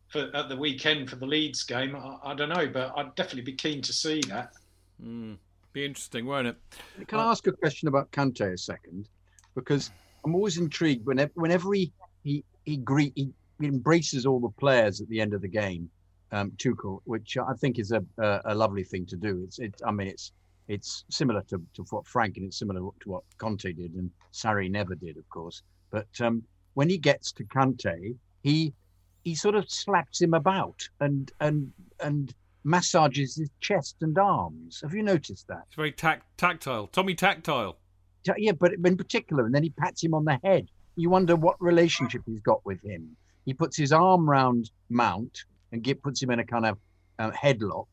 [0.09, 3.43] for at the weekend for the Leeds game, I, I don't know, but I'd definitely
[3.43, 4.51] be keen to see that.
[5.03, 5.37] Mm,
[5.73, 6.57] be interesting, won't it?
[7.07, 9.09] Can I ask a question about Kante a second?
[9.55, 9.91] Because
[10.23, 15.07] I'm always intrigued whenever whenever he he he, greet, he embraces all the players at
[15.09, 15.89] the end of the game,
[16.35, 19.31] um, Tuchel, which I think is a, a a lovely thing to do.
[19.45, 19.73] It's it.
[19.89, 20.31] I mean, it's
[20.67, 24.69] it's similar to, to what Frank and it's similar to what Conte did and Sarri
[24.69, 25.61] never did, of course.
[25.91, 28.73] But um, when he gets to Kante, he
[29.23, 32.33] he sort of slaps him about and and and
[32.63, 34.81] massages his chest and arms.
[34.81, 35.63] Have you noticed that?
[35.67, 36.87] It's very tac- tactile.
[36.87, 37.77] Tommy Tactile.
[38.37, 40.67] Yeah, but in particular, and then he pats him on the head.
[40.95, 43.15] You wonder what relationship he's got with him.
[43.45, 46.77] he puts his arm round Mount and get, puts him in a kind of
[47.19, 47.87] um, headlock.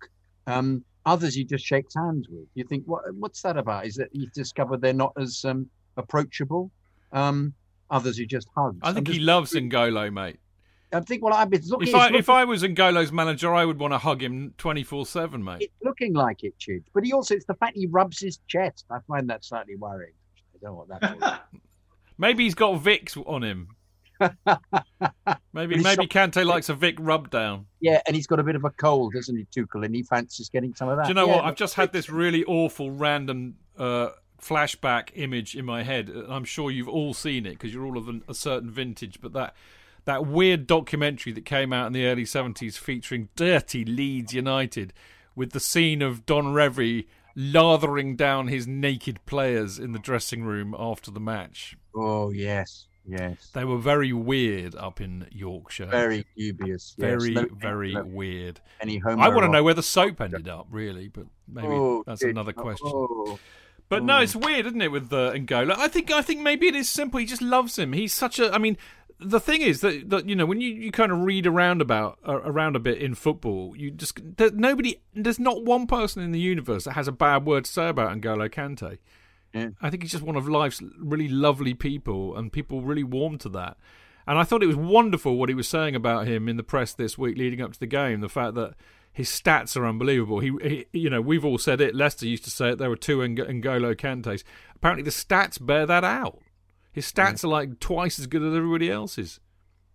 [0.47, 2.47] Um, others he just shakes hands with.
[2.55, 3.87] You think, what what's that about?
[3.87, 6.71] Is that he's discovered they're not as um, approachable?
[7.13, 7.55] Um,
[7.91, 8.79] others he just hugs.
[8.83, 10.39] I think I'm he just- loves N'Golo, mate.
[10.95, 11.23] I think.
[11.25, 11.89] Well, I've been looking.
[11.89, 14.85] If I looking- if I was N'Golo's manager, I would want to hug him twenty
[14.85, 15.63] four seven, mate.
[15.63, 16.85] it's looking like it, Chidge.
[16.93, 18.85] But he also, it's the fact he rubs his chest.
[18.91, 20.13] I find that slightly worrying.
[20.55, 21.41] I don't know what that's
[22.19, 23.69] Maybe he's got Vicks on him.
[25.55, 27.67] Maybe maybe so- Kante likes a Vic rub down.
[27.81, 29.85] Yeah, and he's got a bit of a cold, doesn't he, Tuchel?
[29.85, 31.05] And he fancies getting some of that.
[31.05, 31.45] Do you know Yeah, what?
[31.45, 34.11] I've just had this really awful random uh,
[34.41, 36.11] flashback image in my head.
[36.29, 39.21] I'm sure you've all seen it because you're all of an, a certain vintage.
[39.21, 39.55] But that
[40.05, 44.93] that weird documentary that came out in the early 70s featuring dirty Leeds United
[45.37, 47.07] with the scene of Don Revie
[47.37, 51.77] lathering down his naked players in the dressing room after the match.
[51.95, 53.51] Oh yes, yes.
[53.53, 55.87] They were very weird up in Yorkshire.
[55.87, 56.95] Very dubious.
[56.97, 57.11] yes.
[57.11, 58.61] very, No- very no- weird.
[58.81, 62.03] Any homo I want to know where the soap ended up, really, but maybe Oh,
[62.07, 62.91] that's another question.
[62.93, 63.39] Oh.
[63.89, 65.77] But no, it's weird, isn't it, with uh, N'Golo?
[65.77, 67.21] I think I think maybe it is simple.
[67.21, 67.93] He just loves him.
[67.93, 68.51] He's such a.
[68.51, 68.79] I mean,
[69.21, 72.19] the thing is that, that you know when you, you kind of read around about
[72.27, 75.01] uh, around a bit in football, you just there, nobody.
[75.15, 78.17] There's not one person in the universe that has a bad word to say about
[78.19, 78.97] N'Golo Kante.
[79.55, 79.71] Yeah.
[79.81, 83.49] I think he's just one of life's really lovely people, and people really warm to
[83.51, 83.77] that.
[84.27, 86.95] And I thought it was wonderful what he was saying about him in the press
[86.95, 88.21] this week leading up to the game.
[88.21, 88.75] The fact that
[89.13, 90.39] his stats are unbelievable.
[90.41, 91.95] He, he you know, we've all said it.
[91.95, 92.79] Leicester used to say it.
[92.79, 94.43] There were two Ng- N'Golo Kantes.
[94.77, 96.41] Apparently, the stats bear that out.
[96.93, 99.41] His stats are like twice as good as everybody else's.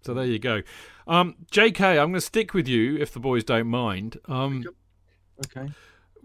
[0.01, 0.61] So there you go.
[1.07, 4.19] Um, J.K., I'm going to stick with you if the boys don't mind.
[4.25, 4.63] Um,
[5.45, 5.71] Okay.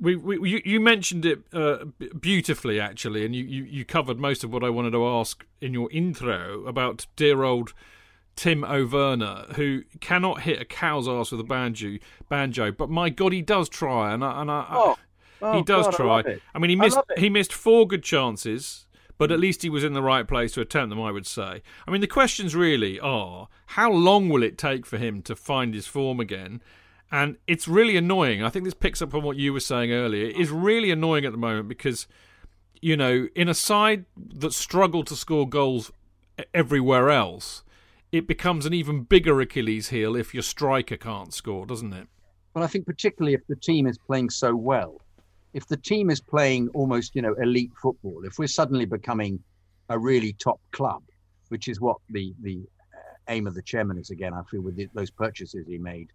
[0.03, 1.84] We, we you, you mentioned it uh,
[2.18, 5.72] beautifully actually, and you, you, you covered most of what I wanted to ask in
[5.72, 7.72] your intro about dear old
[8.36, 11.98] Timo Werner, who cannot hit a cow's ass with a banjo.
[12.28, 14.96] Banjo, but my God, he does try, and I, and I, Oh,
[15.40, 16.20] oh, he does God, try.
[16.20, 16.42] it.
[16.53, 18.86] I mean, he missed he missed four good chances,
[19.18, 21.00] but at least he was in the right place to attempt them.
[21.00, 21.62] I would say.
[21.86, 25.74] I mean, the questions really are: how long will it take for him to find
[25.74, 26.61] his form again?
[27.13, 28.43] And it's really annoying.
[28.43, 30.29] I think this picks up on what you were saying earlier.
[30.29, 32.09] It is really annoying at the moment because,
[32.81, 35.93] you know, in a side that struggle to score goals
[36.55, 37.65] everywhere else,
[38.13, 42.09] it becomes an even bigger Achilles heel if your striker can't score, doesn't it?
[42.55, 45.01] Well, I think particularly if the team is playing so well,
[45.53, 49.39] if the team is playing almost, you know, elite football, if we're suddenly becoming
[49.91, 51.03] a really top club,
[51.49, 52.63] which is what the the
[52.95, 56.09] uh, aim of the chairman is again, I feel with the, those purchases he made,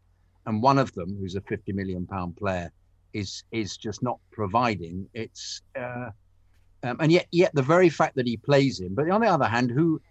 [0.47, 2.71] and one of them, who's a 50 million pound player,
[3.13, 5.07] is is just not providing.
[5.13, 6.09] It's uh,
[6.83, 9.47] um, and yet yet the very fact that he plays him, but on the other
[9.47, 10.01] hand, who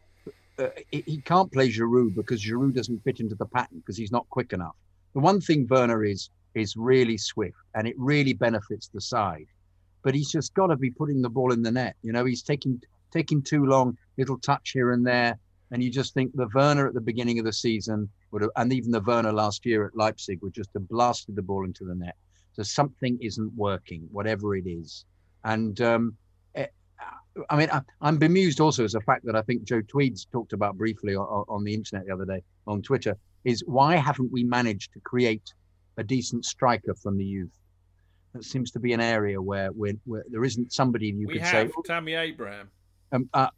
[0.59, 4.29] uh, he can't play Giroud because Giroud doesn't fit into the pattern because he's not
[4.31, 4.77] quick enough.
[5.15, 9.47] The one thing Werner is is really swift and it really benefits the side,
[10.03, 11.97] but he's just got to be putting the ball in the net.
[12.03, 15.39] You know, he's taking taking too long, little touch here and there,
[15.71, 18.73] and you just think the Werner at the beginning of the season would have, and
[18.73, 21.95] even the Werner last year at Leipzig would just have blasted the ball into the
[21.95, 22.17] net.
[22.53, 25.05] So something isn't working, whatever it is,
[25.45, 26.17] and um,
[26.55, 26.67] eh,
[27.51, 30.53] I mean, I, I'm bemused also as a fact that I think Joe Tweeds talked
[30.53, 34.43] about briefly on, on the internet the other day on Twitter is why haven't we
[34.43, 35.53] managed to create
[35.99, 37.57] a decent striker from the youth?
[38.35, 41.43] That seems to be an area where, where, where there isn't somebody you we could
[41.43, 41.75] have say.
[41.87, 42.69] Tammy Abraham.
[43.13, 43.49] Um, uh,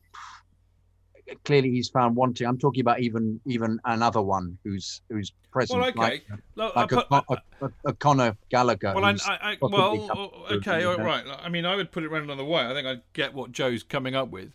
[1.45, 2.47] clearly, he's found wanting.
[2.47, 5.99] I'm talking about even even another one who's who's present, Well, okay.
[5.99, 6.26] like,
[6.57, 8.93] Look, like put- a, a, a, Conor Gallagher.
[8.95, 9.70] Well, I, I, well,
[10.07, 11.05] come o- through, okay, all know.
[11.05, 11.24] right.
[11.43, 12.62] I mean, I would put it around another way.
[12.62, 14.55] I think I get what Joe's coming up with.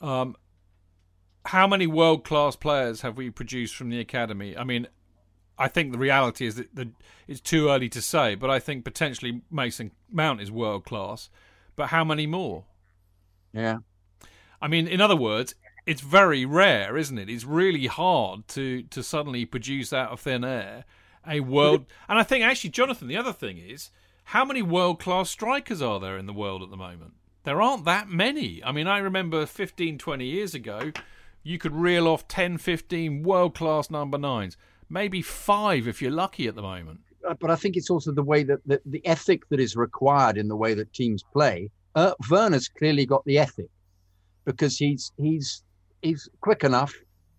[0.00, 0.36] Um,
[1.46, 4.56] how many world class players have we produced from the academy?
[4.56, 4.86] I mean,
[5.58, 6.90] I think the reality is that the,
[7.28, 11.30] it's too early to say, but I think potentially Mason Mount is world class.
[11.76, 12.64] But how many more?
[13.52, 13.78] Yeah.
[14.60, 15.54] I mean, in other words,
[15.86, 17.28] it's very rare, isn't it?
[17.28, 20.84] It's really hard to to suddenly produce out of thin air
[21.26, 21.86] a world.
[22.08, 23.90] And I think actually, Jonathan, the other thing is
[24.24, 27.14] how many world class strikers are there in the world at the moment?
[27.44, 28.62] There aren't that many.
[28.64, 30.92] I mean, I remember 15, 20 years ago,
[31.42, 34.56] you could reel off 10, 15 world class number nines,
[34.88, 37.00] maybe five if you're lucky at the moment.
[37.28, 40.36] Uh, but I think it's also the way that the, the ethic that is required
[40.38, 41.70] in the way that teams play.
[41.94, 43.68] Uh, Werner's clearly got the ethic
[44.44, 45.62] because he's he's
[46.02, 46.94] he's quick enough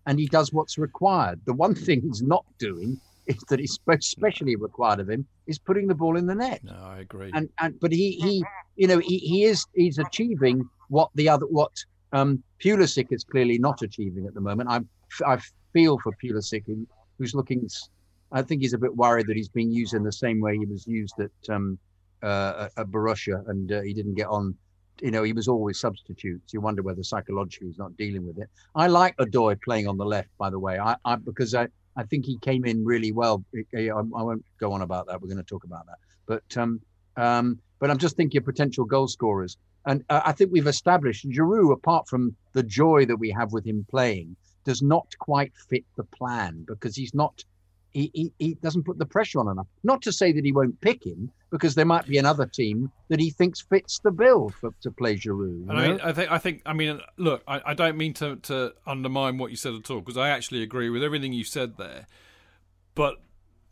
[0.06, 1.40] and he does what's required.
[1.46, 5.86] The one thing he's not doing is that is especially required of him is putting
[5.86, 6.62] the ball in the net.
[6.62, 7.30] No, I agree.
[7.34, 8.44] And and but he he
[8.76, 11.72] you know he, he is he's achieving what the other what
[12.12, 14.68] um Pulisic is clearly not achieving at the moment.
[14.70, 14.88] I'm
[15.26, 15.44] I've
[15.74, 16.64] feel for Pulisic,
[17.18, 17.68] who's looking.
[18.32, 20.64] I think he's a bit worried that he's being used in the same way he
[20.64, 21.78] was used at um,
[22.22, 24.56] uh, at Borussia, and uh, he didn't get on.
[25.00, 26.52] You know, he was always substitutes.
[26.52, 28.48] You wonder whether psychologically he's not dealing with it.
[28.74, 32.04] I like Odoi playing on the left, by the way, I, I because I, I
[32.04, 33.44] think he came in really well.
[33.74, 35.20] I, I won't go on about that.
[35.20, 36.80] We're going to talk about that, but um,
[37.16, 39.56] um, but I'm just thinking of potential goal scorers.
[39.86, 43.66] And uh, I think we've established Giroud, apart from the joy that we have with
[43.66, 47.44] him playing, does not quite fit the plan because he's not.
[47.94, 49.68] He, he, he doesn't put the pressure on enough.
[49.84, 53.20] Not to say that he won't pick him, because there might be another team that
[53.20, 55.70] he thinks fits the bill for, to play Giroud.
[55.70, 58.74] I mean, I think, I think, I mean, look, I, I don't mean to, to
[58.86, 62.06] undermine what you said at all, because I actually agree with everything you said there.
[62.96, 63.20] But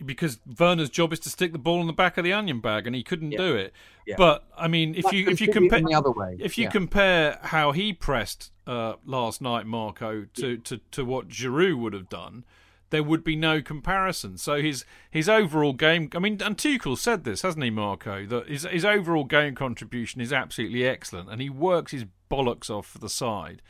[0.04, 2.86] because Werner's job is to stick the ball in the back of the onion bag,
[2.86, 3.38] and he couldn't Yeah.
[3.38, 3.72] do it.
[4.06, 4.14] Yeah.
[4.18, 6.70] But I mean, if But you if you compare the other way, if you yeah.
[6.70, 12.08] compare how he pressed uh, last night, Marco, to, to, to what Giroud would have
[12.08, 12.44] done,
[12.92, 14.38] there would be no comparison.
[14.38, 18.26] So his his overall game, I mean, and Tuchel said this, hasn't he, Marco?
[18.26, 22.86] That his his overall game contribution is absolutely excellent, and he works his bollocks off
[22.86, 23.62] for the side.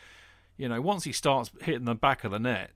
[0.58, 2.72] You know, once he starts hitting the back of the net,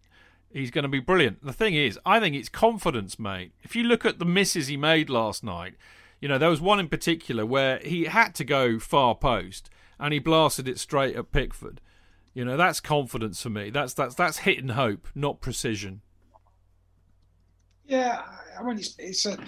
[0.51, 1.45] he's going to be brilliant.
[1.45, 3.53] The thing is, I think it's confidence, mate.
[3.63, 5.75] If you look at the misses he made last night,
[6.21, 9.69] you know, there was one in particular where he had to go far post
[9.99, 11.81] and he blasted it straight at Pickford.
[12.35, 13.71] You know, that's confidence for me.
[13.71, 16.03] That's that's that's hit and hope, not precision.
[17.87, 18.23] Yeah,
[18.59, 19.39] I mean it's it's a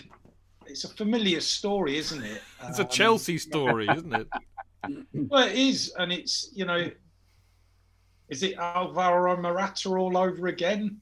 [0.66, 2.42] it's a familiar story, isn't it?
[2.64, 4.28] It's a Um, Chelsea story, isn't it?
[5.12, 6.88] Well, it is, and it's you know,
[8.28, 11.00] is it Alvaro Morata all over again?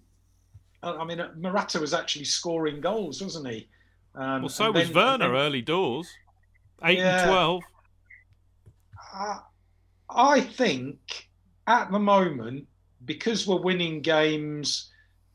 [0.83, 3.69] I I mean, Morata was actually scoring goals, wasn't he?
[4.15, 6.09] Um, Well, so was then- Werner then- early doors,
[6.85, 7.21] eight Yeah.
[7.21, 7.63] and twelve.
[9.13, 9.43] I-
[10.09, 11.29] I think
[11.67, 12.67] at the moment,
[13.05, 14.91] because we're winning games,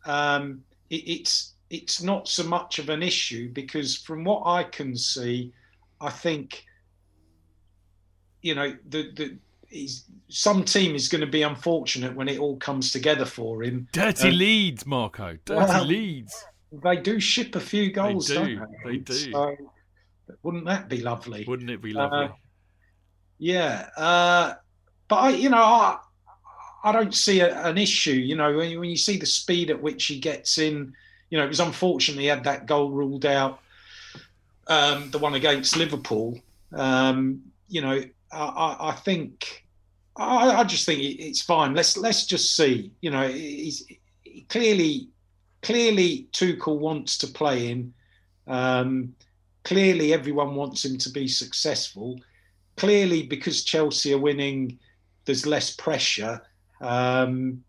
[0.06, 4.95] um, it, it's it's not so much of an issue because from what I can
[4.95, 5.53] see,
[6.01, 6.65] I think
[8.41, 9.38] you know the the
[10.28, 13.88] some team is going to be unfortunate when it all comes together for him.
[13.93, 15.38] Dirty Um, Leeds, Marco.
[15.45, 16.45] Dirty well, Leeds.
[16.84, 18.91] They do ship a few goals, do, don't they?
[18.91, 19.32] they do.
[19.32, 19.55] So,
[20.43, 21.45] wouldn't that be lovely?
[21.47, 22.36] Wouldn't it be Uh, lovely?
[23.39, 24.55] Yeah, uh,
[25.07, 25.99] but I, you know, I,
[26.84, 28.11] I don't see a, an issue.
[28.11, 30.93] You know, when, you- when you see the speed at which he gets in,
[31.32, 33.60] you know, it was unfortunate he had that goal ruled out,
[34.68, 36.40] um, the one against Liverpool.
[36.72, 39.66] Um, you know, I, I, think,
[40.16, 41.74] I, I just think it's fine.
[41.74, 42.92] Let's let's just see.
[43.02, 43.88] You know, he's
[44.24, 45.08] he clearly,
[45.64, 47.96] clearly Tuchel wants to play him.
[48.46, 49.16] Um,
[49.64, 52.20] clearly, everyone wants him to be successful
[52.78, 54.80] clearly because Chelsea are winning,
[55.26, 56.42] there's less pressure.
[56.80, 57.64] Um,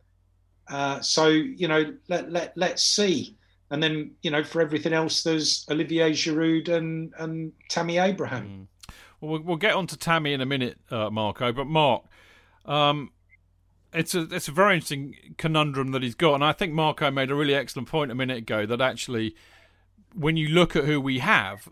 [0.68, 3.36] uh, so you know, let let let's see.
[3.72, 8.68] And then you know, for everything else, there's Olivier Giroud and and Tammy Abraham.
[9.20, 11.52] Well, we'll- we'll get on to Tammy in a minute, uh, Marco.
[11.52, 12.04] But Mark,
[12.66, 13.12] um,
[13.92, 17.30] it's a it's a very interesting conundrum that he's got, and I think Marco made
[17.30, 19.34] a really excellent point a minute ago that actually,
[20.14, 21.68] when you look at who we have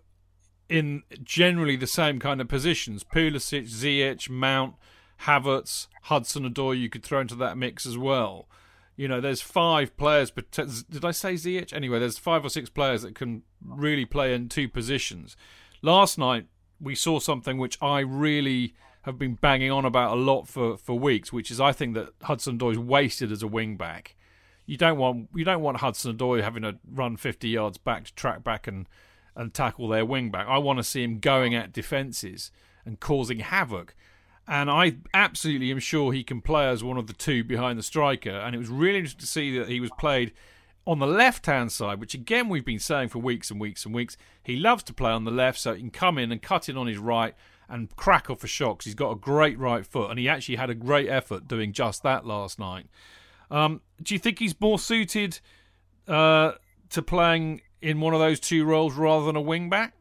[0.68, 4.74] in generally the same kind of positions, Pulisic, Ziyech, Mount,
[5.22, 8.48] Havertz, Hudson Odoi, you could throw into that mix as well.
[9.01, 10.30] You know, there's five players.
[10.30, 11.72] But did I say Ziyech?
[11.72, 15.38] Anyway, there's five or six players that can really play in two positions.
[15.80, 16.48] Last night
[16.78, 18.74] we saw something which I really
[19.05, 22.11] have been banging on about a lot for, for weeks, which is I think that
[22.24, 24.16] Hudson Odoi is wasted as a wing back.
[24.66, 28.14] You don't want you don't want Hudson Odoi having to run 50 yards back to
[28.14, 28.86] track back and
[29.34, 30.46] and tackle their wing back.
[30.46, 32.51] I want to see him going at defences
[32.84, 33.94] and causing havoc.
[34.51, 37.84] And I absolutely am sure he can play as one of the two behind the
[37.84, 38.30] striker.
[38.30, 40.32] And it was really interesting to see that he was played
[40.84, 43.94] on the left hand side, which again we've been saying for weeks and weeks and
[43.94, 44.16] weeks.
[44.42, 46.76] He loves to play on the left, so he can come in and cut in
[46.76, 47.36] on his right
[47.68, 50.11] and crack off a shot he's got a great right foot.
[50.11, 52.86] And he actually had a great effort doing just that last night.
[53.53, 55.38] Um, do you think he's more suited
[56.09, 56.55] uh,
[56.88, 59.94] to playing in one of those two roles rather than a wing back?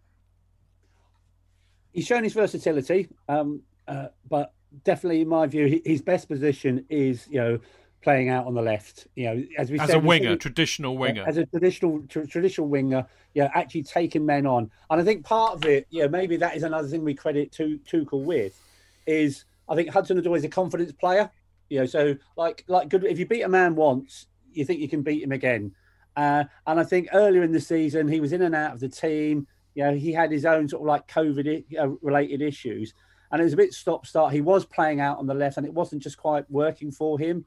[1.94, 4.54] he's shown his versatility, um, uh, but
[4.86, 7.60] definitely, in my view, hi- his best position is you know
[8.02, 9.08] playing out on the left.
[9.16, 11.24] You know, as we As said, a winger, said- traditional winger.
[11.28, 14.72] as a traditional tr- traditional winger, yeah, actually taking men on.
[14.90, 17.80] And I think part of it, yeah, maybe that is another thing we credit to
[17.90, 18.58] Tuchel with,
[19.06, 21.30] is I think Hudson Odoi is a confidence player.
[21.70, 24.90] You know, so like like good if you beat a man once, you think you
[24.90, 25.74] can beat him again.
[26.16, 28.90] Uh, and I think earlier in the season he was in and out of the
[28.90, 29.48] team.
[29.76, 32.94] You know, he had his own sort of like COVID uh, related issues,
[33.32, 34.34] and it was a bit stop start.
[34.34, 37.46] He was playing out on the left, and it wasn't just quite working for him.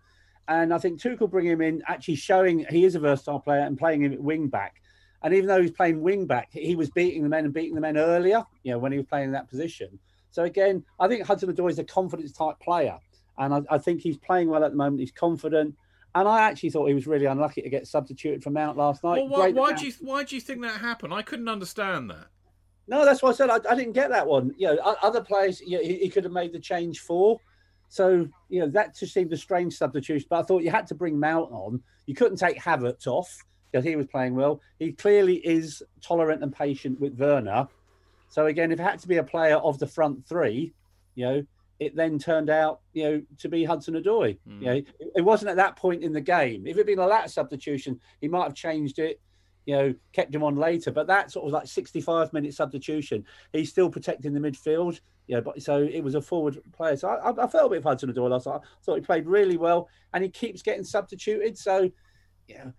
[0.49, 3.79] And I think Tuchel bring him in, actually showing he is a versatile player and
[3.79, 4.83] playing him at wing back.
[5.23, 7.81] And even though he's playing wing back, he was beating the men and beating the
[7.81, 9.99] men earlier, you know, when he was playing in that position.
[10.31, 12.99] So again, I think Hudson Odoi is a confidence type player.
[13.39, 15.01] And I, I, think he's playing well at the moment.
[15.01, 15.77] He's confident.
[16.15, 19.19] And I actually thought he was really unlucky to get substituted for Mount last night.
[19.19, 21.15] Well, why, why do you why do you think that happened?
[21.15, 22.27] I couldn't understand that.
[22.89, 24.55] No, that's why I said I, I didn't get that one.
[24.57, 27.39] You know, other players, you know, he, he, could have made the change for.
[27.89, 30.27] So you know that just seemed a strange substitution.
[30.31, 31.83] But I thought you had to bring Mount on.
[32.07, 33.37] You couldn't take Havertz off
[33.71, 34.61] because he was playing well.
[34.79, 37.69] He clearly is tolerant and patient with Werner.
[38.29, 40.73] So again, if it had to be a player of the front three,
[41.15, 41.47] you know,
[41.81, 44.39] it then turned out, you know, to be Hudson Odoi.
[44.49, 44.61] Mm.
[44.61, 46.67] You know, it, it, wasn't at that point in the game.
[46.67, 49.21] If it had been a latter substitution, he might have changed it,
[49.67, 50.91] you know, kept him on later.
[50.91, 55.01] But that sort of like 65 minute substitution, he's still protecting the midfield.
[55.29, 56.97] You know, but so it was a forward player.
[56.97, 58.61] So I, I felt a bit of Hudson Odoi last night.
[58.63, 61.57] I thought he played really well, and he keeps getting substituted.
[61.57, 61.91] So,
[62.49, 62.71] yeah,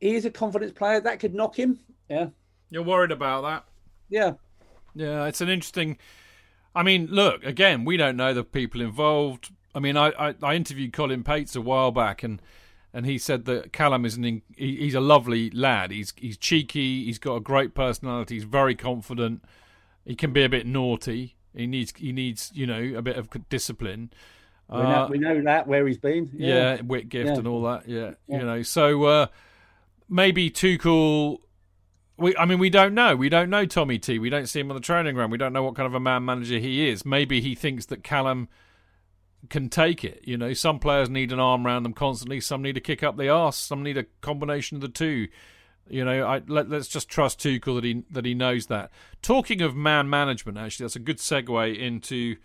[0.00, 1.00] he is a confidence player.
[1.00, 1.80] That could knock him.
[2.08, 2.28] Yeah.
[2.70, 3.64] You're worried about that?
[4.08, 4.32] Yeah.
[4.94, 5.98] Yeah, it's an interesting.
[6.74, 7.84] I mean, look again.
[7.84, 9.52] We don't know the people involved.
[9.74, 12.40] I mean, I, I, I interviewed Colin Pates a while back, and
[12.92, 15.90] and he said that Callum is an he, he's a lovely lad.
[15.90, 17.04] He's he's cheeky.
[17.04, 18.36] He's got a great personality.
[18.36, 19.44] He's very confident.
[20.04, 21.36] He can be a bit naughty.
[21.54, 24.10] He needs he needs you know a bit of discipline.
[24.68, 26.30] We know, uh, we know that where he's been.
[26.34, 27.36] Yeah, yeah wit gift yeah.
[27.36, 27.88] and all that.
[27.88, 28.38] Yeah, yeah.
[28.38, 28.62] you know.
[28.62, 29.26] So uh,
[30.08, 31.38] maybe Tuchel
[32.18, 33.14] we, I mean, we don't know.
[33.14, 34.18] We don't know Tommy T.
[34.18, 35.32] We don't see him on the training ground.
[35.32, 37.04] We don't know what kind of a man manager he is.
[37.04, 38.48] Maybe he thinks that Callum
[39.50, 40.22] can take it.
[40.24, 42.40] You know, some players need an arm around them constantly.
[42.40, 43.56] Some need a kick up the arse.
[43.56, 45.28] Some need a combination of the two.
[45.88, 48.90] You know, I, let, us just trust Tuchel that he that he knows that.
[49.22, 52.36] Talking of man management, actually, that's a good segue into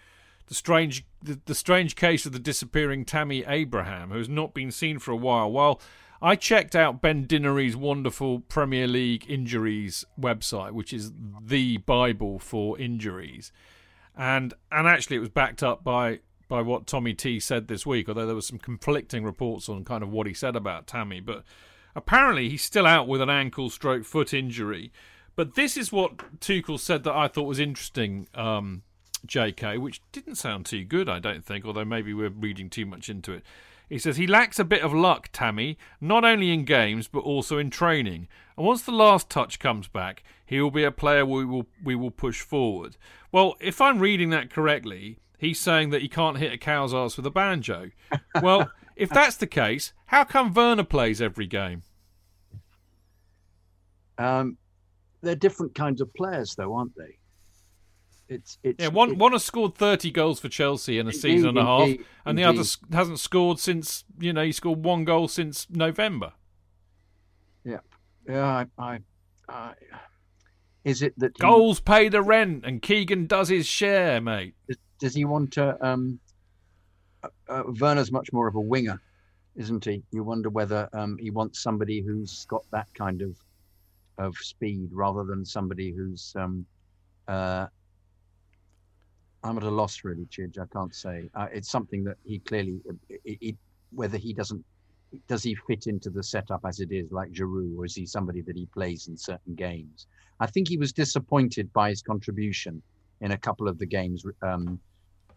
[0.47, 4.71] the strange the, the strange case of the disappearing Tammy Abraham, who has not been
[4.71, 5.51] seen for a while.
[5.51, 5.81] While
[6.21, 11.11] I checked out Ben Dinnery's wonderful Premier League injuries website, which is
[11.41, 13.51] the Bible for injuries.
[14.15, 16.19] And and actually it was backed up by
[16.51, 20.03] by what Tommy T said this week, although there were some conflicting reports on kind
[20.03, 21.21] of what he said about Tammy.
[21.21, 21.45] But
[21.95, 24.91] apparently he's still out with an ankle stroke foot injury.
[25.37, 28.83] But this is what Tuchel said that I thought was interesting, um,
[29.25, 33.07] JK, which didn't sound too good, I don't think, although maybe we're reading too much
[33.07, 33.43] into it.
[33.87, 37.59] He says he lacks a bit of luck, Tammy, not only in games but also
[37.59, 38.27] in training.
[38.57, 41.95] And once the last touch comes back, he will be a player we will we
[41.95, 42.97] will push forward.
[43.31, 47.17] Well, if I'm reading that correctly, he's saying that he can't hit a cow's ass
[47.17, 47.89] with a banjo.
[48.41, 51.81] Well, if that's the case, how come Werner plays every game?
[54.17, 54.57] Um,
[55.21, 57.17] they're different kinds of players, though, aren't they?
[58.29, 58.87] It's, it's yeah.
[58.87, 61.81] One one has scored thirty goals for Chelsea in a indeed, season and a half,
[61.81, 62.63] indeed, and the other
[62.93, 66.31] hasn't scored since you know he scored one goal since November.
[67.65, 67.79] Yeah,
[68.29, 68.65] yeah.
[68.77, 68.99] I, I,
[69.49, 69.73] I
[70.85, 74.55] is it that goals he, pay the rent and Keegan does his share, mate?
[75.01, 75.77] Does, he want to?
[75.85, 76.19] Um,
[77.23, 79.01] uh, uh, Werner's much more of a winger,
[79.55, 80.03] isn't he?
[80.11, 83.35] You wonder whether um, he wants somebody who's got that kind of
[84.17, 86.65] of speed rather than somebody who's um,
[87.27, 87.65] uh,
[89.43, 90.59] I'm at a loss, really, Chidge.
[90.59, 91.29] I can't say.
[91.33, 92.79] Uh, it's something that he clearly,
[93.09, 93.55] it,
[93.91, 94.63] whether he doesn't,
[95.27, 98.41] does he fit into the setup as it is, like Giroud, or is he somebody
[98.41, 100.05] that he plays in certain games?
[100.39, 102.81] I think he was disappointed by his contribution
[103.21, 104.79] in a couple of the games um,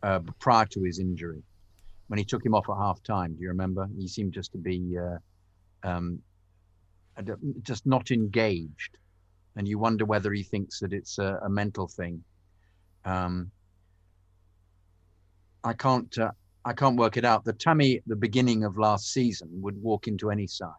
[0.05, 1.43] uh, prior to his injury,
[2.09, 3.35] when he took him off at half time.
[3.35, 3.89] Do you remember?
[3.99, 5.19] He seemed just to be uh,
[5.83, 6.21] um,
[7.63, 8.99] just not engaged,
[9.57, 12.23] and you wonder whether he thinks that it's a, a mental thing.
[13.05, 13.51] Um,
[15.63, 16.33] I can't uh,
[16.65, 17.45] I can't work it out.
[17.45, 20.71] The Tammy, the beginning of last season, would walk into any side.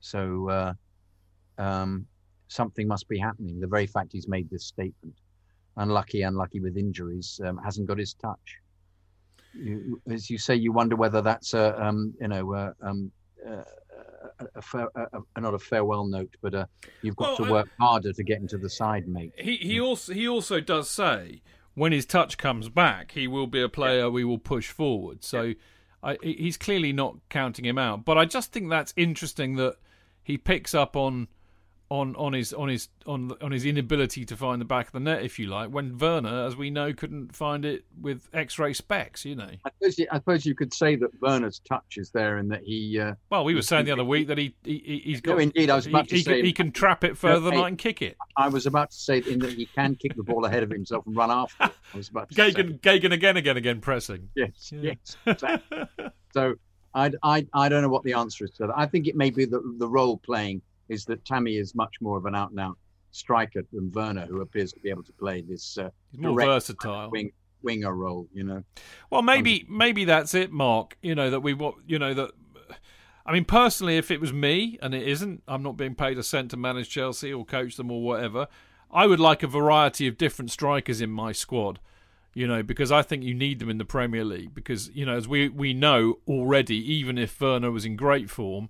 [0.00, 0.72] So uh,
[1.58, 2.06] um,
[2.48, 3.60] something must be happening.
[3.60, 5.14] The very fact he's made this statement,
[5.76, 8.58] unlucky, unlucky with injuries, um, hasn't got his touch.
[9.54, 13.12] You, as you say, you wonder whether that's a um, you know uh, um,
[13.48, 13.62] uh,
[14.56, 16.66] a, fair, a, not a farewell note, but uh,
[17.02, 19.32] you've got well, to work harder to get into the side, mate.
[19.38, 21.42] He he also he also does say
[21.74, 24.08] when his touch comes back, he will be a player yeah.
[24.08, 25.24] we will push forward.
[25.24, 25.54] So yeah.
[26.02, 28.04] I, he's clearly not counting him out.
[28.04, 29.76] But I just think that's interesting that
[30.22, 31.28] he picks up on
[31.90, 35.00] on on his on his on on his inability to find the back of the
[35.00, 39.24] net, if you like, when Werner, as we know, couldn't find it with X-ray specs.
[39.24, 42.38] You know, I suppose you, I suppose you could say that Werner's touch is there,
[42.38, 42.98] and that he.
[42.98, 45.34] Uh, well, we were saying the other week that he, he he's got.
[45.34, 47.68] No, indeed, I was about he, to say he can trap it further than I
[47.68, 48.16] can kick it.
[48.36, 51.06] I was about to say in that he can kick the ball ahead of himself
[51.06, 51.64] and run after.
[51.64, 51.72] It.
[51.92, 52.98] I was about to Gagan, say.
[52.98, 54.28] Gagan again, again, again, pressing.
[54.34, 54.92] Yes, yeah.
[54.92, 55.16] yes.
[55.26, 55.84] Exactly.
[56.32, 56.54] so
[56.94, 58.74] I, I, I don't know what the answer is to that.
[58.76, 62.16] I think it may be the, the role playing is that Tammy is much more
[62.16, 62.76] of an out and out
[63.10, 67.10] striker than Werner, who appears to be able to play this uh, more versatile.
[67.10, 67.32] wing,
[67.62, 68.62] winger role, you know.
[69.10, 70.96] Well, maybe maybe that's it, Mark.
[71.02, 71.76] You know that we want.
[71.86, 72.30] You know that.
[73.26, 76.22] I mean, personally, if it was me, and it isn't, I'm not being paid a
[76.22, 78.48] cent to manage Chelsea or coach them or whatever.
[78.92, 81.80] I would like a variety of different strikers in my squad.
[82.34, 84.54] You know, because I think you need them in the Premier League.
[84.54, 88.68] Because you know, as we we know already, even if Werner was in great form,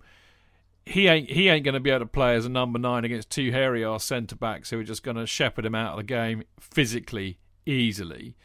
[0.87, 3.31] he ain't he ain't going to be able to play as a number nine against
[3.31, 6.05] two hairy ass centre backs who are just going to shepherd him out of the
[6.05, 8.37] game physically easily.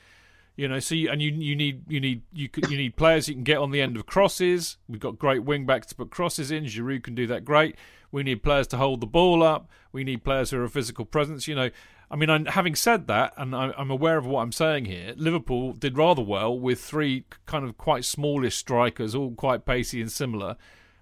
[0.55, 3.33] You know, so you, and you you need you need you you need players you
[3.33, 4.77] can get on the end of crosses.
[4.87, 6.65] We've got great wing backs to put crosses in.
[6.65, 7.75] Giroud can do that great.
[8.11, 9.69] We need players to hold the ball up.
[9.91, 11.47] We need players who are a physical presence.
[11.47, 11.69] You know,
[12.11, 15.73] I mean, I'm, having said that, and I'm aware of what I'm saying here, Liverpool
[15.73, 20.57] did rather well with three kind of quite smallish strikers, all quite pacey and similar.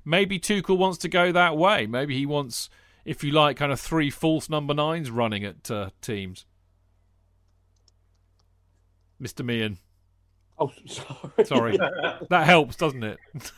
[0.07, 1.85] Maybe Tuchel wants to go that way.
[1.85, 2.69] Maybe he wants,
[3.03, 6.45] if you like, kind of three false number nines running at uh, teams.
[9.21, 9.43] Mr.
[9.43, 9.79] Meehan.
[10.57, 11.45] Oh, sorry.
[11.45, 11.77] Sorry.
[12.29, 13.17] that helps, doesn't it?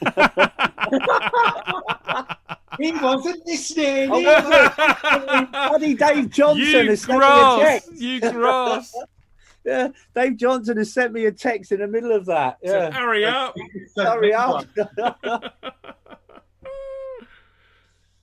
[2.79, 4.09] he wasn't listening.
[4.11, 7.91] Oh, Bloody Dave Johnson you has sent me a text.
[7.93, 8.91] You grass.
[9.63, 12.57] Yeah, Dave Johnson has sent me a text in the middle of that.
[12.65, 13.55] So Yeah, hurry up.
[13.95, 14.65] hurry up.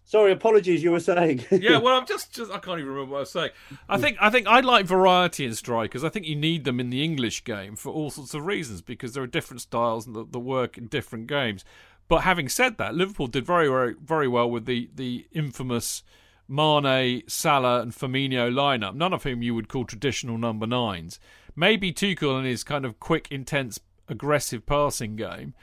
[0.09, 0.85] Sorry, apologies.
[0.85, 1.45] You were saying.
[1.51, 3.51] yeah, well, I'm just, just I can't even remember what I was saying.
[3.89, 6.05] I think I think I like variety in strikers.
[6.05, 9.15] I think you need them in the English game for all sorts of reasons because
[9.15, 11.65] there are different styles and the, the work in different games.
[12.07, 16.05] But having said that, Liverpool did very very very well with the the infamous
[16.49, 18.95] Mane, Salah, and Firmino lineup.
[18.95, 21.19] None of whom you would call traditional number nines.
[21.57, 25.55] Maybe Tuchel and his kind of quick, intense, aggressive passing game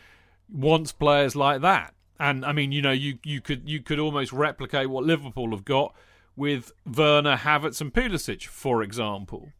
[0.50, 1.94] wants players like that.
[2.24, 5.66] And I mean, you know, you, you could you could almost replicate what Liverpool have
[5.66, 5.94] got
[6.38, 9.52] with Werner, Havertz, and Pulisic, for example.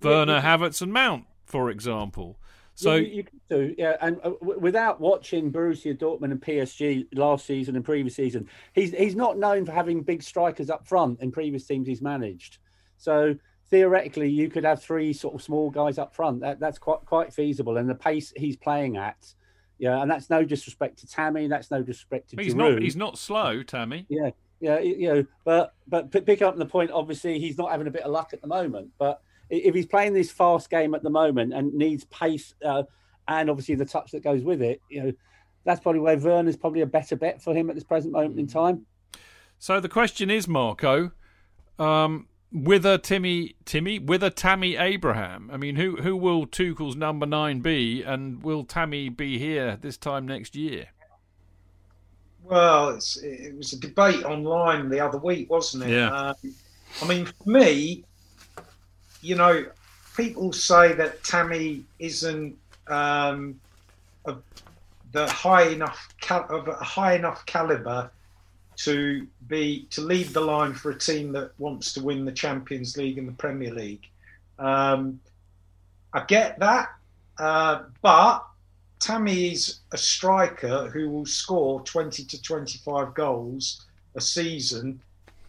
[0.00, 2.38] Werner, Havertz, and Mount, for example.
[2.76, 3.96] So you, you can do, yeah.
[4.00, 8.92] And uh, w- without watching Borussia Dortmund and PSG last season and previous season, he's
[8.92, 12.58] he's not known for having big strikers up front in previous teams he's managed.
[12.98, 13.34] So
[13.68, 16.40] theoretically, you could have three sort of small guys up front.
[16.40, 17.78] That that's quite quite feasible.
[17.78, 19.34] And the pace he's playing at,
[19.80, 21.48] yeah, and that's no disrespect to Tammy.
[21.48, 22.74] That's no disrespect to he's Giroud.
[22.74, 24.04] not he's not slow, Tammy.
[24.10, 24.30] Yeah,
[24.60, 26.90] yeah, you know, but but p- pick up the point.
[26.90, 28.90] Obviously, he's not having a bit of luck at the moment.
[28.98, 32.82] But if he's playing this fast game at the moment and needs pace uh,
[33.26, 35.12] and obviously the touch that goes with it, you know,
[35.64, 38.46] that's probably where Werner's probably a better bet for him at this present moment in
[38.46, 38.84] time.
[39.58, 41.12] So the question is, Marco,
[41.78, 45.50] um, with a Timmy, Timmy, with a Tammy Abraham.
[45.52, 49.96] I mean, who who will Tuchel's number nine be, and will Tammy be here this
[49.96, 50.88] time next year?
[52.44, 55.90] Well, it's, it was a debate online the other week, wasn't it?
[55.90, 56.10] Yeah.
[56.10, 56.34] Um,
[57.00, 58.04] I mean, for me,
[59.22, 59.66] you know,
[60.16, 62.56] people say that Tammy isn't
[62.88, 63.60] um,
[64.24, 64.42] of
[65.12, 68.10] the high enough cal- of a high enough caliber
[68.84, 72.96] to be to lead the line for a team that wants to win the Champions
[72.96, 74.08] League and the Premier League.
[74.58, 75.20] Um,
[76.14, 76.88] I get that,
[77.38, 78.46] uh, but
[78.98, 83.84] Tammy is a striker who will score 20 to 25 goals
[84.14, 85.00] a season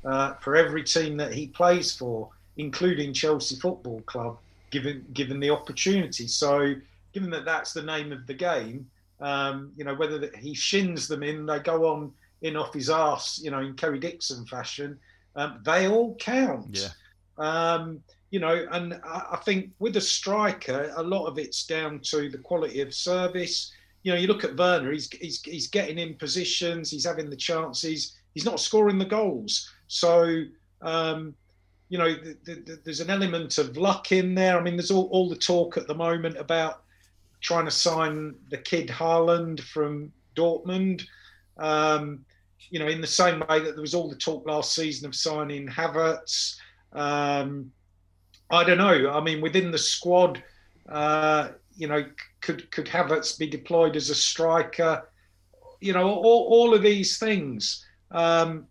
[0.03, 4.37] uh, for every team that he plays for, including Chelsea Football Club,
[4.71, 6.27] given given the opportunity.
[6.27, 6.75] So,
[7.13, 8.89] given that that's the name of the game,
[9.21, 12.89] um, you know whether that he shins them in, they go on in off his
[12.89, 14.99] arse, you know, in Kerry Dixon fashion.
[15.35, 16.77] Um, they all count.
[16.77, 16.89] Yeah.
[17.37, 21.99] Um, you know, and I, I think with a striker, a lot of it's down
[22.05, 23.71] to the quality of service.
[24.03, 27.35] You know, you look at Werner; he's he's he's getting in positions, he's having the
[27.35, 29.69] chances, he's not scoring the goals.
[29.87, 30.43] So,
[30.81, 31.35] um,
[31.89, 34.57] you know, th th th there's an element of luck in there.
[34.57, 36.83] I mean, there's all, all the talk at the moment about
[37.41, 41.05] trying to sign the kid Haaland from Dortmund.
[41.57, 42.25] Um,
[42.69, 45.15] you know, in the same way that there was all the talk last season of
[45.15, 46.55] signing Havertz.
[46.93, 47.71] Um,
[48.49, 49.11] I don't know.
[49.11, 50.43] I mean, within the squad,
[50.89, 52.05] uh, you know,
[52.41, 55.07] could could Havertz be deployed as a striker?
[55.79, 57.85] You know, all, all of these things.
[58.11, 58.67] Um,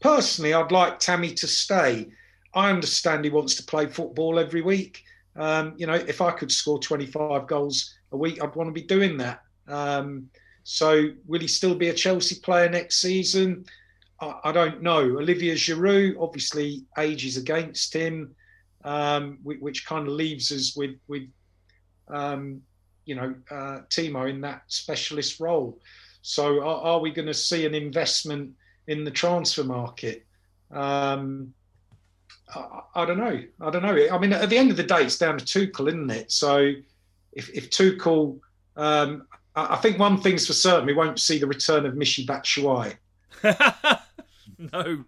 [0.00, 2.08] personally, I'd like Tammy to stay.
[2.54, 5.02] I understand he wants to play football every week.
[5.36, 8.86] Um, you know, if I could score 25 goals a week, I'd want to be
[8.86, 9.42] doing that.
[9.66, 10.30] Um,
[10.64, 13.66] so, will he still be a Chelsea player next season?
[14.20, 15.00] I, I don't know.
[15.00, 18.34] Olivier Giroud, obviously, age is against him,
[18.82, 21.28] um, which, which kind of leaves us with with
[22.08, 22.62] um,
[23.04, 25.78] you know, uh, Timo in that specialist role.
[26.22, 28.52] So are, are we going to see an investment
[28.86, 30.24] in the transfer market?
[30.70, 31.52] Um,
[32.54, 33.42] I, I, don't know.
[33.60, 34.08] I don't know.
[34.10, 36.32] I mean, at the end of the day, it's down to Tuchel, isn't it?
[36.32, 36.72] So
[37.32, 38.40] if, if Tuchel,
[38.76, 42.26] um, I, I, think one thing's for certain, we won't see the return of Michy
[42.26, 42.96] Batshuayi.
[44.72, 45.04] no.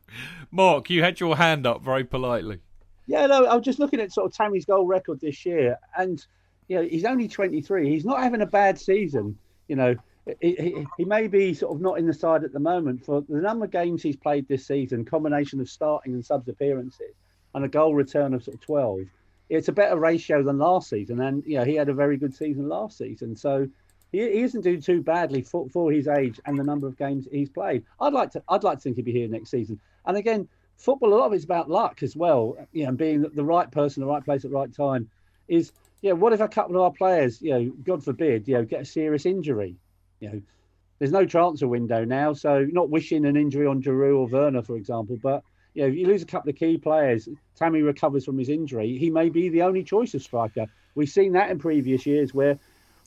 [0.50, 2.60] Mark, you had your hand up very politely.
[3.06, 6.24] Yeah, no, I was just looking at sort of Tammy's goal record this year, and
[6.68, 7.88] you know he's only 23.
[7.88, 9.38] He's not having a bad season.
[9.68, 9.94] You know,
[10.40, 13.22] he, he, he, may be sort of not in the side at the moment for
[13.28, 17.14] the number of games he's played this season, combination of starting and subs appearances,
[17.54, 19.00] and a goal return of sort of 12.
[19.48, 22.34] It's a better ratio than last season, and you know he had a very good
[22.34, 23.36] season last season.
[23.36, 23.68] So
[24.12, 27.28] he, he isn't doing too badly for, for his age and the number of games
[27.30, 27.84] he's played.
[28.00, 29.80] I'd like to I'd like to think he'd be here next season.
[30.06, 32.56] And again, football a lot of it's about luck as well.
[32.72, 35.10] You know, being the right person, the right place at the right time.
[35.48, 35.72] Is
[36.02, 36.12] yeah.
[36.12, 38.84] What if a couple of our players, you know, God forbid, you know, get a
[38.84, 39.76] serious injury?
[40.20, 40.42] You know,
[40.98, 44.76] there's no transfer window now, so not wishing an injury on Giroud or Werner, for
[44.76, 45.42] example, but
[45.74, 49.10] you know, you lose a couple of key players, Tammy recovers from his injury, he
[49.10, 50.66] may be the only choice of striker.
[50.94, 52.58] We've seen that in previous years where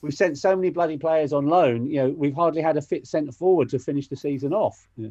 [0.02, 1.86] we've sent so many bloody players on loan.
[1.86, 4.88] You know, we've hardly had a fit centre forward to finish the season off.
[4.96, 5.10] Yeah.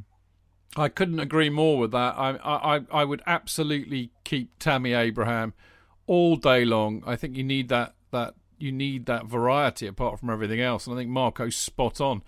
[0.78, 2.16] I couldn't agree more with that.
[2.18, 5.54] I, I I would absolutely keep Tammy Abraham
[6.06, 7.04] all day long.
[7.08, 10.86] I think you need that that you need that variety apart from everything else.
[10.86, 12.24] And I think Marco's spot on.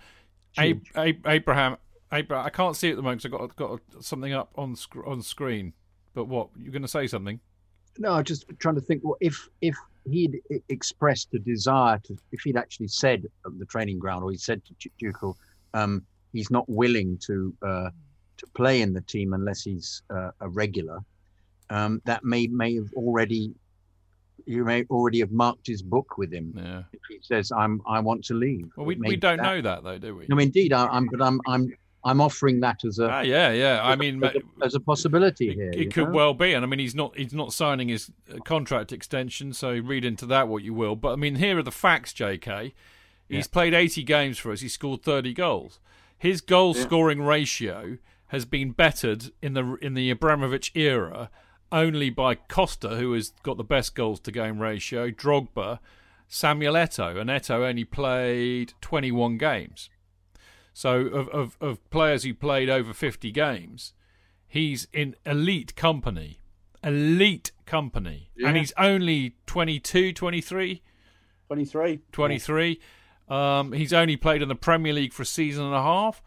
[0.58, 1.76] Ab- Ab- Abraham,
[2.12, 4.76] Abraham, I can't see it at the moment because I've got got something up on
[4.76, 5.72] sc- on screen.
[6.14, 7.40] But what you're going to say something?
[7.98, 9.02] No, I'm just trying to think.
[9.04, 9.76] Well, if if
[10.10, 14.36] he'd expressed a desire to, if he'd actually said at the training ground, or he
[14.36, 15.34] said to Tuchel,
[15.74, 17.90] um, he's not willing to uh,
[18.38, 20.98] to play in the team unless he's uh, a regular,
[21.70, 23.54] um, that may may have already
[24.46, 26.52] you may already have marked his book with him.
[26.56, 26.82] Yeah.
[26.92, 29.84] If he says, "I'm I want to leave." Well, we, we don't that, know that
[29.84, 30.26] though, do we?
[30.28, 31.72] No, indeed, I, am but I'm I'm
[32.04, 33.80] I'm offering that as a ah, yeah yeah.
[33.82, 35.70] I mean, as a, as a possibility it, here.
[35.72, 36.14] It could know?
[36.14, 39.72] well be, and I mean, he's not he's not signing his uh, contract extension, so
[39.78, 40.96] read into that what you will.
[40.96, 42.74] But I mean, here are the facts, J.K.
[43.28, 43.52] He's yeah.
[43.52, 44.60] played 80 games for us.
[44.60, 45.80] He scored 30 goals.
[46.18, 47.28] His goal scoring yeah.
[47.28, 47.98] ratio
[48.28, 51.30] has been bettered in the in the Abramovich era
[51.70, 55.78] only by Costa, who has got the best goals to game ratio, Drogba,
[56.28, 59.88] Samuel Eto'o, and Eto'o only played 21 games.
[60.72, 63.92] So of, of, of players who played over 50 games,
[64.46, 66.38] he's in elite company.
[66.82, 68.30] Elite company.
[68.36, 68.48] Yeah.
[68.48, 70.82] And he's only 22, 23?
[71.46, 72.00] 23.
[72.10, 72.80] 23.
[73.28, 76.22] Um, he's only played in the Premier League for a season and a half.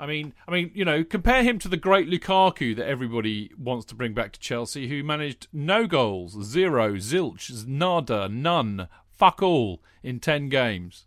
[0.00, 3.84] I mean, I mean, you know, compare him to the great Lukaku that everybody wants
[3.86, 9.82] to bring back to Chelsea, who managed no goals, zero, zilch, nada, none, fuck all
[10.04, 11.04] in ten games.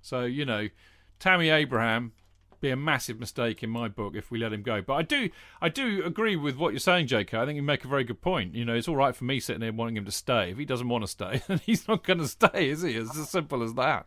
[0.00, 0.68] So you know,
[1.20, 2.12] Tammy Abraham
[2.62, 4.80] be a massive mistake in my book if we let him go.
[4.80, 5.28] But I do,
[5.60, 7.36] I do agree with what you're saying, J.K.
[7.36, 8.54] I think you make a very good point.
[8.54, 10.52] You know, it's all right for me sitting here wanting him to stay.
[10.52, 12.92] If he doesn't want to stay, then he's not going to stay, is he?
[12.92, 14.06] It's as simple as that.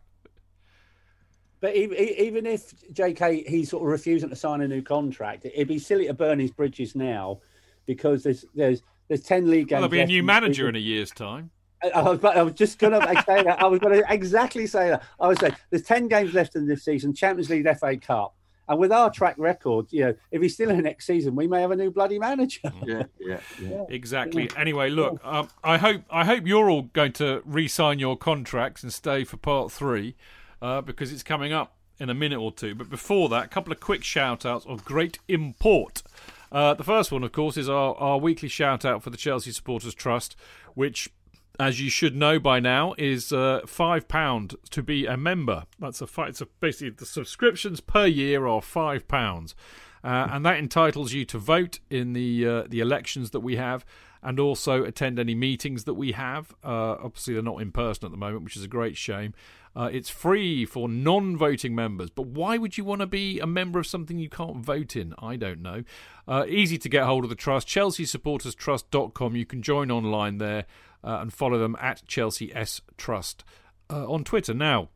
[1.62, 5.80] But even if JK he's sort of refusing to sign a new contract, it'd be
[5.80, 7.40] silly to burn his bridges now
[7.88, 9.82] because there's there's there's ten league games.
[9.82, 11.50] Well, there'll be a new manager in a year's time.
[11.94, 13.62] I was, I was just going to say that.
[13.62, 15.04] I was going to exactly say that.
[15.20, 18.36] I was saying there's ten games left in this season: Champions League, FA Cup.
[18.68, 21.62] And with our track record, you know, if he's still in next season, we may
[21.62, 22.72] have a new bloody manager.
[22.84, 23.84] Yeah, yeah, yeah.
[23.90, 24.44] Exactly.
[24.44, 24.60] Yeah.
[24.60, 28.92] Anyway, look, um, I hope I hope you're all going to re-sign your contracts and
[28.92, 30.16] stay for part three
[30.62, 32.76] uh, because it's coming up in a minute or two.
[32.76, 36.04] But before that, a couple of quick shout outs of great import.
[36.52, 39.52] Uh, the first one, of course, is our, our weekly shout out for the Chelsea
[39.52, 40.36] Supporters Trust,
[40.74, 41.10] which,
[41.60, 45.64] as you should know by now, is uh, £5 to be a member.
[45.80, 49.54] That's a it's a, basically the subscriptions per year are £5.
[50.04, 53.84] Uh, and that entitles you to vote in the uh, the elections that we have
[54.22, 56.54] and also attend any meetings that we have.
[56.64, 59.34] Uh, obviously, they're not in person at the moment, which is a great shame.
[59.76, 63.48] Uh, it's free for non voting members, but why would you want to be a
[63.48, 65.14] member of something you can't vote in?
[65.20, 65.84] I don't know.
[66.28, 69.36] Uh, easy to get hold of the trust, chelseasupporterstrust.com.
[69.36, 70.66] You can join online there
[71.06, 73.44] uh, and follow them at Chelsea S Trust
[73.90, 74.54] uh, on Twitter.
[74.54, 74.90] Now,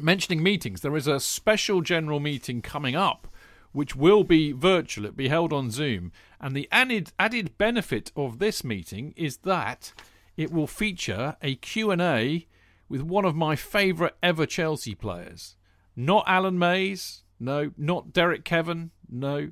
[0.00, 3.28] mentioning meetings, there is a special general meeting coming up
[3.72, 5.04] which will be virtual.
[5.04, 6.10] It will be held on Zoom.
[6.40, 9.92] And the added, added benefit of this meeting is that
[10.36, 12.46] it will feature a Q&A
[12.88, 15.56] with one of my favourite ever Chelsea players.
[15.94, 17.72] Not Alan Mayes, no.
[17.76, 19.50] Not Derek Kevin, no.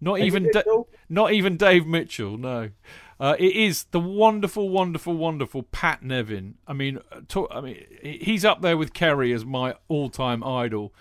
[0.00, 0.62] Not even da-
[1.08, 2.70] not even Dave Mitchell, no.
[3.18, 6.56] Uh, it is the wonderful, wonderful, wonderful Pat Nevin.
[6.66, 10.92] I mean, uh, I mean, he's up there with Kerry as my all-time idol.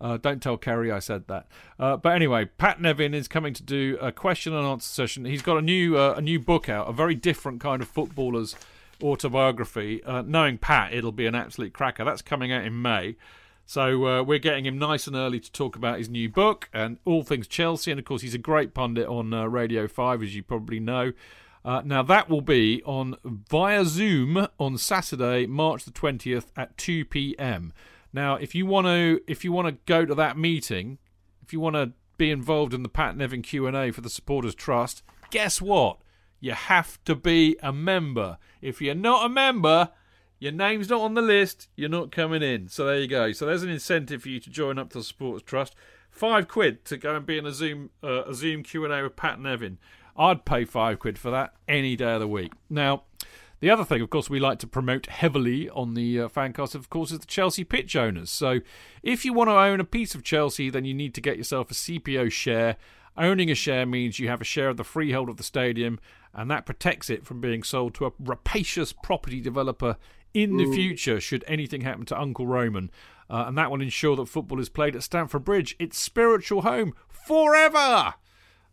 [0.00, 1.46] Uh, don't tell Kerry I said that.
[1.78, 5.24] Uh, but anyway, Pat Nevin is coming to do a question and answer session.
[5.24, 8.54] He's got a new uh, a new book out, a very different kind of footballer's
[9.02, 10.02] autobiography.
[10.04, 12.04] Uh, knowing Pat, it'll be an absolute cracker.
[12.04, 13.16] That's coming out in May.
[13.66, 16.98] So uh, we're getting him nice and early to talk about his new book and
[17.06, 17.90] all things Chelsea.
[17.90, 21.12] And of course, he's a great pundit on uh, Radio 5, as you probably know.
[21.64, 27.06] Uh, now, that will be on via Zoom on Saturday, March the 20th at 2
[27.06, 27.72] p.m.
[28.12, 30.98] Now, if you want to, if you want to go to that meeting,
[31.42, 35.02] if you want to be involved in the Pat Nevin Q&A for the Supporters Trust,
[35.30, 35.98] guess what?
[36.38, 38.36] You have to be a member.
[38.60, 39.88] If you're not a member,
[40.38, 42.68] your name's not on the list, you're not coming in.
[42.68, 43.32] So there you go.
[43.32, 45.74] So there's an incentive for you to join up to the Supporters Trust.
[46.10, 49.02] Five quid to go and be in a Zoom uh, a Zoom Q and A
[49.02, 49.78] with Pat Nevin.
[50.16, 52.52] I'd pay five quid for that any day of the week.
[52.70, 53.02] Now,
[53.60, 56.90] the other thing, of course, we like to promote heavily on the uh, fancast, of
[56.90, 58.30] course, is the Chelsea pitch owners.
[58.30, 58.60] So
[59.02, 61.70] if you want to own a piece of Chelsea, then you need to get yourself
[61.70, 62.76] a CPO share.
[63.16, 66.00] Owning a share means you have a share of the freehold of the stadium,
[66.34, 69.96] and that protects it from being sold to a rapacious property developer
[70.34, 72.90] in the future should anything happen to Uncle Roman.
[73.30, 76.92] Uh, and that will ensure that football is played at Stamford Bridge, its spiritual home,
[77.08, 78.14] forever.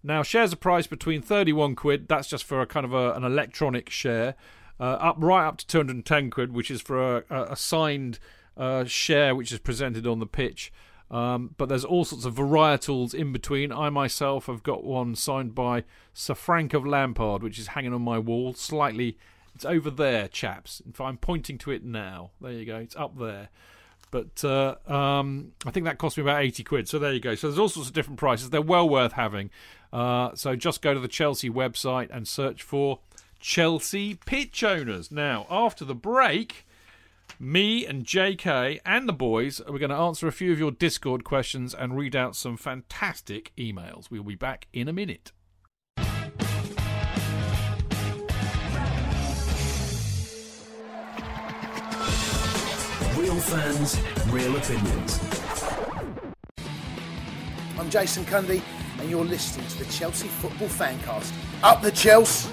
[0.04, 3.24] Now, shares are priced between 31 quid, that's just for a kind of a, an
[3.24, 4.36] electronic share,
[4.80, 8.18] uh, up right up to 210 quid, which is for a, a, signed
[8.58, 10.74] uh, share which is presented on the pitch.
[11.12, 13.72] Um, but there's all sorts of varietals in between.
[13.72, 15.84] I myself have got one signed by
[16.14, 19.18] Sir Frank of Lampard, which is hanging on my wall, slightly
[19.56, 20.82] it's over there, chaps.
[20.90, 22.78] If I'm pointing to it now, there you go.
[22.78, 23.50] It's up there.
[24.10, 26.90] But uh, um, I think that cost me about 80 quid.
[26.90, 27.36] So there you go.
[27.36, 28.50] So there's all sorts of different prices.
[28.50, 29.50] They're well worth having.
[29.92, 33.00] Uh, so just go to the Chelsea website and search for
[33.40, 35.12] Chelsea pitch owners.
[35.12, 36.66] Now, after the break,
[37.40, 41.24] me and JK and the boys are going to answer a few of your Discord
[41.24, 44.12] questions and read out some fantastic emails.
[44.12, 45.32] We'll be back in a minute.
[53.18, 54.00] Real fans,
[54.30, 55.20] real opinions.
[57.78, 58.62] I'm Jason Cundy,
[59.02, 61.34] and you're listening to the Chelsea Football Fancast.
[61.64, 62.52] Up the Chelsea!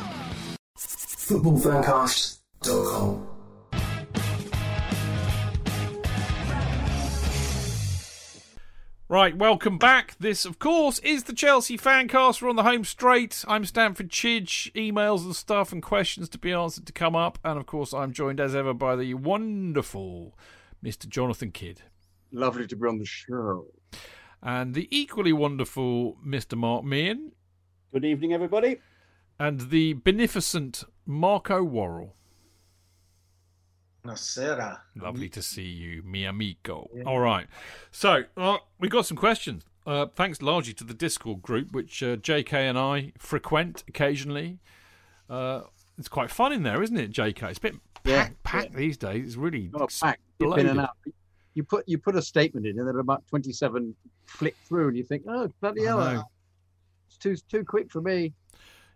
[0.78, 3.26] Footballfancast.com.
[9.10, 10.16] Right, welcome back.
[10.18, 12.40] This, of course, is the Chelsea Fancast.
[12.40, 13.44] We're on the home straight.
[13.46, 14.72] I'm Stanford Chidge.
[14.72, 17.38] Emails and stuff and questions to be answered to come up.
[17.44, 20.34] And, of course, I'm joined as ever by the wonderful
[20.82, 21.06] Mr.
[21.08, 21.82] Jonathan Kidd.
[22.32, 23.66] Lovely to be on the show.
[24.42, 26.56] And the equally wonderful Mr.
[26.56, 27.32] Mark Meehan.
[27.92, 28.78] Good evening, everybody.
[29.38, 32.14] And the beneficent Marco Worrall.
[34.04, 34.78] Nasera.
[34.96, 36.88] Lovely to see you, mi amico.
[37.04, 37.46] All right.
[37.90, 39.64] So, uh, we got some questions.
[39.86, 44.60] Uh, thanks largely to the Discord group, which uh, JK and I frequent occasionally.
[45.28, 45.62] Uh,
[45.98, 47.42] it's quite fun in there, isn't it, JK?
[47.50, 47.74] It's a bit
[48.04, 49.26] Yeah, packed, packed these days.
[49.26, 51.14] It's really Not packed, dip in and exploded.
[51.58, 53.92] You put you put a statement in, and then about twenty-seven
[54.26, 56.30] flick through, and you think, oh bloody hell,
[57.08, 58.32] it's too too quick for me.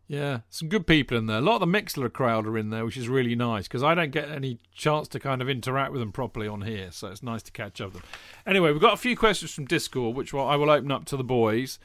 [0.06, 1.38] Yeah, some good people in there.
[1.38, 3.96] A lot of the Mixlr crowd are in there, which is really nice because I
[3.96, 7.20] don't get any chance to kind of interact with them properly on here, so it's
[7.20, 8.10] nice to catch up with them.
[8.46, 11.24] Anyway, we've got a few questions from Discord, which I will open up to the
[11.24, 11.80] boys,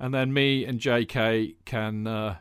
[0.00, 2.36] and then me and JK can uh,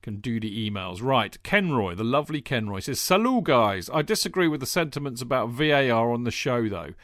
[0.00, 1.02] can do the emails.
[1.02, 3.90] Right, Kenroy, the lovely Kenroy says, "Salut, guys.
[3.92, 6.94] I disagree with the sentiments about VAR on the show, though.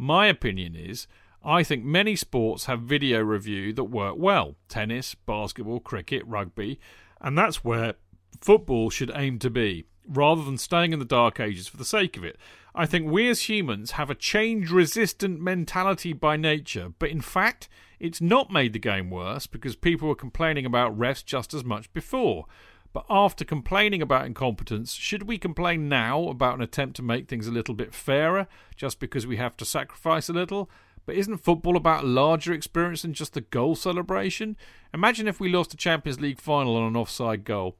[0.00, 1.06] My opinion is."
[1.42, 6.80] I think many sports have video review that work well tennis, basketball, cricket, rugby,
[7.20, 7.94] and that's where
[8.40, 12.16] football should aim to be, rather than staying in the dark ages for the sake
[12.16, 12.38] of it.
[12.74, 17.68] I think we as humans have a change resistant mentality by nature, but in fact,
[17.98, 21.92] it's not made the game worse because people were complaining about refs just as much
[21.92, 22.46] before.
[22.92, 27.46] But after complaining about incompetence, should we complain now about an attempt to make things
[27.46, 30.68] a little bit fairer just because we have to sacrifice a little?
[31.06, 34.56] But isn't football about a larger experience than just the goal celebration?
[34.92, 37.76] Imagine if we lost a Champions League final on an offside goal.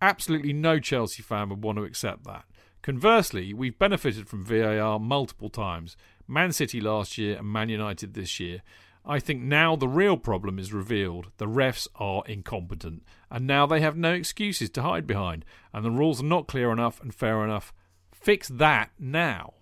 [0.00, 2.44] Absolutely no Chelsea fan would want to accept that.
[2.82, 5.96] Conversely, we've benefited from VAR multiple times
[6.26, 8.62] Man City last year and Man United this year.
[9.06, 11.30] I think now the real problem is revealed.
[11.36, 15.90] The refs are incompetent, and now they have no excuses to hide behind, and the
[15.90, 17.74] rules are not clear enough and fair enough.
[18.12, 19.54] Fix that now.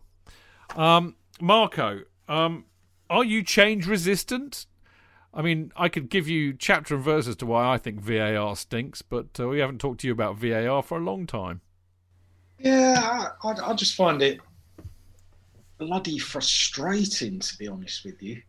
[0.76, 2.66] Um, Marco, um,
[3.10, 4.66] are you change resistant?
[5.34, 8.54] I mean, I could give you chapter and verse as to why I think VAR
[8.54, 11.62] stinks, but uh, we haven't talked to you about VAR for a long time.
[12.58, 14.40] Yeah, I, I, I just find it
[15.78, 18.40] bloody frustrating, to be honest with you.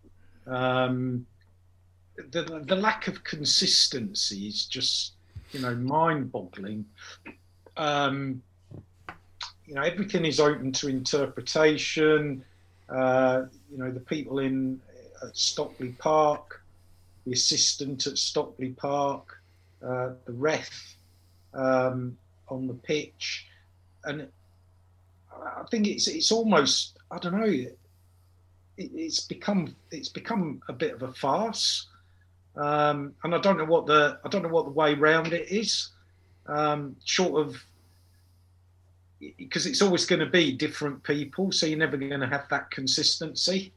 [0.47, 1.25] Um,
[2.15, 5.13] the the lack of consistency is just
[5.51, 6.85] you know mind-boggling.
[7.77, 8.41] Um,
[9.65, 12.43] you know, everything is open to interpretation.
[12.89, 14.79] Uh, you know, the people in
[15.23, 16.63] at Stockley Park,
[17.25, 19.41] the assistant at Stockley Park,
[19.81, 20.95] uh, the ref
[21.53, 22.17] um,
[22.49, 23.47] on the pitch,
[24.03, 24.27] and
[25.31, 27.65] I think it's it's almost I don't know.
[28.77, 31.87] It, it's become it's become a bit of a farce,
[32.55, 35.49] um, and I don't know what the I don't know what the way round it
[35.49, 35.89] is.
[36.45, 37.63] Um, short of
[39.37, 42.69] because it's always going to be different people, so you're never going to have that
[42.71, 43.73] consistency.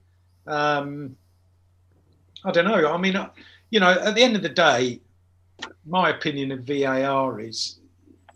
[0.47, 1.16] Um,
[2.44, 2.93] I don't know.
[2.93, 3.31] I mean, uh,
[3.70, 5.01] you know, at the end of the day,
[5.85, 7.78] my opinion of VAR is,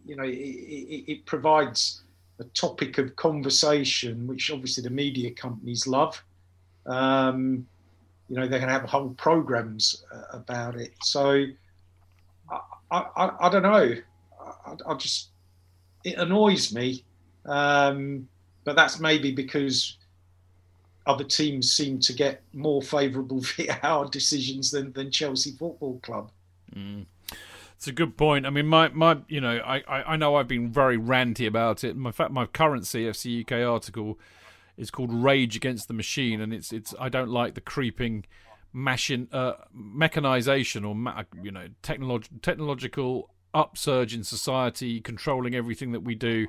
[0.04, 2.02] you know, it, it, it provides
[2.38, 6.22] a topic of conversation, which obviously the media companies love.
[6.86, 7.66] Um,
[8.28, 10.92] you know, they're going to have whole programs uh, about it.
[11.02, 11.44] So
[12.50, 13.94] I, I, I don't know.
[14.66, 15.30] I, I, just
[16.04, 17.04] it annoys me,
[17.44, 18.28] um,
[18.64, 19.96] but that's maybe because
[21.06, 23.40] other teams seem to get more favourable
[23.82, 26.30] VAR decisions than, than Chelsea Football Club.
[26.74, 27.06] Mm.
[27.76, 28.44] It's a good point.
[28.44, 31.96] I mean, my, my you know, I, I, know I've been very ranty about it.
[31.96, 34.18] In fact, my current CFC UK article
[34.80, 38.24] is called "Rage Against the Machine," and it's it's I don't like the creeping
[38.72, 40.94] machine uh, mechanization or
[41.42, 46.46] you know technolog- technological upsurge in society controlling everything that we do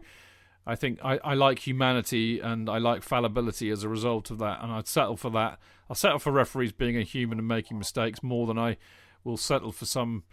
[0.65, 4.61] I think I, I like humanity and I like fallibility as a result of that,
[4.61, 5.59] and I'd settle for that.
[5.89, 8.77] I'll settle for referees being a human and making mistakes more than I
[9.23, 10.23] will settle for some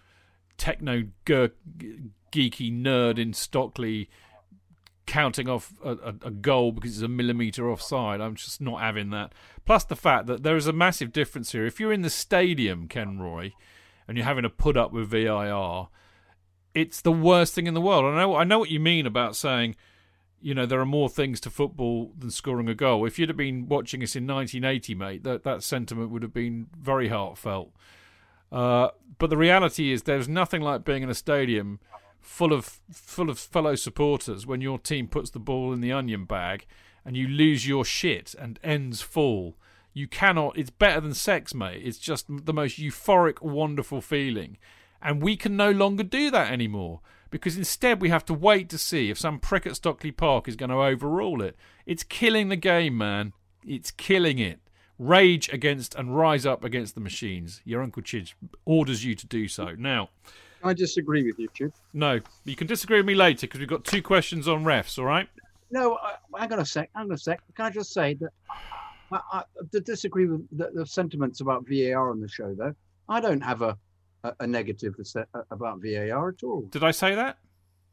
[0.57, 1.63] techno geeky
[2.73, 4.11] nerd in Stockley
[5.09, 8.21] counting off a, a, a, goal because it's a millimetre offside.
[8.21, 9.33] I'm just not having that.
[9.65, 11.67] Plus the fact that there is a massive difference here.
[11.67, 13.53] If you're in the stadium, Ken Roy,
[14.07, 15.89] and you're having to put up with VAR,
[16.75, 18.05] it's the worst thing in the world.
[18.05, 19.75] I know I know what you mean about saying
[20.41, 23.05] you know, there are more things to football than scoring a goal.
[23.07, 26.69] If you'd have been watching us in 1980, mate, that, that sentiment would have been
[26.79, 27.73] very heartfelt.
[28.53, 31.81] Uh, but the reality is, there's nothing like being in a stadium
[32.29, 36.25] full of full of fellow supporters when your team puts the ball in the onion
[36.27, 36.67] bag
[37.05, 39.57] and you lose your shit and ends fall.
[39.95, 40.57] You cannot.
[40.59, 41.83] It's better than sex, mate.
[41.83, 44.59] It's just the most euphoric, wonderful feeling,
[45.03, 47.01] and we can no longer do that anymore
[47.31, 50.57] because instead we have to wait to see if some prick at Stockley Park is
[50.57, 51.57] going to overrule it.
[51.87, 53.33] It's killing the game, man.
[53.67, 54.61] It's killing it.
[54.99, 57.63] Rage against and rise up against the machines.
[57.65, 58.35] Your Uncle Chidge
[58.65, 59.75] orders you to do so.
[59.77, 60.11] Now,
[60.63, 61.73] I disagree with you, Chid.
[61.93, 65.05] No, you can disagree with me later because we've got two questions on refs, all
[65.05, 65.29] right?
[65.71, 66.91] No, I, hang on a sec.
[66.95, 67.41] Hang on a sec.
[67.55, 68.31] Can I just say that
[69.13, 69.43] I, I,
[69.85, 72.75] disagree with the, the sentiments about VAR on the show, though.
[73.09, 73.79] I don't have a
[74.25, 76.63] a, a negative uh, about VAR at all.
[76.71, 77.39] Did I say that?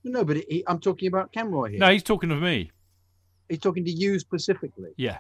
[0.03, 1.79] No, but he, I'm talking about Camroy here.
[1.79, 2.71] No, he's talking of me.
[3.49, 4.91] He's talking to you specifically.
[4.97, 5.19] Yeah.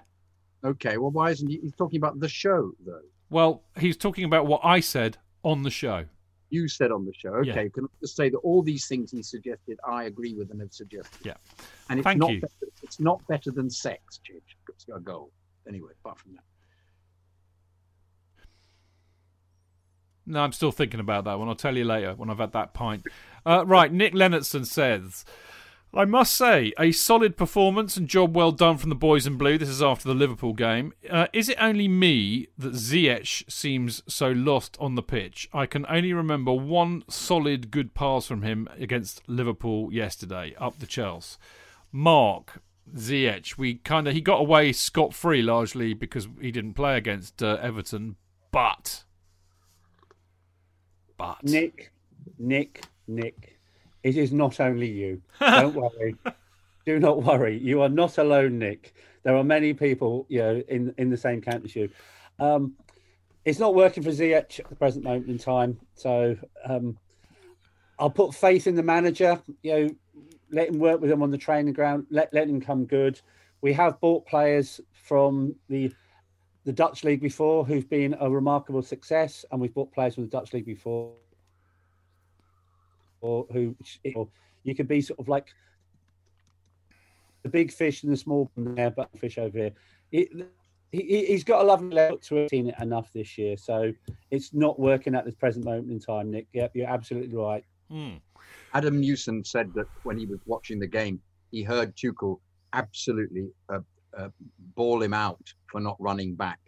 [0.63, 0.97] Okay.
[0.97, 1.59] Well, why isn't he?
[1.61, 3.01] He's talking about the show, though.
[3.29, 6.05] Well, he's talking about what I said on the show.
[6.49, 7.29] You said on the show.
[7.35, 7.63] Okay.
[7.63, 7.69] Yeah.
[7.69, 10.73] Can I just say that all these things he suggested, I agree with and have
[10.73, 11.25] suggested.
[11.25, 11.33] Yeah.
[11.89, 12.41] And it's Thank not you.
[12.41, 12.53] Better,
[12.83, 14.41] it's not better than sex, Chidge.
[14.69, 15.31] It's a goal.
[15.67, 16.43] Anyway, apart from that.
[20.27, 21.47] No, I'm still thinking about that one.
[21.47, 23.03] I'll tell you later when I've had that pint.
[23.45, 25.23] Uh, right, Nick Lennoxson says,
[25.95, 29.57] I must say, a solid performance and job well done from the boys in blue.
[29.57, 30.91] This is after the Liverpool game.
[31.09, 35.47] Uh, is it only me that Ziyech seems so lost on the pitch?
[35.53, 40.85] I can only remember one solid good pass from him against Liverpool yesterday, up the
[40.85, 41.37] Chelsea.
[41.93, 42.61] Mark
[42.93, 47.41] Ziyech, we kind of he got away scot free largely because he didn't play against
[47.41, 48.17] uh, Everton,
[48.51, 49.05] but
[51.17, 51.93] but Nick,
[52.37, 53.54] Nick, Nick,
[54.05, 55.19] it is not only you.
[55.39, 56.15] Don't worry.
[56.85, 57.57] Do not worry.
[57.57, 58.93] You are not alone, Nick.
[59.23, 61.89] There are many people, you know, in in the same camp as you.
[62.37, 62.75] Um,
[63.45, 65.79] it's not working for Ziyech at the present moment in time.
[65.95, 66.99] So um,
[67.97, 69.41] I'll put faith in the manager.
[69.63, 69.95] You know,
[70.51, 72.05] let him work with him on the training ground.
[72.11, 73.19] Let let him come good.
[73.61, 75.91] We have bought players from the
[76.63, 80.29] the Dutch league before who've been a remarkable success, and we've bought players from the
[80.29, 81.13] Dutch league before,
[83.25, 83.75] or who
[84.15, 84.27] or
[84.63, 85.47] you could be sort of like
[87.43, 89.71] the big fish and the small there, but fish over here.
[90.11, 90.29] It,
[90.91, 93.91] he, he- he's got a lovely look to have seen it enough this year, so
[94.31, 96.47] it's not working at this present moment in time, Nick.
[96.53, 97.63] Yep, you're absolutely right.
[97.89, 98.15] Hmm.
[98.73, 101.19] Adam Newsom said that when he was watching the game,
[101.51, 102.39] he heard Tuchel
[102.73, 103.79] absolutely uh,
[104.17, 104.29] uh,
[104.75, 105.41] ball him out
[105.71, 106.59] for not running back.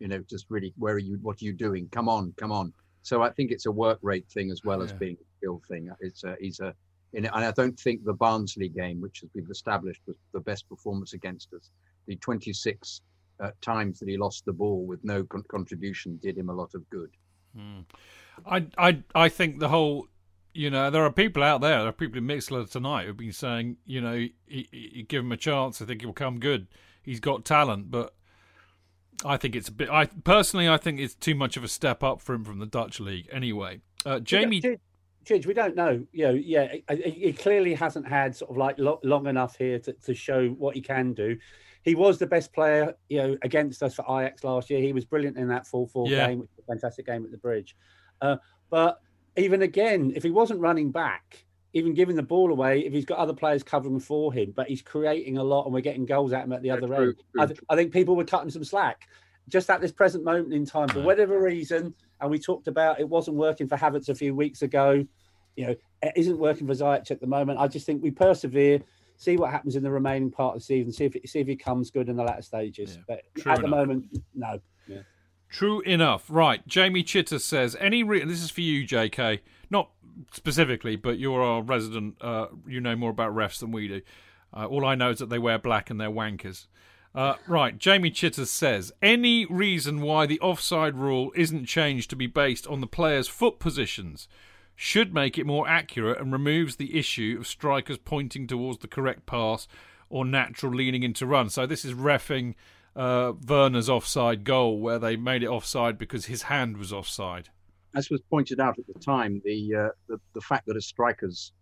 [0.00, 1.18] You know, just really, where are you?
[1.22, 1.88] What are you doing?
[1.90, 2.72] Come on, come on.
[3.04, 4.96] So I think it's a work rate thing as well as Yeah.
[4.96, 5.90] being a skill thing.
[6.00, 6.74] It's a, he's a,
[7.12, 10.66] in, and I don't think the Barnsley game, which has we've established was the best
[10.68, 11.70] performance against us,
[12.06, 13.02] the 26
[13.40, 16.74] uh, times that he lost the ball with no con- contribution did him a lot
[16.74, 17.10] of good.
[18.46, 20.08] I, I, I think the whole,
[20.54, 23.32] you know, there are people out there, there are people in Mixlr tonight who've been
[23.32, 26.68] saying, you know, you give him a chance, I think he'll come good.
[27.02, 28.14] He's got talent, but
[29.24, 29.88] I think it's a bit.
[29.90, 32.66] I personally, I think it's too much of a step up for him from the
[32.66, 33.28] Dutch league.
[33.32, 34.60] Anyway, uh, Jamie,
[35.24, 36.04] Chidge, we don't know.
[36.12, 39.92] You know, yeah, he- clearly hasn't had sort of like lo- long enough here to,
[40.04, 41.36] to show what he can do.
[41.82, 44.80] He was the best player, you know, against us for Ajax last year.
[44.80, 46.26] He was brilliant in that full four Yeah.
[46.28, 47.76] game, which was a fantastic game at the bridge.
[48.20, 48.36] Uh,
[48.70, 49.00] but
[49.36, 51.44] even again, if he wasn't running back,
[51.74, 54.80] even giving the ball away, if he's got other players covering for him, but he's
[54.80, 57.42] creating a lot and we're getting goals at him at the other true, end, true,
[57.42, 59.08] I, th- I think people were cutting some slack.
[59.48, 63.06] Just at this present moment in time, for whatever reason, and we talked about it
[63.06, 65.04] wasn't working for Havertz a few weeks ago.
[65.56, 67.58] You know, it isn't working for Ziyech at the moment.
[67.58, 68.80] I just think we persevere,
[69.18, 71.46] see what happens in the remaining part of the season, see if it, see if
[71.46, 72.98] he comes good in the latter stages.
[73.06, 74.60] but true at the moment, no.
[74.86, 75.00] Yeah.
[75.50, 76.24] True enough.
[76.28, 76.66] Right.
[76.66, 78.02] Jamie Chitter says any.
[78.02, 79.40] Re- this is for you, J.K.
[80.32, 82.16] Specifically, but you're our resident.
[82.20, 84.02] Uh, you know more about refs than we do.
[84.56, 86.66] Uh, all I know is that they wear black and they're wankers.
[87.14, 87.78] Uh, right.
[87.78, 92.80] Jamie Chitter says any reason why the offside rule isn't changed to be based on
[92.80, 94.26] the player's foot positions
[94.76, 99.26] should make it more accurate and removes the issue of strikers pointing towards the correct
[99.26, 99.68] pass
[100.08, 101.48] or natural leaning into run.
[101.48, 102.54] So this is refing
[102.96, 107.50] uh, Werner's offside goal where they made it offside because his hand was offside.
[107.94, 111.52] As was pointed out at the time, the uh, the, the fact that a striker's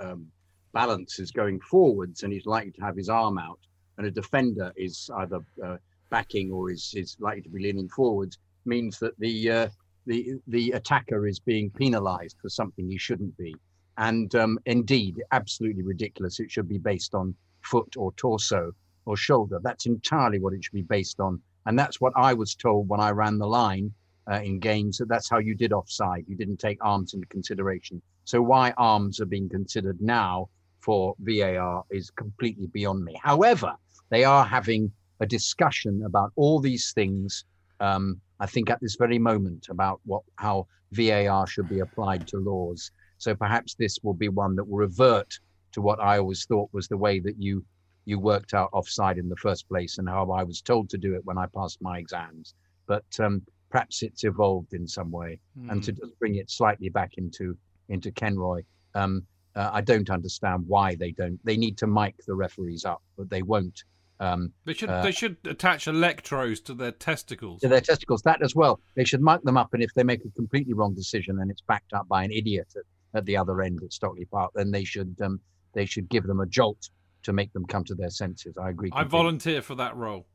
[0.00, 0.26] um,
[0.72, 3.60] balance is going forwards and he's likely to have his arm out,
[3.98, 5.76] and a defender is either uh,
[6.10, 9.68] backing or is is likely to be leaning forwards, means that the uh,
[10.06, 13.54] the the attacker is being penalised for something he shouldn't be,
[13.98, 16.40] and um, indeed, absolutely ridiculous.
[16.40, 18.72] It should be based on foot or torso
[19.06, 19.60] or shoulder.
[19.62, 23.00] That's entirely what it should be based on, and that's what I was told when
[23.00, 23.92] I ran the line
[24.30, 26.24] uh, in games that that's how you did offside.
[26.26, 28.00] You didn't take arms into consideration.
[28.24, 30.48] So why arms are being considered now
[30.80, 33.18] for VAR is completely beyond me.
[33.22, 33.74] However,
[34.10, 37.44] they are having a discussion about all these things.
[37.80, 42.36] Um, I think at this very moment about what how VAR should be applied to
[42.38, 42.90] laws.
[43.18, 45.38] So perhaps this will be one that will revert
[45.72, 47.64] to what I always thought was the way that you
[48.04, 51.14] you worked out offside in the first place and how I was told to do
[51.14, 52.54] it when I passed my exams.
[52.86, 53.42] But um,
[53.74, 55.40] perhaps it's evolved in some way.
[55.68, 57.56] And to just bring it slightly back into
[57.88, 58.62] into Kenroy,
[58.94, 59.26] um,
[59.56, 61.40] uh, I don't understand why they don't.
[61.44, 63.82] They need to mic the referees up, but they won't.
[64.20, 67.62] Um, They should uh, they should attach electrodes to their testicles.
[67.62, 68.22] to their testicles.
[68.22, 68.78] That as well.
[68.94, 71.62] They should mic them up, and if they make a completely wrong decision and it's
[71.62, 74.84] backed up by an idiot at, at the other end at Stockley Park, then they
[74.84, 75.40] should um,
[75.72, 76.90] they should give them a jolt
[77.24, 78.56] to make them come to their senses.
[78.56, 78.90] I agree.
[78.92, 80.26] I volunteer for that role.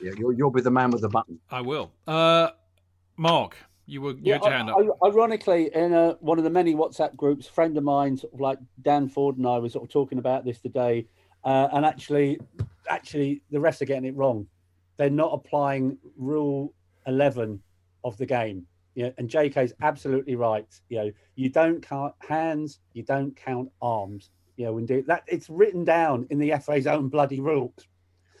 [0.00, 1.38] Yeah, You'll, you'll be the man with the button.
[1.50, 1.92] I will.
[2.06, 2.48] Uh,
[3.18, 4.76] Mark, you were you Yeah, had your hand up.
[4.78, 8.16] I- I- ironically, in a, one of the many WhatsApp groups, a friend of mine,
[8.16, 11.06] sort of like Dan Ford and I, were sort of talking about this today,
[11.44, 12.38] uh, and actually,
[12.88, 14.46] actually, the refs are getting it wrong.
[14.96, 16.74] They're not applying Rule
[17.06, 17.60] Eleven
[18.04, 18.66] of the game.
[18.94, 20.66] Yeah, and JK's absolutely right.
[20.88, 24.30] You know, you don't count hands, you don't count arms.
[24.56, 27.86] You know, indeed, that it's written down in the FA's own bloody rules.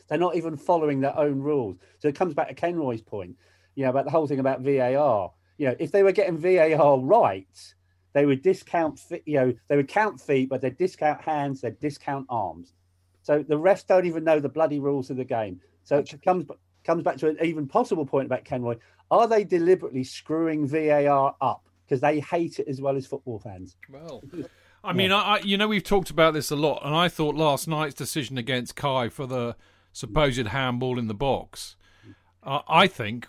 [0.08, 1.76] They're not even following their own rules.
[2.00, 3.36] So it comes back to Kenroy's point,
[3.78, 5.30] you know, about the whole thing about VAR.
[5.56, 7.74] You know, if they were getting VAR right,
[8.12, 11.78] they would discount, fe- you know, they would count feet, but they'd discount hands, they'd
[11.78, 12.74] discount arms.
[13.22, 15.60] So the refs don't even know the bloody rules of the game.
[15.84, 16.44] So it comes
[16.82, 18.78] comes back to an even possible point about Kenroy.
[19.12, 23.76] Are they deliberately screwing VAR up because they hate it as well as football fans?
[23.88, 24.24] Well,
[24.82, 27.36] I mean, I, I you know we've talked about this a lot, and I thought
[27.36, 29.54] last night's decision against Kai for the
[29.92, 31.76] supposed handball in the box,
[32.42, 33.28] uh, I think,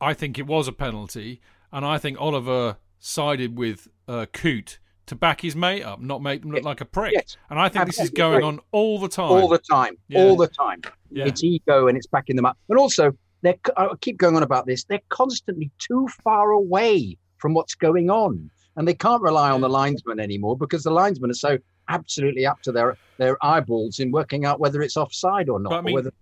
[0.00, 1.40] I think it was a penalty,
[1.72, 6.40] and I think Oliver sided with uh, Coote to back his mate up, not make
[6.40, 7.12] them look like a prick.
[7.12, 7.36] Yes.
[7.50, 9.30] And I think this is going on all the time.
[9.30, 10.20] all the time, Yeah.
[10.22, 10.80] all the time.
[11.10, 11.26] Yeah.
[11.26, 12.56] It's ego and it's backing them up.
[12.70, 13.12] And also,
[13.42, 14.84] they're, I keep going on about this.
[14.84, 19.68] They're constantly too far away from what's going on, and they can't rely on the
[19.68, 21.58] linesman anymore because the linesmen are so
[21.90, 25.68] absolutely up to their their eyeballs in working out whether it's offside or not.
[25.70, 26.12] But I or whether,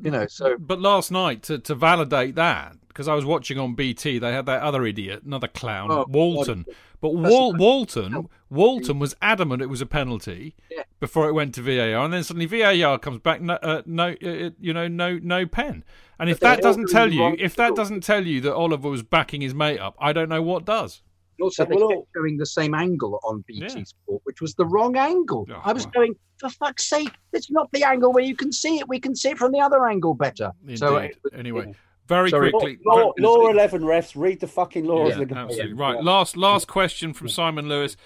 [0.00, 3.74] You know, so But last night, to, to validate that, because I was watching on
[3.74, 6.66] BT, they had that other idiot, another clown, Oh, Walton.
[7.00, 10.84] But Wal- Walton, Walton was adamant it was a penalty Yeah.
[11.00, 14.50] before it went to VAR, and then suddenly VAR comes back, no, uh, no uh,
[14.60, 15.82] you know, no, no pen.
[16.20, 19.40] And if that doesn't tell you, if that doesn't tell you that Oliver was backing
[19.40, 21.02] his mate up, I don't know what does.
[21.40, 23.84] Also they Well, kept showing the same angle on BT Yeah.
[23.84, 25.46] Sport, which was the wrong angle.
[25.50, 25.92] Oh, I was wow.
[25.94, 28.88] going, for fuck's sake, it's not the angle where you can see it.
[28.88, 30.52] We can see it from the other angle better.
[30.62, 30.78] Indeed.
[30.78, 31.74] So it was- anyway,
[32.08, 32.50] very Sorry.
[32.50, 32.78] quickly.
[32.84, 35.16] Law, very- law 11 refs, read the fucking laws.
[35.16, 35.72] Yeah, of the absolutely.
[35.74, 36.02] Right.
[36.02, 37.96] Last last question from Simon Lewis,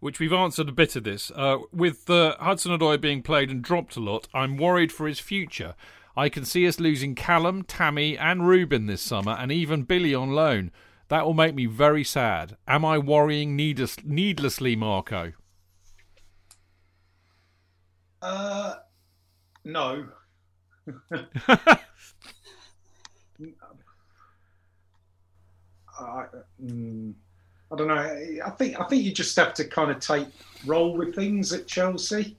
[0.00, 1.30] which we've answered a bit of this.
[1.34, 5.18] Uh, with uh, Hudson Odoi being played and dropped a lot, I'm worried for his
[5.20, 5.74] future.
[6.18, 10.30] I can see us losing Callum, Tammy, and Ruben this summer, and even Billy on
[10.30, 10.70] loan.
[11.08, 12.56] That will make me very sad.
[12.66, 15.32] Am I worrying needless, needlessly, Marco?
[18.20, 18.74] Uh,
[19.64, 20.08] no.
[25.98, 26.26] I,
[26.62, 27.14] mm,
[27.72, 27.94] I don't know.
[28.44, 30.28] I think I think you just have to kind of take
[30.66, 32.36] roll with things at Chelsea.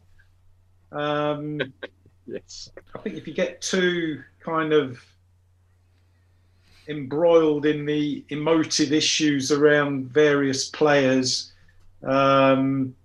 [0.91, 1.61] Um,
[2.27, 2.69] yes.
[2.95, 5.03] I think if you get too kind of
[6.87, 11.51] embroiled in the emotive issues around various players,
[12.03, 12.95] um,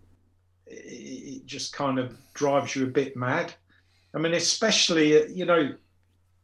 [0.66, 3.52] it, just kind of drives you a bit mad.
[4.14, 5.74] I mean, especially you know,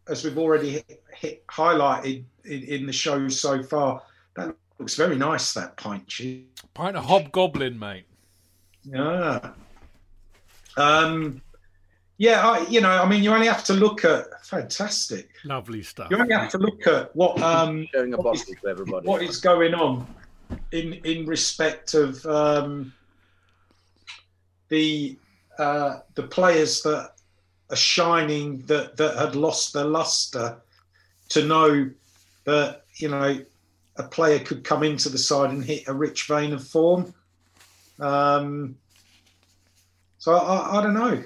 [0.08, 4.02] as we've already hit, hit, highlighted in, in the show so far,
[4.36, 5.52] that looks very nice.
[5.54, 6.12] That pint.
[6.74, 8.04] Pint of hobgoblin, mate.
[8.84, 9.52] Yeah.
[10.76, 11.42] Um,
[12.18, 15.30] yeah, I, you know, I mean, you only have to look at fantastic.
[15.44, 16.08] Lovely stuff.
[16.10, 19.06] You only have to look at what um, Showing a what bottle is- to everybody.
[19.06, 20.06] what is going on
[20.72, 22.92] in in respect of um,
[24.68, 25.16] the
[25.58, 27.12] uh, the players that
[27.70, 30.60] are shining that that had lost their luster
[31.28, 31.88] to know
[32.44, 33.40] that you know
[33.96, 37.14] a player could come into the side and hit a rich vein of form.
[38.00, 38.76] Um,
[40.18, 41.22] so I, I don't know.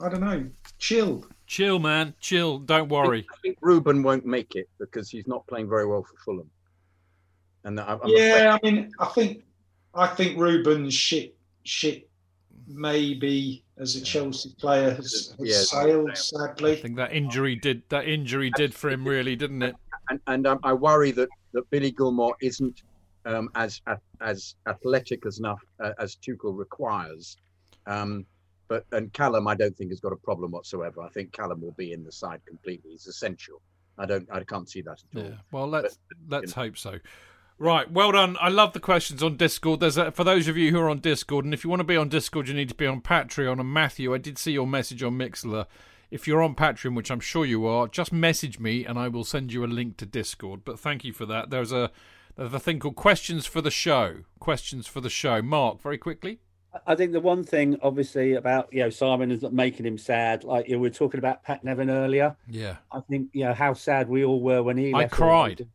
[0.00, 0.46] I don't know.
[0.78, 1.26] Chill.
[1.46, 2.14] Chill, man.
[2.20, 2.58] Chill.
[2.58, 3.26] Don't worry.
[3.32, 6.50] I think Ruben won't make it because he's not playing very well for Fulham.
[7.64, 9.44] And I'm, I'm yeah, I mean, I think
[9.94, 11.34] I think Ruben's shit
[11.64, 12.08] shit
[12.66, 15.82] maybe as a Chelsea player has, has Yeah.
[15.82, 16.72] sailed sadly.
[16.72, 19.74] I think that injury did that injury did for him, really, didn't it?
[20.10, 22.82] and, and um, I worry that, that Billy Gilmour isn't
[23.26, 23.80] um, as
[24.20, 27.36] as athletic as enough uh, as Tuchel requires.
[27.86, 28.26] Um,
[28.68, 31.02] but and Callum, I don't think has got a problem whatsoever.
[31.02, 32.92] I think Callum will be in the side completely.
[32.92, 33.60] He's essential.
[33.98, 34.28] I don't.
[34.30, 35.30] I can't see that at all.
[35.30, 35.36] Yeah.
[35.50, 36.98] Well, let's let's hope so.
[37.60, 38.36] Right, well done.
[38.40, 39.80] I love the questions on Discord.
[39.80, 41.84] There's a, for those of you who are on Discord, and if you want to
[41.84, 43.58] be on Discord, you need to be on Patreon.
[43.58, 45.66] And Matthew, I did see your message on Mixlr.
[46.08, 49.24] If you're on Patreon, which I'm sure you are, just message me and I will
[49.24, 50.64] send you a link to Discord.
[50.64, 51.50] But thank you for that.
[51.50, 51.90] There's a
[52.36, 54.18] there's a thing called questions for the show.
[54.38, 55.42] Questions for the show.
[55.42, 56.38] Mark, very quickly.
[56.86, 60.44] I think the one thing, obviously, about you know Simon is that making him sad.
[60.44, 62.36] Like you know, we were talking about Pat Nevin earlier.
[62.46, 64.92] Yeah, I think you know how sad we all were when he.
[64.92, 64.94] Left.
[64.94, 65.12] I left.
[65.14, 65.68] cried.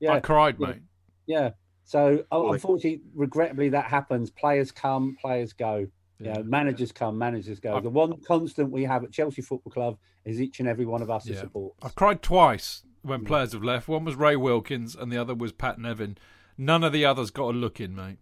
[0.00, 0.66] Yeah, I cried, yeah.
[0.66, 0.82] mate.
[1.26, 1.50] Yeah.
[1.84, 2.52] So uh, Boy.
[2.54, 4.30] unfortunately, regrettably, that happens.
[4.30, 5.86] Players come, players go.
[6.18, 6.28] Yeah.
[6.28, 7.80] You know, managers come, managers go.
[7.80, 11.10] The one constant we have at Chelsea Football Club is each and every one of
[11.10, 11.40] us who Yeah.
[11.40, 11.74] support.
[11.82, 13.88] I've cried twice when players have left.
[13.88, 16.18] One was Ray Wilkins and the other was Pat Nevin.
[16.58, 18.18] None of the others got a look in, mate.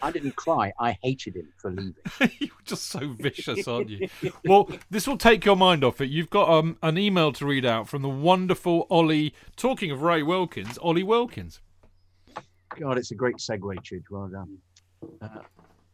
[0.00, 0.72] I didn't cry.
[0.78, 1.94] I hated him for leaving.
[2.38, 4.08] You're just so vicious, aren't you?
[4.44, 6.10] well, this will take your mind off it.
[6.10, 9.34] You've got um, an email to read out from the wonderful Ollie.
[9.56, 11.60] Talking of Ray Wilkins, Ollie Wilkins.
[12.80, 14.04] God, it's a great segue, Chidge.
[14.10, 14.58] Well done.
[15.20, 15.40] Uh,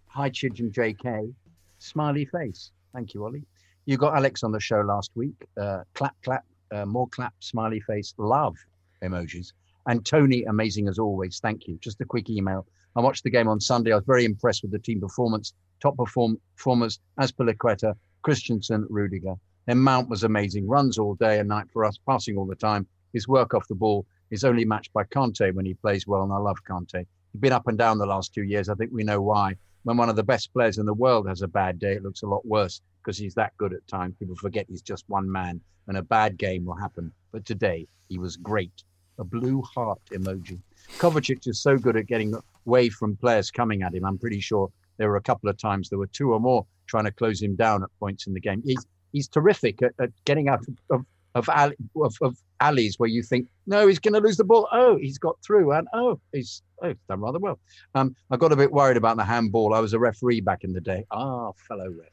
[0.06, 1.32] hi, Chidge and JK.
[1.78, 2.70] Smiley face.
[2.94, 3.44] Thank you, Ollie.
[3.86, 5.47] You got Alex on the show last week.
[5.59, 8.56] Uh, clap, clap, uh, more clap, smiley face, love
[9.02, 9.52] emojis.
[9.86, 11.40] And Tony, amazing as always.
[11.40, 11.78] Thank you.
[11.81, 12.66] Just a quick email.
[12.98, 13.92] I watched the game on Sunday.
[13.92, 15.54] I was very impressed with the team performance.
[15.80, 19.36] Top perform- performers, Azpilicueta, Christensen, Rudiger.
[19.66, 20.66] Then Mount was amazing.
[20.66, 22.88] Runs all day and night for us, passing all the time.
[23.12, 26.32] His work off the ball is only matched by Kante when he plays well, and
[26.32, 27.06] I love Kante.
[27.32, 28.68] He's been up and down the last two years.
[28.68, 29.54] I think we know why.
[29.84, 32.22] When one of the best players in the world has a bad day, it looks
[32.22, 34.16] a lot worse because he's that good at times.
[34.18, 37.12] People forget he's just one man, and a bad game will happen.
[37.30, 38.82] But today, he was great.
[39.18, 40.60] A blue heart emoji.
[40.97, 42.35] Kovacic is so good at getting
[42.66, 44.05] away from players coming at him.
[44.05, 47.05] I'm pretty sure there were a couple of times there were two or more trying
[47.05, 48.62] to close him down at points in the game.
[48.65, 51.05] He's he's terrific at, at getting out of
[51.35, 54.69] of, alley, of of alleys where you think no, he's going to lose the ball.
[54.73, 57.59] Oh, he's got through, and oh, he's oh, done rather well.
[57.94, 59.74] Um, I got a bit worried about the handball.
[59.74, 61.05] I was a referee back in the day.
[61.10, 62.09] Ah, fellow ref.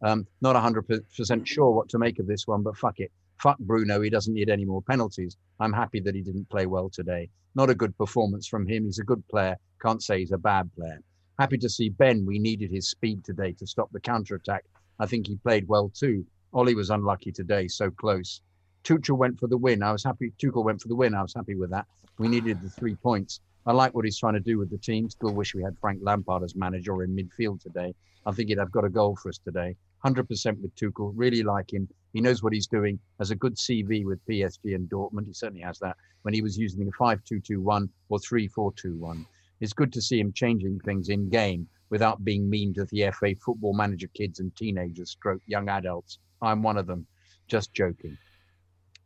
[0.00, 3.10] Um, not 100% sure what to make of this one, but fuck it.
[3.40, 5.36] Fuck Bruno, he doesn't need any more penalties.
[5.60, 7.30] I'm happy that he didn't play well today.
[7.54, 8.84] Not a good performance from him.
[8.84, 9.56] He's a good player.
[9.80, 11.00] Can't say he's a bad player.
[11.38, 12.26] Happy to see Ben.
[12.26, 14.64] We needed his speed today to stop the counter attack.
[14.98, 16.26] I think he played well too.
[16.52, 18.40] Ollie was unlucky today, so close.
[18.82, 19.82] Tuchel went for the win.
[19.84, 20.32] I was happy.
[20.42, 21.14] Tuchel went for the win.
[21.14, 21.86] I was happy with that.
[22.18, 23.40] We needed the three points.
[23.66, 25.08] I like what he's trying to do with the team.
[25.10, 27.94] Still wish we had Frank Lampard as manager in midfield today.
[28.26, 29.76] I think he'd have got a goal for us today.
[30.04, 30.26] 100%
[30.60, 31.12] with Tuchel.
[31.14, 31.88] Really like him.
[32.12, 32.98] He knows what he's doing.
[33.18, 35.26] Has a good CV with PSG and Dortmund.
[35.26, 38.48] He certainly has that when he was using the 5 2 2 1 or 3
[38.48, 39.26] 4 2 1.
[39.60, 43.34] It's good to see him changing things in game without being mean to the FA
[43.34, 46.18] football manager kids and teenagers, stroke young adults.
[46.40, 47.06] I'm one of them.
[47.48, 48.16] Just joking.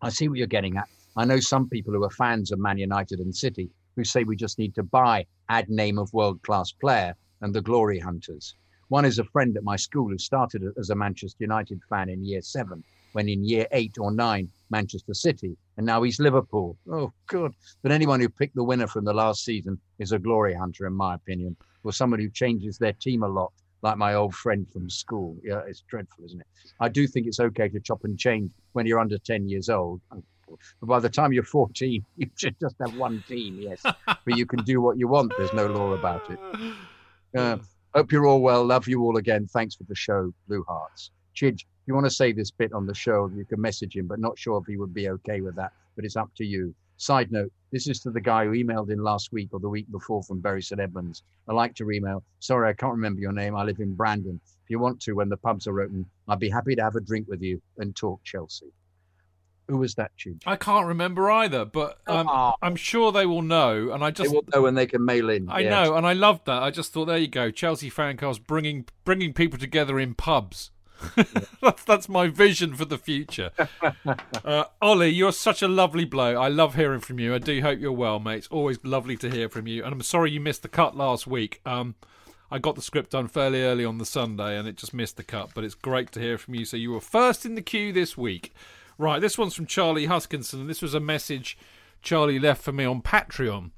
[0.02, 0.88] I see what you're getting at.
[1.16, 4.36] I know some people who are fans of Man United and City who say we
[4.36, 8.54] just need to buy, add name of world class player and the glory hunters.
[8.92, 12.26] One is a friend at my school who started as a Manchester United fan in
[12.26, 16.76] year seven, when in year eight or nine, Manchester City, and now he's Liverpool.
[16.92, 17.54] Oh, good.
[17.82, 20.92] But anyone who picked the winner from the last season is a glory hunter, in
[20.92, 24.90] my opinion, or someone who changes their team a lot, like my old friend from
[24.90, 25.38] school.
[25.42, 26.46] Yeah, it's dreadful, isn't it?
[26.78, 30.02] I do think it's okay to chop and change when you're under 10 years old.
[30.10, 33.80] But by the time you're 14, you should just have one team, yes.
[34.06, 35.32] but you can do what you want.
[35.38, 36.38] There's no law about it.
[37.34, 37.56] Uh,
[37.94, 38.64] hope you're all well.
[38.64, 39.46] Love you all again.
[39.46, 41.10] Thanks for the show, Blue Hearts.
[41.34, 44.06] Chidge, if you want to say this bit on the show, you can message him,
[44.06, 45.72] but not sure if he would be okay with that.
[45.96, 46.74] But it's up to you.
[46.96, 49.90] Side note, this is to the guy who emailed in last week or the week
[49.90, 51.22] before from Bury St Edmunds.
[51.48, 52.22] I like to email.
[52.38, 53.56] Sorry, I can't remember your name.
[53.56, 54.40] I live in Brandon.
[54.44, 57.00] If you want to, when the pubs are open, I'd be happy to have a
[57.00, 58.72] drink with you and talk Chelsea.
[59.72, 60.42] Who was that, Chidge?
[60.44, 62.52] I can't remember either, but um, Oh.
[62.60, 63.90] I'm sure they will know.
[63.90, 65.48] And I just They will know when they can mail in.
[65.50, 66.62] I know, and I loved that.
[66.62, 70.72] I just thought, there you go, Chelsea fancast bringing bringing people together in pubs.
[71.62, 73.50] that's that's my vision for the future.
[74.44, 76.36] uh, Ollie, you're such a lovely bloke.
[76.36, 77.34] I love hearing from you.
[77.34, 78.36] I do hope you're well, mate.
[78.36, 79.82] It's always lovely to hear from you.
[79.84, 81.62] And I'm sorry you missed the cut last week.
[81.64, 81.94] Um,
[82.50, 85.22] I got the script done fairly early on the Sunday, and it just missed the
[85.22, 85.52] cut.
[85.54, 86.66] But it's great to hear from you.
[86.66, 88.52] So you were first in the queue this week.
[88.98, 91.56] Right, this one's from Charlie Huskinson, and this was a message
[92.02, 93.70] Charlie left for me on Patreon.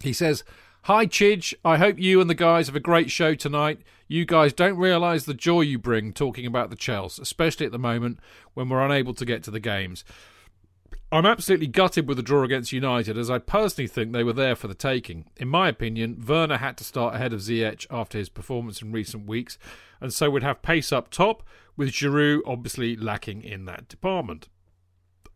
[0.00, 0.44] He says,
[0.82, 1.52] Hi, Chidge.
[1.64, 3.80] I hope you and the guys have a great show tonight.
[4.06, 7.78] You guys don't realise the joy you bring talking about the Chels, especially at the
[7.78, 8.20] moment
[8.54, 10.04] when we're unable to get to the games.
[11.12, 14.56] I'm absolutely gutted with the draw against United, as I personally think they were there
[14.56, 15.26] for the taking.
[15.36, 19.24] In my opinion, Werner had to start ahead of Ziyech after his performance in recent
[19.28, 19.56] weeks,
[20.00, 21.44] and so would have pace up top,
[21.76, 24.48] with Giroud obviously lacking in that department.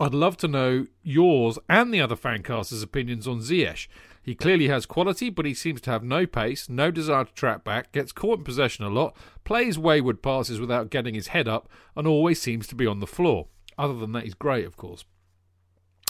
[0.01, 3.87] I'd love to know yours and the other fancasters' opinions on Ziyech.
[4.25, 7.63] He clearly has quality, but he seems to have no pace, no desire to track
[7.63, 11.69] back, gets caught in possession a lot, plays wayward passes without getting his head up,
[11.95, 13.47] and always seems to be on the floor.
[13.79, 15.05] Other than that, he's great, of course.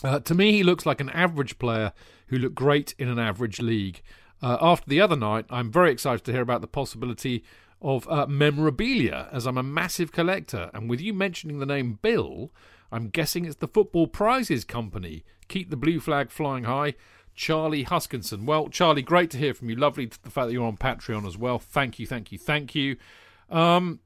[0.03, 1.93] Uh, to me, he looks like an average player
[2.29, 4.03] who looked great in an average league.
[4.43, 7.45] Uh, after the other night, I'm very excited to hear about the possibility
[7.83, 10.71] of uh, memorabilia, as I'm a massive collector.
[10.73, 12.51] And with you mentioning the name Bill,
[12.93, 15.25] I'm guessing it's the Football Prizes Company.
[15.49, 16.95] Keep the blue flag flying high.
[17.35, 18.45] Charlie Huskinson.
[18.45, 19.77] Well, Charlie, great to hear from you.
[19.77, 21.59] Lovely the fact that you're on Patreon as well.
[21.59, 22.97] Thank you, thank you, thank you.
[23.49, 24.01] Um,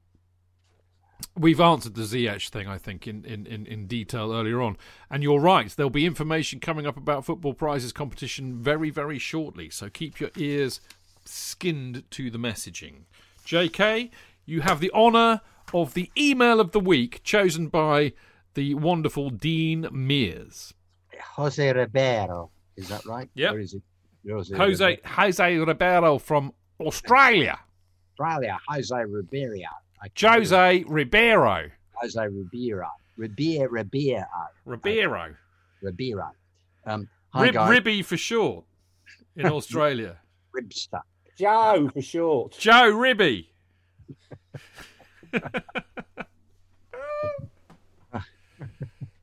[1.37, 4.77] we've answered the Ziyech thing, I think, in, in, in, in detail earlier on.
[5.09, 9.69] And you're right, there'll be information coming up about Football Prizes competition very, very shortly.
[9.69, 10.81] So keep your ears
[11.25, 13.03] skinned to the messaging.
[13.45, 14.09] JK,
[14.45, 15.41] you have the honour
[15.73, 18.13] of the email of the week chosen by
[18.53, 20.73] the wonderful Dean Mears.
[21.35, 22.51] Jose Ribeiro.
[22.77, 23.29] Is that right?
[23.51, 23.81] Or is it
[24.29, 25.01] Jose, Jose Ribeiro?
[25.05, 27.59] Jose Ribeiro from Australia.
[28.13, 28.57] Australia?
[28.67, 29.69] Jose Ribeiro.
[30.05, 31.71] I can't Jose Ribeiro.
[31.93, 32.87] Jose Ribeiro.
[33.17, 33.67] Ribeiro.
[33.71, 34.25] Ribeiro.
[34.63, 35.35] Ribeiro.
[35.81, 36.31] Ribeiro.
[36.85, 37.69] Um, hi Rib, guys.
[37.71, 38.65] Ribby for short
[39.35, 40.17] in Australia.
[40.55, 41.01] Ribster.
[41.39, 42.51] Joe for short.
[42.51, 43.49] Joe Ribby.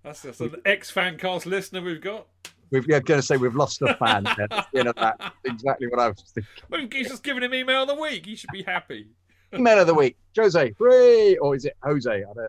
[0.03, 2.27] that's, that's an ex fancast listener we've got.
[2.73, 4.25] We've yeah, going to say we've lost a fan.
[4.25, 4.49] there.
[4.51, 5.17] That's the end of that.
[5.21, 6.51] That's exactly what I was thinking.
[6.69, 8.27] Well, he's just giving him email of the week.
[8.27, 9.11] He should be happy.
[9.53, 10.73] Man of the week, Jose.
[10.79, 11.37] Hooray!
[11.37, 12.11] Or is it Jose?
[12.11, 12.49] I don't know.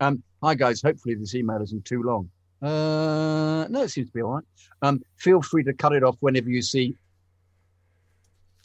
[0.00, 0.82] Um, hi guys.
[0.82, 2.28] Hopefully this email isn't too long.
[2.60, 4.44] Uh, no, it seems to be all right.
[4.82, 6.96] Um, feel free to cut it off whenever you see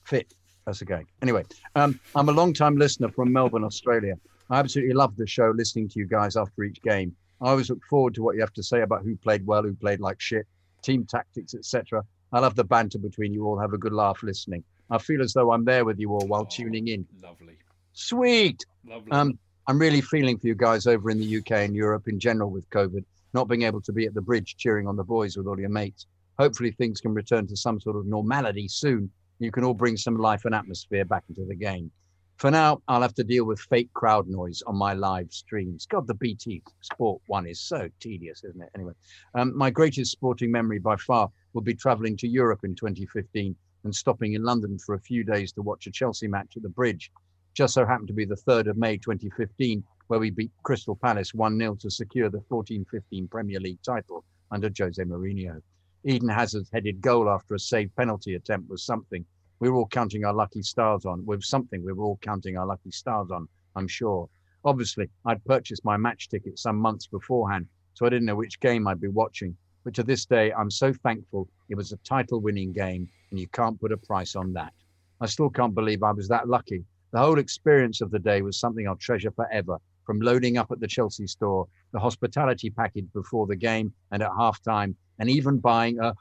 [0.03, 0.34] fit.
[0.66, 1.03] That's okay.
[1.22, 1.44] Anyway,
[1.76, 4.16] um, I'm a long time listener from Melbourne, Australia.
[4.49, 7.16] I absolutely love the show, listening to you guys after each game.
[7.41, 9.76] I always look forward to what you have to say about who played well, who
[9.76, 10.48] played like shit,
[10.82, 12.03] team tactics, etc.
[12.34, 13.60] I love the banter between you all.
[13.60, 14.64] Have a good laugh listening.
[14.90, 17.06] I feel as though I'm there with you all while tuning in.
[17.22, 17.57] Lovely.
[17.95, 18.63] Sweet.
[18.88, 19.11] Lovely.
[19.11, 22.51] Um, I'm really feeling for you guys over in the UK and Europe in general
[22.51, 23.03] with COVID.
[23.34, 25.69] not being able to be at the bridge cheering on the boys with all your
[25.69, 26.05] mates.
[26.38, 29.09] Hopefully, things can return to some sort of normality soon.
[29.39, 31.91] You can all bring some life and atmosphere back into the game.
[32.38, 35.85] For now, I'll have to deal with fake crowd noise on my live streams.
[35.85, 38.69] God, the BT Sport one is so tedious, isn't it?
[38.76, 38.93] Anyway,
[39.34, 43.55] um, my greatest sporting memory by far will be travelling to Europe in 2015
[43.85, 46.69] and stopping in London for a few days to watch a Chelsea match at the
[46.69, 47.09] Bridge.
[47.56, 51.34] Just so happened to be the 3rd of May 2015, where we beat Crystal Palace
[51.34, 55.61] 1 0 to secure the 14 15 Premier League title under Jose Mourinho.
[56.03, 59.26] Eden Hazard's headed goal after a saved penalty attempt was something
[59.61, 61.26] we were all counting our lucky stars on.
[61.26, 64.27] With something we were all counting our lucky stars on, I'm sure.
[64.65, 68.86] Obviously, I'd purchased my match ticket some months beforehand, so I didn't know which game
[68.86, 69.56] I'd be watching.
[69.86, 73.48] But to this day, I'm so thankful it was a title winning game, and you
[73.48, 74.73] can't put a price on that.
[75.22, 76.84] I still can't believe I was that lucky.
[77.16, 79.78] The whole experience of the day was something I'll treasure forever.
[80.06, 84.32] From loading up at the Chelsea store, the hospitality package before the game and at
[84.32, 86.14] halftime, and even buying a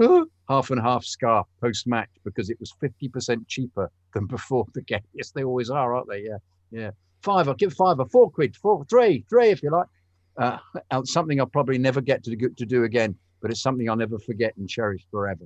[0.48, 5.04] half and half scarf post match because it was 50% cheaper than before the game.
[5.14, 6.24] Yes, they always are, aren't they?
[6.24, 6.38] Yeah,
[6.72, 6.90] yeah.
[7.22, 9.86] Five, I'll give five or four quid, four, three, three if you like.
[10.36, 10.58] Uh,
[11.04, 14.56] something I'll probably never get to to do again, but it's something I'll never forget
[14.56, 15.44] and cherish forever.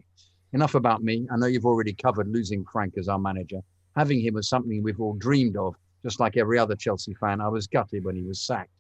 [0.54, 1.28] Enough about me.
[1.30, 3.60] I know you've already covered losing Frank as our manager.
[3.96, 7.40] Having him was something we've all dreamed of, just like every other Chelsea fan.
[7.40, 8.70] I was gutted when he was sacked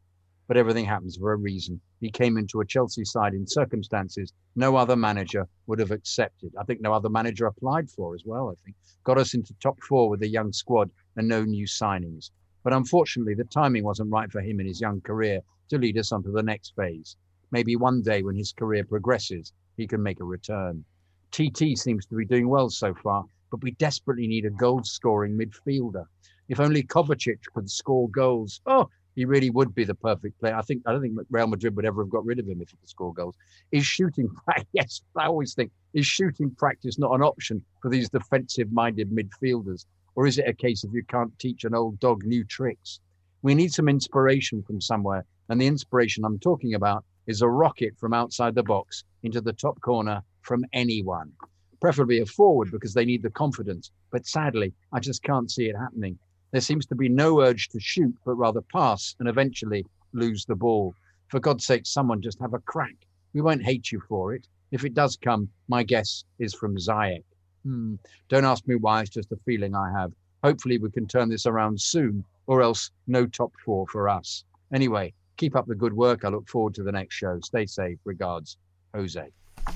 [0.48, 1.80] but everything happens for a reason.
[2.00, 6.54] He came into a Chelsea side in circumstances no other manager would have accepted.
[6.58, 8.50] I think no other manager applied for as well.
[8.50, 12.30] I think got us into top four with a young squad and no new signings.
[12.62, 16.12] But unfortunately, the timing wasn't right for him in his young career to lead us
[16.12, 17.16] on to the next phase.
[17.50, 20.84] Maybe one day when his career progresses, he can make a return.
[21.32, 25.38] TT seems to be doing well so far, but we desperately need a goal scoring
[25.38, 26.04] midfielder.
[26.48, 28.60] If only Kovacic could score goals.
[28.66, 30.54] Oh, he really would be the perfect player.
[30.54, 32.70] I think I don't think Real Madrid would ever have got rid of him if
[32.70, 33.34] he could score goals.
[33.72, 34.28] Is shooting
[34.72, 40.26] yes, I always think is shooting practice not an option for these defensive-minded midfielders, or
[40.26, 43.00] is it a case of you can't teach an old dog new tricks?
[43.42, 47.98] We need some inspiration from somewhere, and the inspiration I'm talking about is a rocket
[47.98, 51.32] from outside the box into the top corner from anyone,
[51.80, 53.90] preferably a forward because they need the confidence.
[54.10, 56.18] But sadly, I just can't see it happening.
[56.52, 60.54] There seems to be no urge to shoot, but rather pass and eventually lose the
[60.54, 60.94] ball.
[61.28, 62.94] For God's sake, someone just have a crack.
[63.34, 64.46] We won't hate you for it.
[64.70, 67.24] If it does come, my guess is from Ziyech.
[67.64, 67.96] Hmm.
[68.28, 70.12] Don't ask me why, it's just a feeling I have.
[70.42, 74.44] Hopefully, we can turn this around soon, or else no top four for us.
[74.72, 76.24] Anyway, keep up the good work.
[76.24, 77.40] I look forward to the next show.
[77.40, 77.98] Stay safe.
[78.04, 78.56] Regards,
[78.94, 79.30] Jose.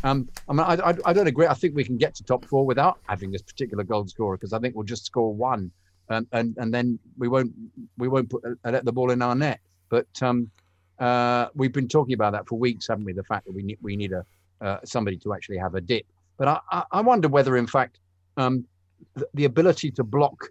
[0.05, 1.47] Um, I, mean, I, I, I don't agree.
[1.47, 4.53] I think we can get to top four without having this particular goal scorer because
[4.53, 5.71] I think we'll just score one
[6.11, 7.53] and and, and then we won't
[7.97, 9.61] we won't put uh, let the ball in our net.
[9.89, 10.51] But um,
[10.99, 13.13] uh, we've been talking about that for weeks, haven't we?
[13.13, 14.25] The fact that we need we need a
[14.61, 16.05] uh, somebody to actually have a dip.
[16.37, 17.99] But I, I wonder whether, in fact,
[18.37, 18.67] um,
[19.15, 20.51] the, the, ability to block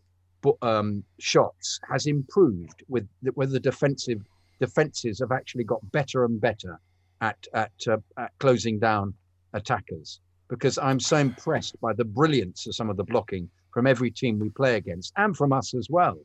[0.61, 4.21] um, shots has improved with the, whether the defensive
[4.59, 6.79] defenses have actually got better and better
[7.21, 9.13] at at, uh, at closing down
[9.53, 10.19] attackers.
[10.49, 14.39] Because I'm so impressed by the brilliance of some of the blocking from every team
[14.39, 16.17] we play against and from us as well.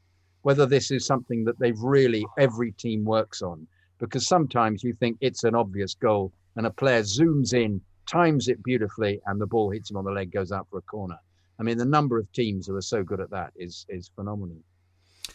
[0.42, 3.66] Whether this is something that they've really, every team works on.
[3.98, 8.62] Because sometimes you think it's an obvious goal and a player zooms in, times it
[8.62, 11.18] beautifully, and the ball hits him on the leg, goes out for a corner.
[11.59, 14.59] I mean, the number of teams who are so good at that is is phenomenal.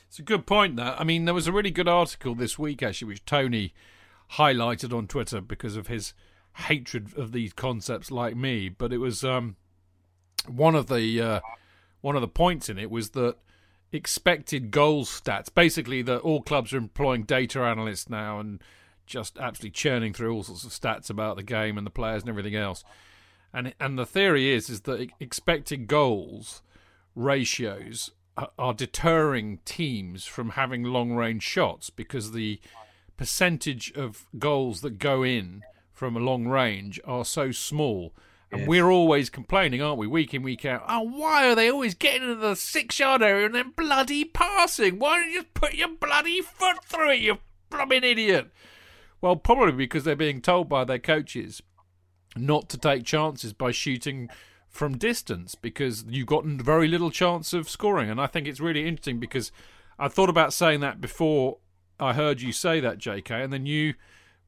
[0.08, 0.76] It's a good point.
[0.76, 3.74] That I mean, there was a really good article this week actually, which Tony
[4.34, 6.14] highlighted on Twitter because of his
[6.60, 8.70] hatred of these concepts, like me.
[8.70, 9.56] But it was um,
[10.48, 11.40] one of the uh,
[12.02, 13.38] one of the points in it was that
[13.92, 18.62] expected goals stats, basically that all clubs are employing data analysts now and
[19.06, 22.30] just absolutely churning through all sorts of stats about the game and the players and
[22.30, 22.84] everything else.
[23.54, 26.62] And and the theory is is that expected goals
[27.16, 28.12] ratios
[28.58, 32.60] are deterring teams from having long range shots because the
[33.18, 35.62] percentage of goals that go in
[36.00, 38.14] from a long range are so small
[38.54, 40.86] and we're always complaining, aren't we, week in, week out?
[40.88, 44.98] Oh, why are they always getting into the six yard area and then bloody passing?
[44.98, 47.40] Why don't you just put your bloody foot through it, you
[47.70, 48.50] blooming idiot?
[49.20, 51.62] Well, probably because they're being told by their coaches
[52.34, 54.30] not to take chances by shooting
[54.70, 58.10] from distance because you've got very little chance of scoring.
[58.10, 59.52] And I think it's really interesting because
[60.00, 61.58] I thought about saying that before
[62.00, 63.96] I heard you say that, JK, and then you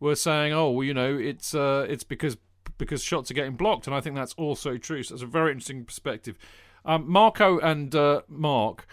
[0.01, 2.35] were saying, "Oh, well, you know, it's uh, it's because
[2.77, 5.03] because shots are getting blocked, and I think that's also true.
[5.03, 6.37] So that's a very interesting perspective.
[6.83, 8.87] Um, Marco and uh, Mark,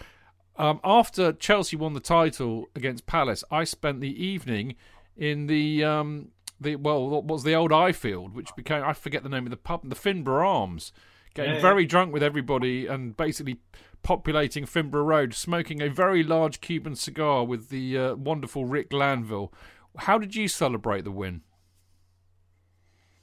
[0.57, 4.75] um, after Chelsea won the title against Palace, I spent the evening
[5.17, 6.29] in the um,
[6.61, 9.57] the well, what was the old Ifield, which became I forget the name of the
[9.57, 10.91] pub, the Finborough Arms,
[11.33, 11.61] getting Yeah.
[11.61, 13.57] very drunk with everybody and basically
[14.03, 19.51] populating Finborough Road, smoking a very large Cuban cigar with the uh, wonderful Rick Glanville.
[19.97, 21.41] How did you celebrate the win?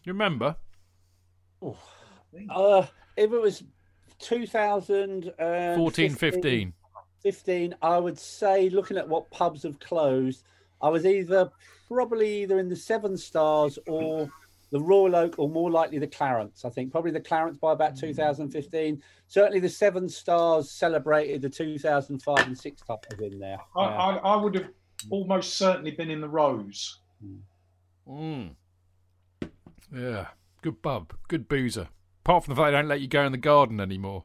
[0.05, 0.57] You remember?
[2.51, 2.87] Uh,
[3.17, 3.65] if it was
[4.19, 6.73] 2000 14, 15.
[7.23, 10.45] 15, I would say, looking at what pubs have closed,
[10.81, 11.51] I was either
[11.89, 14.31] probably either in the Seven Stars or
[14.71, 16.65] the Royal Oak, or more likely the Clarence.
[16.65, 19.03] I think probably the Clarence by about 2015.
[19.29, 23.59] Certainly, the Seven stars celebrated the 2005 and six titles in there.
[23.77, 24.69] I, I, I would have
[25.11, 26.99] almost certainly been in the Rose.
[28.09, 28.51] Mm.
[29.95, 30.27] Yeah,
[30.63, 31.89] good bub, good boozer.
[32.25, 34.25] Apart from the fact they don't let you go in the garden anymore.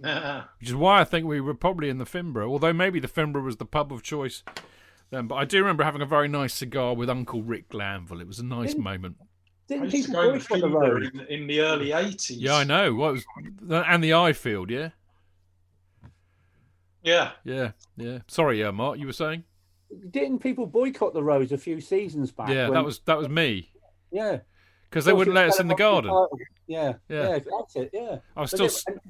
[0.00, 0.44] Nah.
[0.60, 3.42] Which is why I think we were probably in the Fimbra, although maybe the Fimbra
[3.42, 4.42] was the pub of choice
[5.10, 5.28] then.
[5.28, 8.20] But I do remember having a very nice cigar with Uncle Rick Glanville.
[8.20, 9.16] It was a nice Didn't- moment.
[9.68, 11.02] Didn't used to people go to boycott the Finborough road?
[11.14, 12.36] in, in the early 80s.
[12.38, 12.94] Yeah, I know.
[12.94, 13.24] What was
[13.68, 14.90] and the Ifield, yeah,
[17.02, 17.32] Yeah.
[17.44, 18.18] yeah, yeah.
[18.28, 19.42] Sorry, yeah, Mark, you were saying?
[20.10, 22.48] Didn't people boycott the roads a few seasons back?
[22.48, 23.70] Yeah, when- that was that was me
[24.10, 24.38] yeah.
[24.90, 26.10] because they wouldn't let us in the garden.
[26.66, 27.28] Yeah, Yeah.
[27.30, 27.90] yeah, that's it.
[27.92, 29.02] Yeah, I was But still it-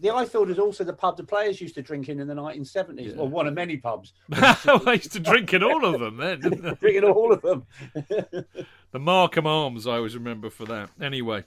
[0.00, 3.18] the Ifield is also the pub the players used to drink in in the 1970s,
[3.18, 4.12] or one of many pubs.
[4.32, 6.40] I used to drink in all of them then.
[6.40, 6.74] didn't I?
[6.80, 7.66] Drinking all of them.
[8.90, 10.88] The Markham Arms, I always remember for that.
[10.98, 11.44] Anyway,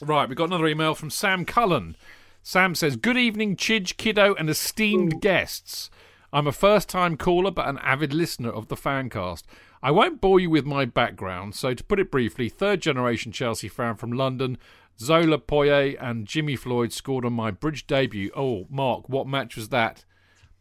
[0.00, 1.96] right, we got another email from Sam Cullen.
[2.42, 5.90] Sam says, Good evening, Chidge, Kiddo, and esteemed guests.
[6.36, 9.44] I'm a first time caller, but an avid listener of the Fancast.
[9.82, 13.68] I won't bore you with my background, so to put it briefly, third generation Chelsea
[13.68, 14.58] fan from London,
[15.00, 18.30] Zola Poyet and Jimmy Floyd scored on my bridge debut.
[18.36, 20.04] Oh, Mark, what match was that?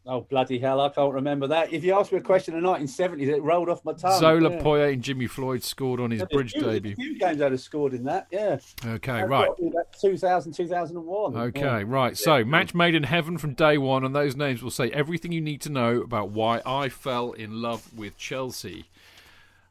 [0.07, 0.79] Oh bloody hell!
[0.81, 1.73] I can't remember that.
[1.73, 4.19] If you asked me a question in the 1970s, it rolled off my tongue.
[4.19, 4.61] Zola yeah.
[4.61, 6.95] Poyet and Jimmy Floyd scored on his There's bridge few- there's a debut.
[6.95, 8.27] few games I'd have scored in that.
[8.31, 8.57] Yeah.
[8.85, 9.47] Okay, That's right.
[9.47, 11.35] got to be about 2000, 2001.
[11.35, 11.83] Okay, Yeah.
[11.87, 12.15] right.
[12.15, 15.41] So, match made in heaven from day one, and those names will say everything you
[15.41, 18.85] need to know about why I fell in love with Chelsea.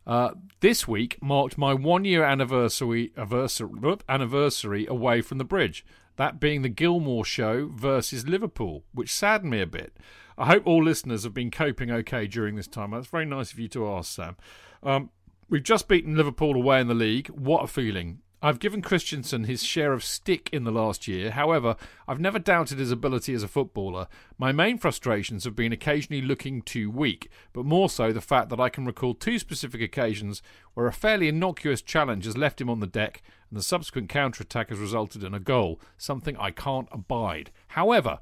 [0.06, 3.70] Uh, this week marked my one-year anniversary, anniversary
[4.08, 5.84] anniversary away from the bridge.
[6.16, 9.96] That being the Gilmour Show versus Liverpool, which saddened me a bit.
[10.36, 12.90] I hope all listeners have been coping okay during this time.
[12.90, 14.36] That's very nice of you to ask, Sam.
[14.82, 15.10] Um,
[15.48, 17.28] we've just beaten Liverpool away in the league.
[17.28, 18.20] What a feeling!
[18.44, 21.30] I've given Christensen his share of stick in the last year.
[21.30, 21.76] However,
[22.06, 24.06] I've never doubted his ability as a footballer.
[24.36, 28.60] My main frustrations have been occasionally looking too weak, but more so the fact that
[28.60, 30.42] I can recall two specific occasions
[30.74, 34.68] where a fairly innocuous challenge has left him on the deck and the subsequent counter-attack
[34.68, 37.50] has resulted in a goal, something I can't abide.
[37.68, 38.18] However,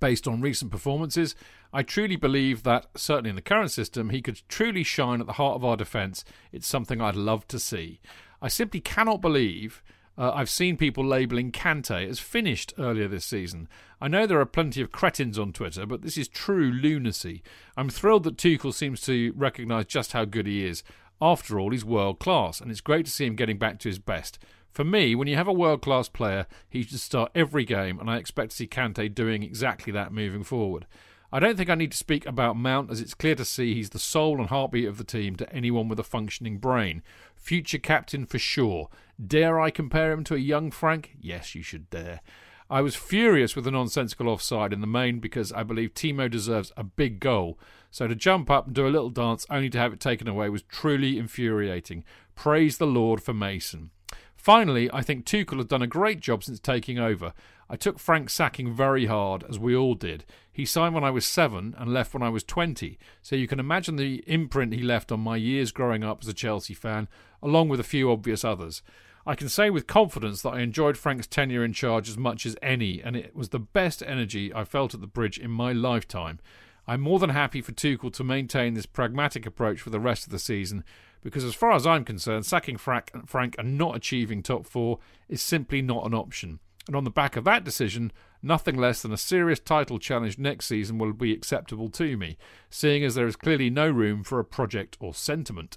[0.00, 1.34] based on recent performances,
[1.72, 5.34] I truly believe that, certainly in the current system, he could truly shine at the
[5.34, 6.26] heart of our defence.
[6.52, 8.00] It's something I'd love to see.
[8.42, 9.82] I simply cannot believe
[10.20, 13.68] uh, I've seen people labelling Kante as finished earlier this season.
[14.02, 17.42] I know there are plenty of cretins on Twitter, but this is true lunacy.
[17.76, 20.82] I'm thrilled that Tuchel seems to recognise just how good he is.
[21.22, 23.98] After all, he's world class, and it's great to see him getting back to his
[23.98, 24.38] best.
[24.70, 28.10] For me, when you have a world class player, he should start every game, and
[28.10, 30.86] I expect to see Kante doing exactly that moving forward.
[31.32, 33.90] I don't think I need to speak about Mount, as it's clear to see he's
[33.90, 37.02] the soul and heartbeat of the team to anyone with a functioning brain.
[37.36, 38.88] Future captain for sure.
[39.24, 41.16] Dare I compare him to a young Frank?
[41.20, 42.20] Yes, you should dare.
[42.68, 46.72] I was furious with the nonsensical offside in the main because I believe Timo deserves
[46.76, 47.58] a big goal.
[47.90, 50.48] So to jump up and do a little dance only to have it taken away
[50.48, 52.04] was truly infuriating.
[52.34, 53.90] Praise the Lord for Mason.
[54.36, 57.34] Finally, I think Tuchel has done a great job since taking over.
[57.72, 60.24] I took Frank's sacking very hard, as we all did.
[60.52, 63.60] He signed when I was seven and left when I was 20, so you can
[63.60, 67.06] imagine the imprint he left on my years growing up as a Chelsea fan,
[67.40, 68.82] along with a few obvious others.
[69.24, 72.56] I can say with confidence that I enjoyed Frank's tenure in charge as much as
[72.60, 76.40] any, and it was the best energy I felt at the bridge in my lifetime.
[76.88, 80.32] I'm more than happy for Tuchel to maintain this pragmatic approach for the rest of
[80.32, 80.82] the season,
[81.22, 84.98] because as far as I'm concerned, sacking Frank, Frank and not achieving top four
[85.28, 86.58] is simply not an option.
[86.90, 88.10] And on the back of that decision,
[88.42, 92.36] nothing less than a serious title challenge next season will be acceptable to me,
[92.68, 95.76] seeing as there is clearly no room for a project or sentiment.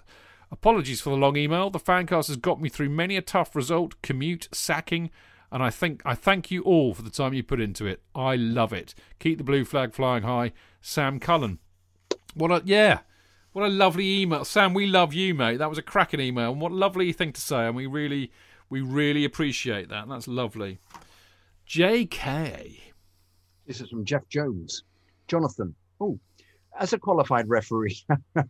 [0.51, 1.69] Apologies for the long email.
[1.69, 5.11] The fancast has got me through many a tough result, commute, sacking,
[5.51, 8.01] and I think I thank you all for the time you put into it.
[8.15, 8.95] I love it.
[9.19, 11.59] Keep the blue flag flying high, Sam Cullen.
[12.33, 13.01] What a yeah,
[13.51, 14.73] what a lovely email, Sam.
[14.73, 15.57] We love you, mate.
[15.57, 18.31] That was a cracking email, and what a lovely thing to say, and we really,
[18.73, 20.09] we really appreciate that.
[20.09, 20.79] That's lovely.
[21.67, 22.79] J.K.
[23.67, 24.83] This is from Jeff Jones.
[25.27, 25.75] Jonathan.
[26.01, 26.17] Oh,
[26.79, 27.99] as a qualified referee,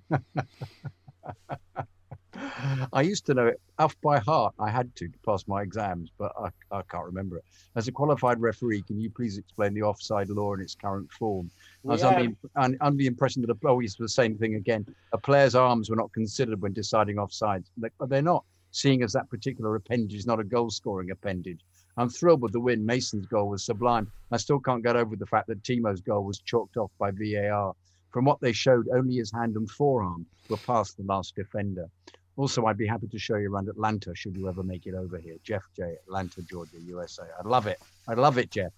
[2.93, 4.55] I used to know it off by heart.
[4.59, 7.43] I had to, to pass my exams, but I, I can't remember it.
[7.75, 11.51] As a qualified referee, can you please explain the offside law in its current form?
[11.85, 12.07] I was Yeah.
[12.15, 14.85] under, un- under the impression that, a, oh, it's the same thing again.
[15.11, 17.65] A player's arms were not considered when deciding offsides.
[17.77, 21.61] But but they're not, seeing as that particular appendage is not a goal scoring appendage.
[21.95, 22.85] I'm thrilled with the win.
[22.85, 24.11] Mason's goal was sublime.
[24.31, 27.75] I still can't get over the fact that Timo's goal was chalked off by VAR.
[28.09, 31.87] From what they showed, only his hand and forearm were past the last defender.
[32.35, 35.19] Also, I'd be happy to show you around Atlanta should you ever make it over
[35.19, 35.35] here.
[35.43, 37.23] Jeff J, Atlanta, Georgia, USA.
[37.39, 37.79] I'd love it.
[38.07, 38.71] I'd love it, Jeff.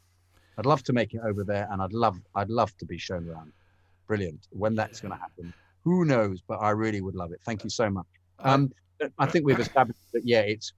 [0.58, 3.30] I'd love to make it over there, and I'd love, I'd love to be shown
[3.30, 3.54] around.
[4.08, 4.48] Brilliant.
[4.52, 5.54] When that's going to happen,
[5.84, 6.42] who knows?
[6.46, 7.40] But I really would love it.
[7.46, 8.06] Thank you so much.
[8.40, 8.74] Um,
[9.18, 10.26] I think we've established that.
[10.26, 10.74] Yeah, it's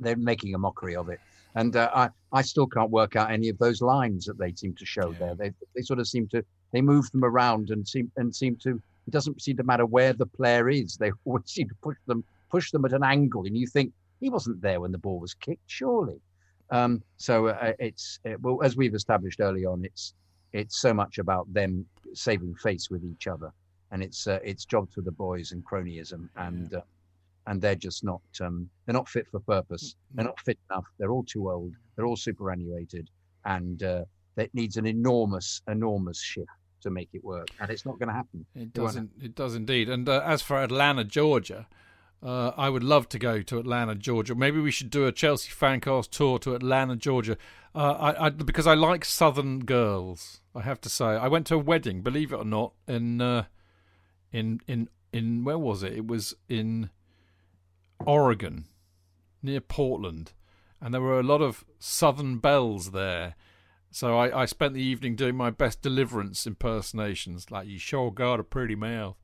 [0.00, 1.20] they're making a mockery of it,
[1.54, 4.74] and uh, I, I still can't work out any of those lines that they seem
[4.74, 5.34] to show there.
[5.34, 8.80] They, they sort of seem to, they move them around and seem and seem to.
[9.06, 10.96] It doesn't seem to matter where the player is.
[10.96, 14.30] They always seem to push them, push them at an angle, and you think he
[14.30, 16.20] wasn't there when the ball was kicked, surely.
[16.70, 20.14] Um, so uh, it's uh, well, as we've established early on, it's
[20.52, 21.84] it's so much about them
[22.14, 23.52] saving face with each other,
[23.90, 26.80] and it's uh, it's jobs for the boys and cronyism, and uh,
[27.46, 29.96] and they're just not um, they're not fit for purpose.
[30.14, 30.84] They're not fit enough.
[30.98, 31.74] They're all too old.
[31.96, 33.08] They're all superannuated,
[33.44, 34.04] and uh,
[34.36, 36.48] it needs an enormous enormous shift
[36.82, 38.46] to make it work, and it's not going to happen.
[38.54, 39.10] It doesn't.
[39.22, 39.88] It does indeed.
[39.88, 41.66] And uh, as for Atlanta, Georgia,
[42.22, 44.34] uh, I would love to go to Atlanta, Georgia.
[44.34, 47.36] Maybe we should do a Chelsea fancast tour to Atlanta, Georgia.
[47.74, 50.40] Uh, I, I because I like Southern girls.
[50.54, 53.44] I have to say, I went to a wedding, believe it or not, in uh,
[54.32, 55.92] in in in where was it?
[55.92, 56.90] It was in
[58.06, 58.66] Oregon,
[59.42, 60.32] near Portland,
[60.80, 63.36] and there were a lot of Southern belles there.
[63.90, 68.40] So I, I spent the evening doing my best deliverance impersonations, like "You sure got
[68.40, 69.16] a pretty mouth,"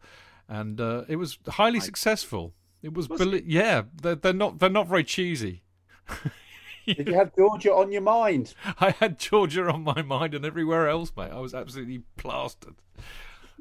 [0.48, 2.54] and uh, it was highly successful.
[2.82, 5.62] It was, belie- yeah, they're, they're not they're not very cheesy.
[6.86, 8.54] Did you have Georgia on your mind?
[8.80, 11.30] I had Georgia on my mind and everywhere else, mate.
[11.30, 12.76] I was absolutely plastered.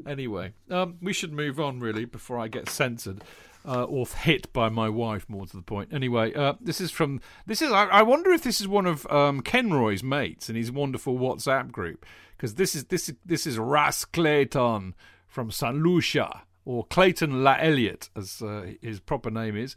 [0.08, 3.22] Anyway, um, we should move on really before I get censored
[3.66, 5.28] uh, or hit by my wife.
[5.30, 5.94] More to the point.
[5.94, 7.72] Anyway, uh, this is from this is.
[7.72, 11.72] I, I wonder if this is one of um, Kenroy's mates in his wonderful WhatsApp
[11.72, 12.06] group
[12.36, 14.96] because this is this is this is Ras Clayton
[15.28, 19.76] from San Lucia or Clayton La Elliott as uh, his proper name is.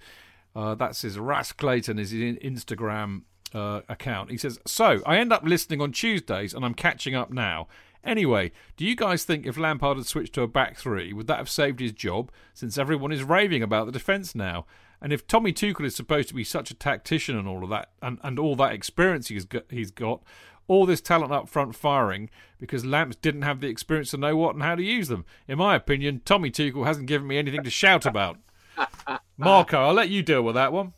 [0.54, 3.22] Uh, that's his Ras Clayton is his in- Instagram
[3.54, 4.30] uh, account.
[4.30, 7.68] He says, "So I end up listening on Tuesdays, and I'm catching up now.
[8.04, 11.38] Anyway, do you guys think if Lampard had switched to a back three, would that
[11.38, 12.32] have saved his job?
[12.52, 14.66] Since everyone is raving about the defence now,
[15.00, 17.90] and if Tommy Tuchel is supposed to be such a tactician and all of that,
[18.00, 20.22] and, and all that experience he's got, he's got,
[20.68, 24.54] all this talent up front firing because Lamps didn't have the experience to know what
[24.54, 25.24] and how to use them.
[25.48, 28.38] In my opinion, Tommy Tuchel hasn't given me anything to shout about."
[29.36, 30.92] Marco, I'll let you deal with that one.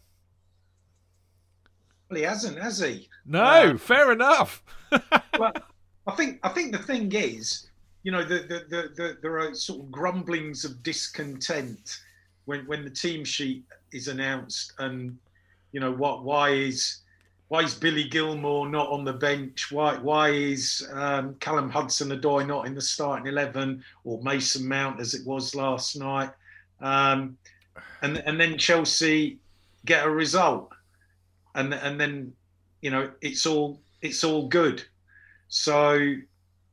[2.11, 3.09] Well, he hasn't, has he?
[3.25, 4.63] No, uh, fair enough.
[5.39, 5.53] well,
[6.07, 7.67] I think I think the thing is,
[8.03, 12.01] you know, the, the, the, the, there are sort of grumblings of discontent
[12.45, 15.17] when when the team sheet is announced, and
[15.73, 16.25] you know what?
[16.25, 16.99] Why is
[17.49, 19.73] why is Billy Gilmour not on the bench?
[19.73, 25.15] Why why is um, Callum Hudson-Odoi not in the starting eleven, or Mason Mount as
[25.15, 26.31] it was last night?
[26.81, 27.39] Um,
[28.03, 29.39] and and then Chelsea
[29.87, 30.71] get a result,
[31.55, 32.35] and and then
[32.83, 34.85] you know it's all it's all good.
[35.55, 36.17] So,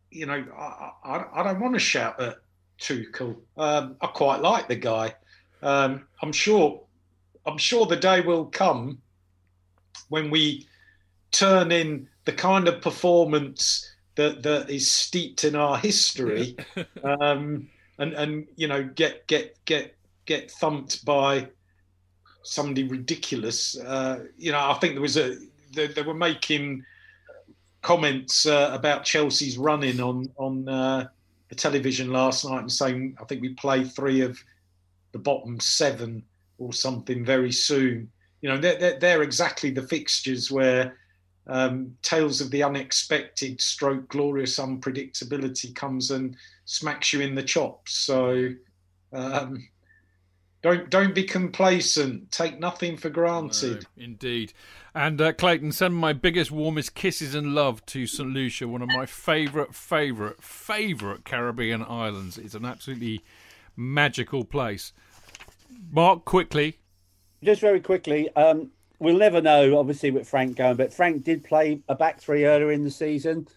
[0.10, 2.38] you know, I, I, I don't want to shout at
[2.80, 3.36] Tuchel.
[3.56, 5.14] Um, I quite like the guy.
[5.62, 6.82] Um, I'm sure,
[7.46, 8.98] I'm sure the day will come
[10.10, 10.68] when we
[11.30, 16.58] turn in the kind of performance that that is steeped in our history,
[17.04, 19.96] um, and and you know, get get get
[20.26, 21.48] get thumped by
[22.42, 23.80] somebody ridiculous.
[23.80, 25.38] Uh, you know, I think there was a
[25.72, 26.84] they, they were making
[27.82, 31.08] comments uh, about Chelsea's running on on uh,
[31.50, 34.40] the television last night and saying I think we play three of
[35.12, 36.24] the bottom seven
[36.58, 38.10] or something very soon.
[38.42, 40.98] You know, they're, they're, exactly the fixtures where
[41.48, 46.36] um, tales of the unexpected, stroke glorious unpredictability comes and
[46.66, 47.94] smacks you in the chops.
[47.94, 48.50] So
[49.14, 49.68] um,
[50.62, 52.32] don't don't be complacent.
[52.32, 53.86] Take nothing for granted.
[53.98, 54.54] No, indeed.
[54.94, 58.30] And uh, Clayton, send my biggest, warmest kisses and love to St.
[58.30, 62.38] Lucia, one of my favourite, favourite, favourite Caribbean islands.
[62.38, 63.24] It's an absolutely
[63.78, 64.92] magical place.
[65.92, 66.78] Mark, quickly.
[67.42, 68.70] Just very quickly, um,
[69.00, 72.72] we'll never know, obviously, with Frank going, but Frank did play a back three earlier
[72.72, 73.48] in the season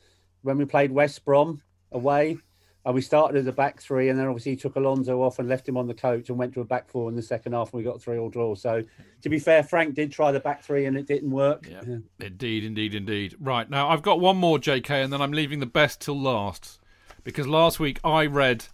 [0.43, 1.61] when we played West Brom
[1.93, 2.39] away.
[2.87, 5.49] And we started as a back three, and then obviously he took Alonso off and
[5.49, 7.73] left him on the coach and went to a back four in the second half,
[7.73, 8.55] and we got three all draw.
[8.55, 8.83] So,
[9.23, 11.67] to be fair, Frank did try the back three, and it didn't work.
[11.71, 11.81] Yeah.
[12.21, 13.37] Indeed, indeed, indeed.
[13.41, 16.79] Right now, I've got one more, JK, and then I'm leaving the best till last
[17.25, 18.67] because last week I read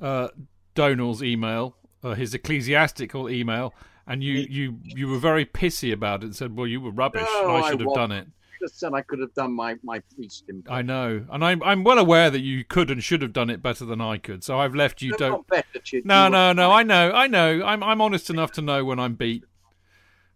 [0.00, 0.28] uh,
[0.74, 3.74] Donald's email, uh, his ecclesiastical email,
[4.06, 7.22] and you, you you were very pissy about it and said, "Well, you were rubbish.
[7.22, 8.10] No, I should have wasn't.
[8.10, 8.28] done it."
[8.60, 10.78] Just said I could have done my my priest impression.
[10.78, 13.62] I know, and I'm I'm well aware that you could and should have done it
[13.62, 14.42] better than I could.
[14.44, 15.10] So I've left you.
[15.12, 15.30] No, don't.
[15.30, 16.04] not better, Chid.
[16.06, 16.72] No, You no, no.
[16.72, 17.62] I know, I know.
[17.64, 19.44] I'm I'm honest enough to know when I'm beat.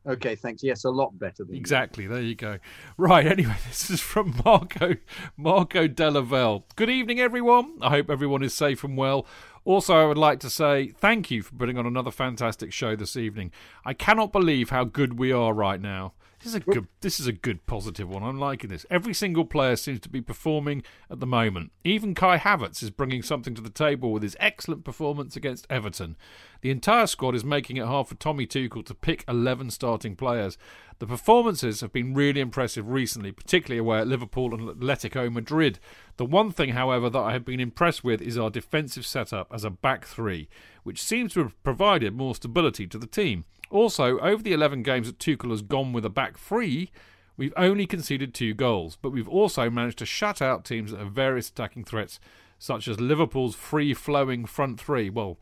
[0.05, 0.65] Okay, thanks.
[0.65, 1.61] Yes, a lot better than you.
[1.61, 2.09] Exactly.
[2.09, 2.59] There you go.
[2.97, 3.27] Right.
[3.33, 4.97] Anyway, this is from Marco
[5.37, 6.65] Marco Delavelle.
[6.77, 7.79] Good evening, everyone.
[7.81, 9.27] I hope everyone is safe and well.
[9.65, 13.17] Also, I would like to say thank you for putting on another fantastic show this
[13.17, 13.53] evening.
[13.85, 16.15] I cannot believe how good we are right now.
[16.43, 16.89] This is a good.
[17.03, 18.25] This is a good positive one.
[18.25, 18.85] I'm liking this.
[18.91, 21.71] Every single player seems to be performing at the moment.
[21.85, 26.17] Even Kai Havertz is bringing something to the table with his excellent performance against Everton.
[26.61, 30.59] The entire squad is making it hard for Tommy Tuchel to pick 11 starting players.
[30.99, 35.79] The performances have been really impressive recently, particularly away at Liverpool and Atletico Madrid.
[36.17, 39.65] The one thing, however, that I have been impressed with is our defensive setup as
[39.65, 40.49] a back three,
[40.83, 43.45] which seems to have provided more stability to the team.
[43.73, 46.91] Also, over the 11 games that Tuchel has gone with a back three,
[47.39, 51.13] we've only conceded two goals, but we've also managed to shut out teams that have
[51.13, 52.21] various attacking threats,
[52.59, 55.09] such as Liverpool's free flowing front three.
[55.09, 55.39] Well,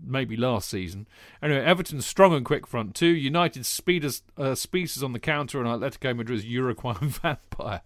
[0.00, 1.08] maybe last season.
[1.42, 4.54] Anyway, Everton's strong and quick front two, United's speeders, uh,
[5.02, 7.82] on the counter, and Atletico Madrid's Uruguayan vampire.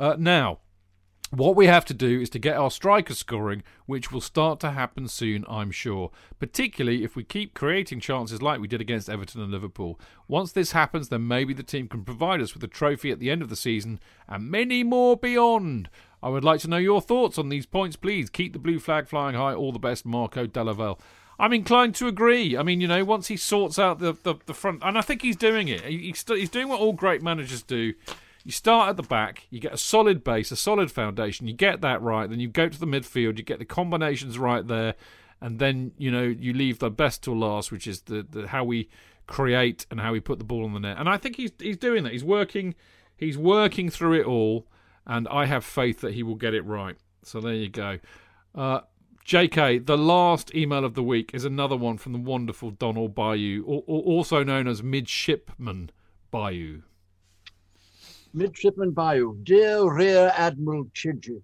[0.00, 0.60] Uh, now,
[1.36, 4.70] what we have to do is to get our strikers scoring, which will start to
[4.72, 6.10] happen soon, I'm sure.
[6.38, 9.98] Particularly if we keep creating chances like we did against Everton and Liverpool.
[10.28, 13.30] Once this happens, then maybe the team can provide us with a trophy at the
[13.30, 15.88] end of the season and many more beyond.
[16.22, 18.30] I would like to know your thoughts on these points, please.
[18.30, 19.54] Keep the blue flag flying high.
[19.54, 20.98] All the best, Marco Delavelle.
[21.38, 22.56] I'm inclined to agree.
[22.56, 25.22] I mean, you know, once he sorts out the, the, the front, and I think
[25.22, 25.82] he's doing it.
[25.82, 27.94] He, he's doing what all great managers do.
[28.44, 31.46] You start at the back, you get a solid base, a solid foundation.
[31.46, 34.66] You get that right, then you go to the midfield, you get the combinations right
[34.66, 34.94] there,
[35.40, 38.62] and then you know you leave the best till last, which is the, the how
[38.62, 38.90] we
[39.26, 40.98] create and how we put the ball on the net.
[40.98, 42.12] And I think he's he's doing that.
[42.12, 42.74] He's working,
[43.16, 44.66] he's working through it all,
[45.06, 46.96] and I have faith that he will get it right.
[47.22, 47.98] So there you go.
[48.54, 48.80] Uh,
[49.26, 53.64] JK, the last email of the week is another one from the wonderful Donald Bayou,
[53.66, 55.88] al- al- also known as Midshipman
[56.30, 56.82] Bayou.
[58.36, 61.40] Midshipman Bayou, dear Rear Admiral Chidgey,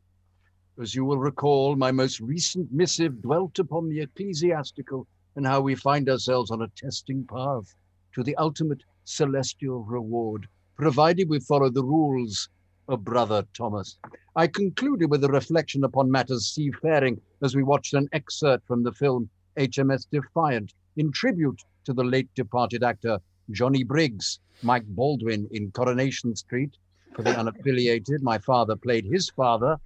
[0.82, 5.06] as you will recall, my most recent missive dwelt upon the ecclesiastical
[5.36, 7.76] and how we find ourselves on a testing path
[8.12, 12.48] to the ultimate celestial reward, provided we follow the rules
[12.88, 13.96] of Brother Thomas.
[14.34, 18.92] I concluded with a reflection upon matters seafaring as we watched an excerpt from the
[18.94, 23.20] film HMS Defiant in tribute to the late departed actor
[23.52, 26.76] Johnny Briggs, Mike Baldwin in Coronation Street.
[27.14, 29.78] For the unaffiliated, my father played his father,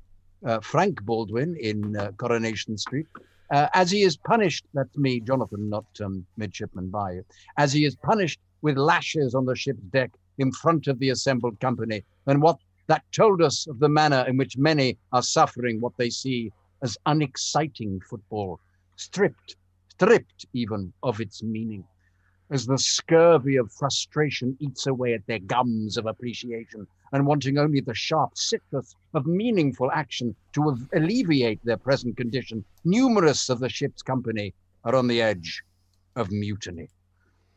[0.44, 3.06] uh, Frank Baldwin, in uh, Coronation Street.
[3.50, 7.22] Uh, as he is punished, that's me, Jonathan, not um, Midshipman Bayou,
[7.56, 11.58] as he is punished with lashes on the ship's deck in front of the assembled
[11.60, 15.96] company, and what that told us of the manner in which many are suffering what
[15.96, 18.60] they see as unexciting football,
[18.96, 19.56] stripped,
[19.88, 21.84] stripped even of its meaning
[22.50, 27.80] as the scurvy of frustration eats away at their gums of appreciation and wanting only
[27.80, 34.02] the sharp citrus of meaningful action to alleviate their present condition, numerous of the ship's
[34.02, 34.52] company
[34.84, 35.62] are on the edge
[36.16, 36.88] of mutiny.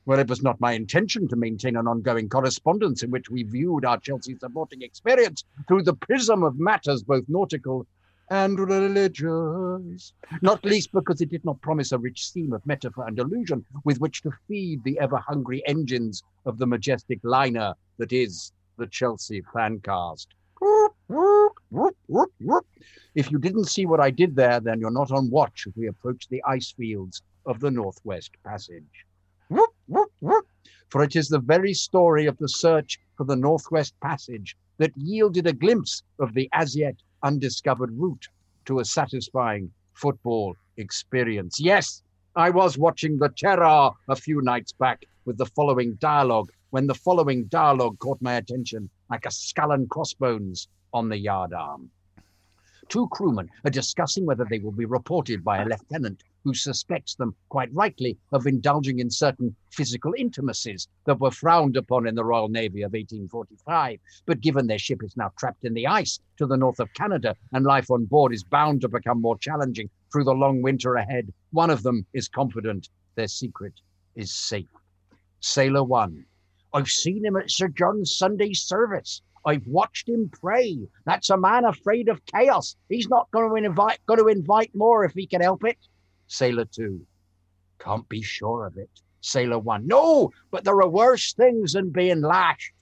[0.05, 3.84] Well, it was not my intention to maintain an ongoing correspondence in which we viewed
[3.84, 7.85] our Chelsea supporting experience through the prism of matters both nautical
[8.29, 13.17] and religious, not least because it did not promise a rich seam of metaphor and
[13.19, 18.51] allusion with which to feed the ever hungry engines of the majestic liner that is
[18.77, 20.27] the Chelsea fancast.
[23.15, 25.87] If you didn't see what I did there, then you're not on watch as we
[25.87, 29.05] approach the ice fields of the Northwest Passage.
[30.89, 35.47] For it is the very story of the search for the Northwest Passage that yielded
[35.47, 38.27] a glimpse of the as yet undiscovered route
[38.65, 41.60] to a satisfying football experience.
[41.60, 42.03] Yes,
[42.35, 46.94] I was watching the Terror a few nights back with the following dialogue when the
[46.94, 51.89] following dialogue caught my attention like a skull and crossbones on the yardarm.
[52.89, 57.35] Two crewmen are discussing whether they will be reported by a lieutenant who suspects them,
[57.49, 62.47] quite rightly, of indulging in certain physical intimacies that were frowned upon in the Royal
[62.47, 63.99] Navy of 1845.
[64.25, 67.35] But given their ship is now trapped in the ice to the north of Canada
[67.51, 71.33] and life on board is bound to become more challenging through the long winter ahead,
[71.51, 73.73] one of them is confident their secret
[74.15, 74.69] is safe.
[75.41, 76.25] Sailor One.
[76.73, 79.21] I've seen him at Sir John's Sunday service.
[79.45, 80.87] I've watched him pray.
[81.05, 82.75] That's a man afraid of chaos.
[82.89, 85.77] He's not going to invite going to invite more if he can help it.
[86.27, 87.05] Sailor two.
[87.79, 88.89] Can't be sure of it.
[89.21, 89.87] Sailor one.
[89.87, 92.73] No, but there are worse things than being lashed.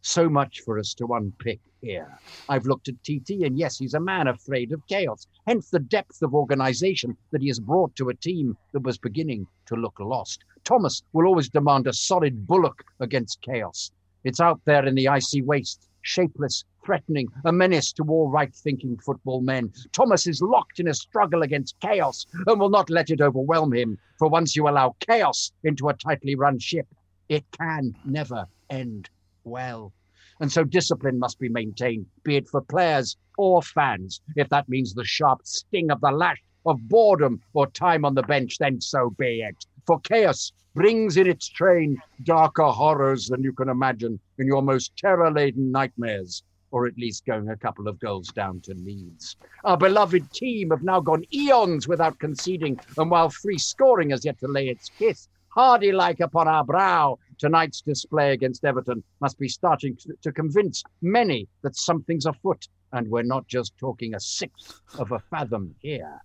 [0.00, 2.18] So much for us to unpick here.
[2.48, 6.22] I've looked at TT, and yes, he's a man afraid of chaos, hence the depth
[6.22, 10.44] of organization that he has brought to a team that was beginning to look lost.
[10.64, 13.90] Thomas will always demand a solid bullock against chaos.
[14.24, 18.96] It's out there in the icy waste, shapeless, threatening, a menace to all right thinking
[18.96, 19.72] football men.
[19.92, 23.98] Thomas is locked in a struggle against chaos and will not let it overwhelm him,
[24.18, 26.86] for once you allow chaos into a tightly run ship,
[27.28, 29.10] it can never end
[29.44, 29.92] well.
[30.40, 34.20] And so discipline must be maintained, be it for players or fans.
[34.36, 38.22] If that means the sharp sting of the lash of boredom or time on the
[38.22, 39.56] bench, then so be it.
[39.86, 44.96] For chaos brings in its train darker horrors than you can imagine in your most
[44.96, 46.42] terror laden nightmares,
[46.76, 49.36] or at least going a couple of goals down to Leeds.
[49.64, 54.38] Our beloved team have now gone eons without conceding, and while free scoring has yet
[54.40, 59.48] to lay its kiss, hardy like upon our brow, tonight's display against Everton must be
[59.48, 64.82] starting to, to convince many that something's afoot, and we're not just talking a sixth
[64.98, 66.20] of a fathom here.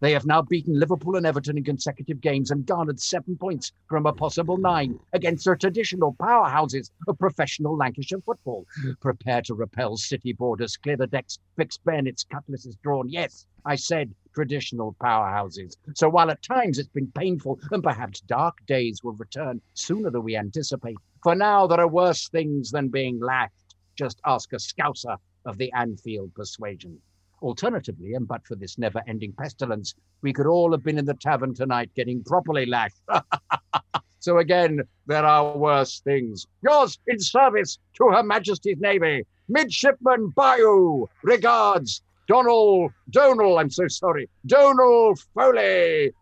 [0.00, 4.06] They have now beaten Liverpool and Everton in consecutive games and garnered seven points from
[4.06, 8.64] a possible nine against their traditional powerhouses of professional Lancashire football.
[9.00, 13.08] Prepare to repel city borders, clear the decks, fix bayonets, cutlasses drawn.
[13.08, 15.76] Yes, I said traditional powerhouses.
[15.96, 20.22] So while at times it's been painful and perhaps dark days will return sooner than
[20.22, 23.74] we anticipate, for now there are worse things than being lashed.
[23.96, 27.00] Just ask a scouser of the Anfield persuasion.
[27.42, 31.14] Alternatively, and but for this never ending pestilence, we could all have been in the
[31.14, 33.00] tavern tonight getting properly lashed.
[34.18, 36.46] so again, there are worse things.
[36.62, 41.06] Yours in service to Her Majesty's Navy, Midshipman Bayou.
[41.22, 46.12] Regards, Donald, Donald, I'm so sorry, Donald Foley.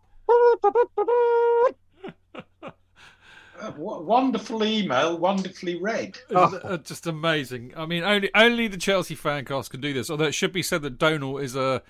[3.61, 6.17] W- wonderful email, wonderfully read.
[6.33, 7.73] Uh, just amazing.
[7.75, 10.09] I mean, only only the Chelsea fancast can do this.
[10.09, 11.81] Although it should be said that Donal is a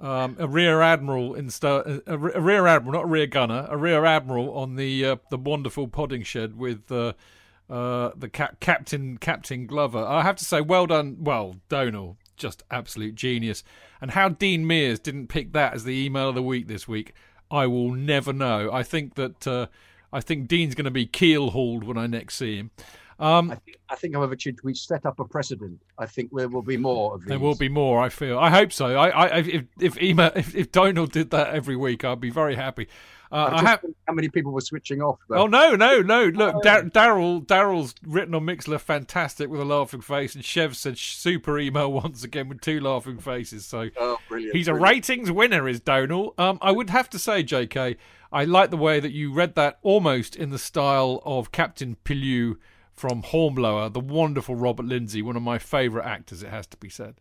[0.00, 4.04] um, a rear admiral in a, a rear admiral, not a rear gunner, a rear
[4.04, 7.12] admiral on the uh, the wonderful podding shed with uh,
[7.68, 10.04] uh, the cap- captain Captain Glover.
[10.04, 13.62] I have to say, well done, well Donal, just absolute genius.
[14.00, 17.12] And how Dean Mears didn't pick that as the email of the week this week,
[17.50, 18.70] I will never know.
[18.72, 19.66] I think that uh,
[20.12, 22.70] I think Dean's going to be keel hauled when I next see him.
[23.20, 25.78] Um, I, think, I think, however, should we set up a precedent?
[25.98, 27.28] I think there will be more of these.
[27.28, 28.00] There will be more.
[28.00, 28.38] I feel.
[28.38, 28.96] I hope so.
[28.96, 32.54] I, I if if email, if, if Donald did that every week, I'd be very
[32.54, 32.88] happy.
[33.32, 35.18] Uh, I have how many people were switching off.
[35.28, 35.36] Though.
[35.36, 36.24] Oh no, no, no!
[36.24, 36.60] Look, oh.
[36.60, 41.92] Daryl, Daryl's written on Mixlr, fantastic with a laughing face, and Chev said super email
[42.04, 43.64] once again with two laughing faces.
[43.64, 44.84] So oh, brilliant, he's brilliant.
[44.84, 46.34] a ratings winner, is Donal.
[46.38, 47.96] Um, I would have to say, J.K.,
[48.32, 52.56] I like the way that you read that almost in the style of Captain Pellew
[52.92, 56.42] from Hornblower, the wonderful Robert Lindsay, one of my favourite actors.
[56.42, 57.20] It has to be said.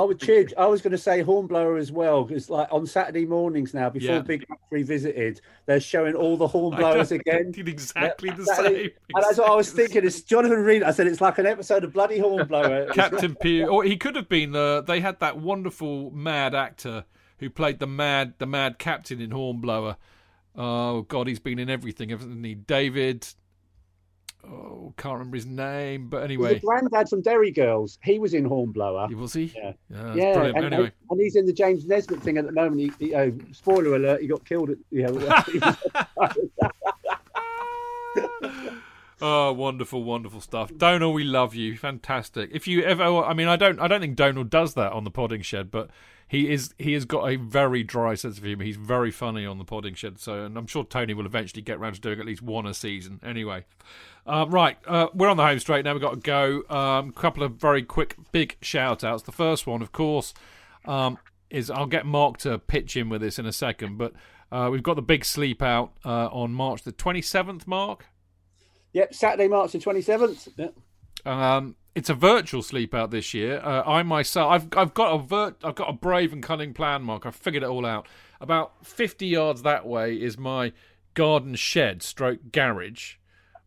[0.00, 0.46] I would cheer.
[0.56, 4.16] I was going to say Hornblower as well because, like, on Saturday mornings now, before
[4.16, 4.20] Yeah.
[4.20, 7.52] Big Match revisited, they're showing all the Hornblowers again.
[7.56, 8.90] exactly the Saturday- same.
[9.14, 10.04] And that's what I was thinking.
[10.04, 10.82] It's Jonathan Reed.
[10.82, 12.86] I said it's like an episode of Bloody Hornblower.
[12.94, 14.84] Captain Pew, or he could have been the.
[14.86, 17.04] They had that wonderful mad actor
[17.38, 19.96] who played the mad, the mad captain in Hornblower.
[20.54, 22.54] Oh God, he's been in everything, hasn't he?
[22.54, 23.26] David.
[24.48, 27.98] Oh, can't remember his name, but anyway, the granddad from Derry Girls.
[28.02, 29.08] He was in Hornblower.
[29.08, 29.52] was he?
[29.56, 29.72] Yeah.
[29.90, 32.80] Yeah, yeah, and, anyway, and he's in the James Nesbitt thing at the moment.
[32.80, 34.70] He, he, oh, spoiler alert: he got killed.
[34.70, 35.76] At, you know,
[39.20, 40.70] Oh, wonderful, wonderful stuff.
[40.76, 41.76] Donal, we love you.
[41.78, 42.50] Fantastic.
[42.52, 45.10] If you ever, I mean, I don't, I don't think Donal does that on the
[45.10, 45.88] Podding Shed, but
[46.28, 48.64] he is, he has got a very dry sense of humour.
[48.64, 50.18] He's very funny on the Podding Shed.
[50.18, 52.74] So, and I'm sure Tony will eventually get around to doing at least one a
[52.74, 53.20] season.
[53.24, 53.64] Anyway,
[54.26, 55.92] uh, right, uh, we're on the home straight now.
[55.92, 56.62] We've got to go.
[56.68, 59.22] A um, couple of very quick, big shout outs.
[59.22, 60.34] The first one, of course,
[60.84, 61.18] um,
[61.50, 64.12] is I'll get Mark to pitch in with this in a second, but
[64.50, 67.66] uh, we've got the big sleep out uh, on March the 27th.
[67.66, 68.06] Mark.
[68.92, 70.48] yep, Saturday, March the twenty seventh.
[70.56, 70.74] Yep.
[71.24, 73.60] Um, it's a virtual sleep out this year.
[73.60, 77.02] Uh, I myself, I've I've got a vert, I've got a brave and cunning plan,
[77.02, 77.26] Mark.
[77.26, 78.06] I've figured it all out.
[78.40, 80.72] About fifty yards that way is my
[81.14, 83.14] garden shed, stroke garage.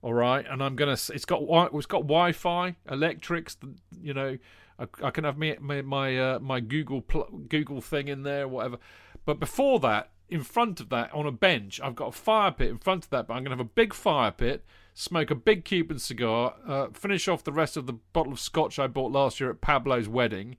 [0.02, 0.94] All right, and I'm gonna.
[0.94, 1.42] It's got
[1.74, 3.58] it's got Wi-Fi, electrics.
[4.02, 4.38] You know,
[4.80, 8.48] I, I can have me, my my, uh, my Google pl- Google thing in there,
[8.48, 8.78] whatever.
[9.26, 12.70] But before that, in front of that, on a bench, I've got a fire pit
[12.70, 13.28] in front of that.
[13.28, 14.64] But I'm gonna have a big fire pit,
[14.94, 18.80] smoke a big Cuban cigar, uh, finish off the rest of the bottle of scotch
[18.80, 20.56] I bought last year at Pablo's wedding,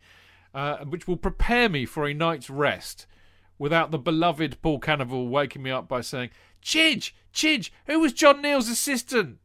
[0.55, 3.07] uh, which will prepare me for a night's rest
[3.61, 6.31] without the beloved Paul Canoville waking me up by saying,
[6.63, 9.39] Chidge, Chidge, who was John Neal's assistant?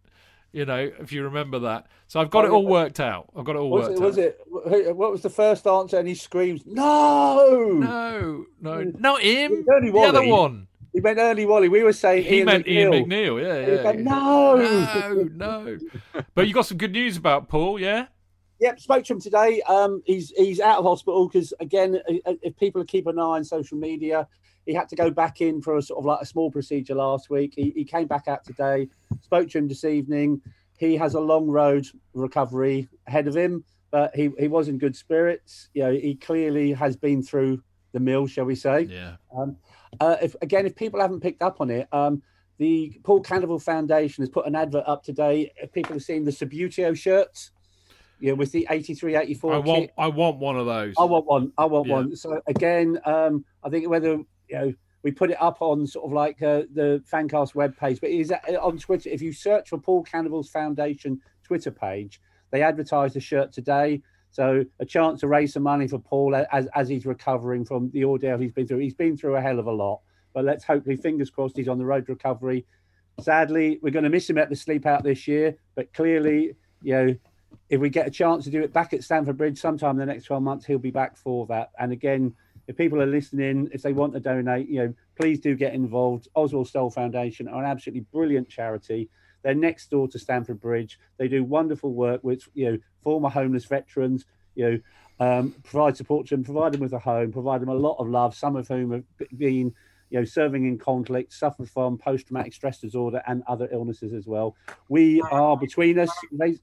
[0.52, 1.88] You know, if you remember that.
[2.08, 2.70] So I've got Oh, it all yeah.
[2.70, 3.30] worked out.
[3.36, 4.24] I've got it all Was worked it, was out.
[4.88, 4.96] it?
[4.96, 5.98] What was the first answer?
[6.00, 9.66] And he screams, "No, No, no, not him.
[9.66, 10.68] The other one.
[10.94, 11.68] He meant early Wally.
[11.68, 13.06] We were saying He Ian meant Ian McNeill.
[13.06, 13.44] McNeil.
[13.44, 14.02] Yeah, yeah.
[14.02, 15.78] no, no, no.
[16.36, 18.06] But you got some good news about Paul, yeah?
[18.62, 19.62] Yep, spoke to him today.
[19.68, 23.78] Um, he's he's out of hospital because again, if people keep an eye on social
[23.78, 24.26] media,
[24.66, 27.30] he had to go back in for a sort of like a small procedure last
[27.30, 27.54] week.
[27.56, 28.88] He, he came back out today.
[29.22, 30.42] Spoke to him this evening.
[30.78, 34.96] He has a long road recovery ahead of him, but he he was in good
[34.96, 35.70] spirits.
[35.74, 37.62] You know, he clearly has been through
[37.94, 38.82] the mill, shall we say?
[38.82, 39.16] Yeah.
[39.36, 39.58] Um,
[40.00, 42.22] uh, if again, if people haven't picked up on it, um,
[42.58, 45.54] the Paul Canoville Foundation has put an advert up today.
[45.58, 47.52] If people have seen the Subbuteo shirts,
[48.20, 49.92] yeah, with the 83, 84 I want kit.
[49.98, 50.96] I want one of those.
[50.98, 51.52] I want one.
[51.58, 51.94] I want Yeah.
[51.94, 52.16] one.
[52.16, 54.20] So again, um, I think whether
[54.50, 54.74] you know
[55.04, 58.80] we put it up on sort of like uh, the Fancast webpage, but is on
[58.80, 59.08] Twitter.
[59.10, 62.20] If you search for Paul Canoville's Foundation Twitter page,
[62.50, 64.02] they advertise the shirt today.
[64.32, 68.04] So a chance to raise some money for Paul as as he's recovering from the
[68.04, 68.80] ordeal he's been through.
[68.80, 70.02] He's been through a hell of a lot,
[70.34, 72.66] but let's hopefully, fingers crossed, he's on the road to recovery.
[73.22, 76.94] Sadly, we're going to miss him at the sleep out this year, but clearly, you
[76.94, 77.16] know,
[77.70, 80.14] if we get a chance to do it back at Stamford Bridge sometime in the
[80.14, 81.70] next 12 months, he'll be back for that.
[81.80, 82.36] And again,
[82.68, 86.28] if people are listening, if they want to donate, you know, please do get involved.
[86.36, 89.10] Oswald Stoll Foundation are an absolutely brilliant charity.
[89.44, 91.00] They're next door to Stamford Bridge.
[91.18, 94.26] They do wonderful work with, you know, former homeless veterans,
[94.56, 94.80] you know,
[95.20, 98.08] um, provide support to them, provide them with a home, provide them a lot of
[98.08, 99.04] love, some of whom have
[99.38, 99.74] been,
[100.10, 104.56] you know, serving in conflict, suffered from post-traumatic stress disorder and other illnesses as well.
[104.90, 106.60] We are between us raise,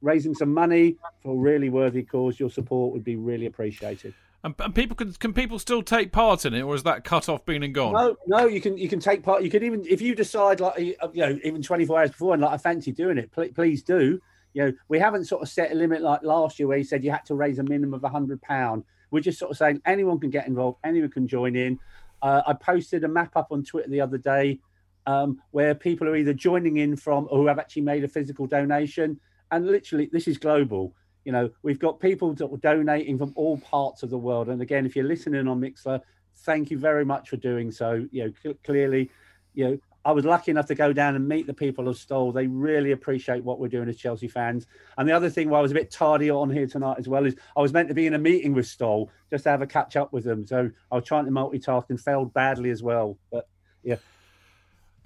[0.00, 2.40] raising some money for a really worthy cause.
[2.40, 4.14] Your support would be really appreciated.
[4.44, 7.30] And, and people can can people still take part in it, or is that cut
[7.30, 7.94] off, been and gone?
[7.94, 9.42] No, no, you can you can take part.
[9.42, 12.52] You can even if you decide like you know even 24 hours before and like
[12.52, 14.20] I fancy doing it, pl- please do.
[14.52, 17.02] You know, we haven't sort of set a limit like last year where you said
[17.02, 18.84] you had to raise a minimum of a hundred pound.
[19.10, 21.78] We're just sort of saying anyone can get involved, anyone can join in.
[22.20, 24.60] Uh, I posted a map up on Twitter the other day
[25.06, 28.46] um, where people are either joining in from or who have actually made a physical
[28.46, 29.18] donation,
[29.50, 30.94] and literally this is global.
[31.24, 34.48] You know, we've got people donating from all parts of the world.
[34.48, 36.00] And again, if you're listening on Mixlr,
[36.38, 38.06] thank you very much for doing so.
[38.10, 39.10] You know, cl- clearly,
[39.54, 42.30] you know, I was lucky enough to go down and meet the people of Stoll.
[42.30, 44.66] They really appreciate what we're doing as Chelsea fans.
[44.98, 47.24] And the other thing why I was a bit tardy on here tonight as well
[47.24, 49.66] is I was meant to be in a meeting with Stoll just to have a
[49.66, 50.46] catch up with them.
[50.46, 53.16] So I was trying to multitask and failed badly as well.
[53.32, 53.48] But
[53.82, 53.96] yeah,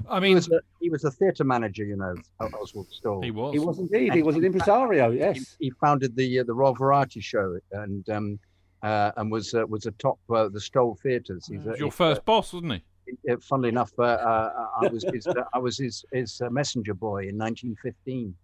[0.09, 3.23] I he was a, he was a theatre manager, you know, Oswald Stoll.
[3.23, 3.53] He was.
[3.53, 4.15] he was indeed.
[4.15, 5.11] He was an impresario.
[5.11, 5.57] Yes.
[5.59, 8.39] He, he founded the uh, the Royal Variety Show and um,
[8.83, 11.47] uh, and was uh, was a top uh, the Stoll Theatres.
[11.47, 13.33] He's He a, was your he's first boss, wasn't he?
[13.33, 16.95] uh, funnily enough, uh, uh, I was his uh, I was his his uh, messenger
[16.95, 18.35] boy in 1915.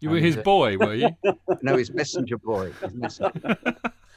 [0.00, 1.10] You were And, his uh, boy, were you?
[1.62, 2.72] no, his messenger boy.
[2.82, 3.56] His messenger.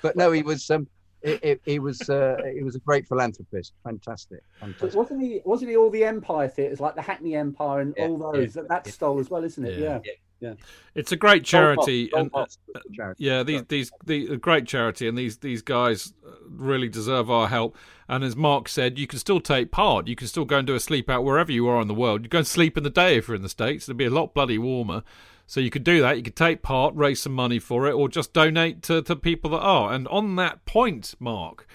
[0.01, 0.88] but no, he was um,
[1.26, 3.73] it, it, he was uh, he was a great philanthropist.
[3.84, 4.95] Fantastic, But fantastic.
[4.97, 5.41] wasn't he?
[5.45, 8.56] Wasn't he all the Empire theatres like the Hackney Empire and Yeah, all those?
[8.56, 8.93] yeah, that, that's yeah.
[8.93, 9.80] Stoll as well, isn't it?
[9.80, 9.99] Yeah.
[10.03, 10.11] Yeah.
[10.41, 10.53] Yeah.
[10.95, 13.23] It's a great charity, Stoll and uh, Box was the charity.
[13.23, 17.76] yeah, these these the great charity, and these these guys uh, really deserve our help.
[18.10, 20.07] And as Mark said, you can still take part.
[20.07, 22.23] You can still go and do a sleep out wherever you are in the world.
[22.23, 23.89] You go and sleep in the day if you're in the states.
[23.89, 25.03] It'll be a lot bloody warmer.
[25.47, 26.17] So you could do that.
[26.17, 29.51] You could take part, raise some money for it, or just donate to, to people
[29.51, 29.93] that are.
[29.93, 31.67] And on that point, Mark,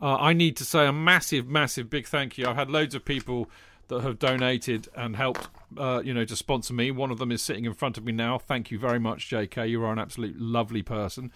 [0.00, 2.46] uh, I need to say a massive, massive big thank you.
[2.46, 3.48] I've had loads of people
[3.88, 5.48] that have donated and helped,
[5.78, 6.90] uh, you know, to sponsor me.
[6.90, 8.38] One of them is sitting in front of me now.
[8.38, 9.68] Thank you very much, JK.
[9.68, 11.32] You are an absolute lovely person.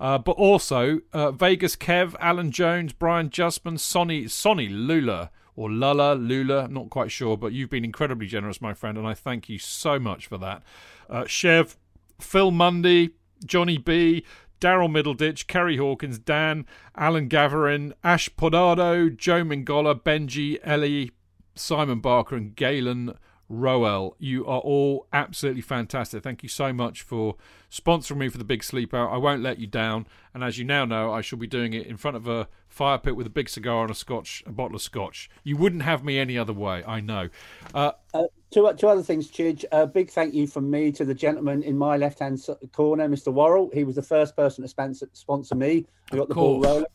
[0.00, 6.14] Uh, but also uh, Vegas Kev, Alan Jones, Brian Justman, Sonny, Sonny Lula, or Lula,
[6.14, 9.48] Lula, I'm not quite sure, but you've been incredibly generous, my friend, and I thank
[9.48, 10.62] you so much for that.
[11.08, 11.76] Uh, Chev,
[12.18, 13.10] Phil Mundy,
[13.44, 14.24] Johnny B,
[14.60, 16.66] Daryl Middleditch, Kerry Hawkins, Dan,
[16.96, 21.10] Alan Gaverin, Ash Podado, Joe Mingola, Benji, Ellie,
[21.54, 23.14] Simon Barker, and Galen
[23.52, 24.16] Roel.
[24.18, 26.22] You are all absolutely fantastic.
[26.22, 27.36] Thank you so much for
[27.70, 29.12] sponsoring me for the big sleep out.
[29.12, 30.06] I won't let you down.
[30.32, 32.96] And as you now know, I shall be doing it in front of a fire
[32.96, 35.28] pit with a big cigar and a scotch, a bottle of scotch.
[35.44, 36.82] You wouldn't have me any other way.
[36.86, 37.28] I know.
[37.74, 39.64] Uh, Uh, two, two other things, Chidge.
[39.70, 42.40] A big thank you from me to the gentleman in my left hand
[42.72, 43.32] corner, Mr.
[43.32, 43.70] Worrall.
[43.74, 45.86] He was the first person to sponsor, sponsor me.
[46.10, 46.86] We got the ball rolling.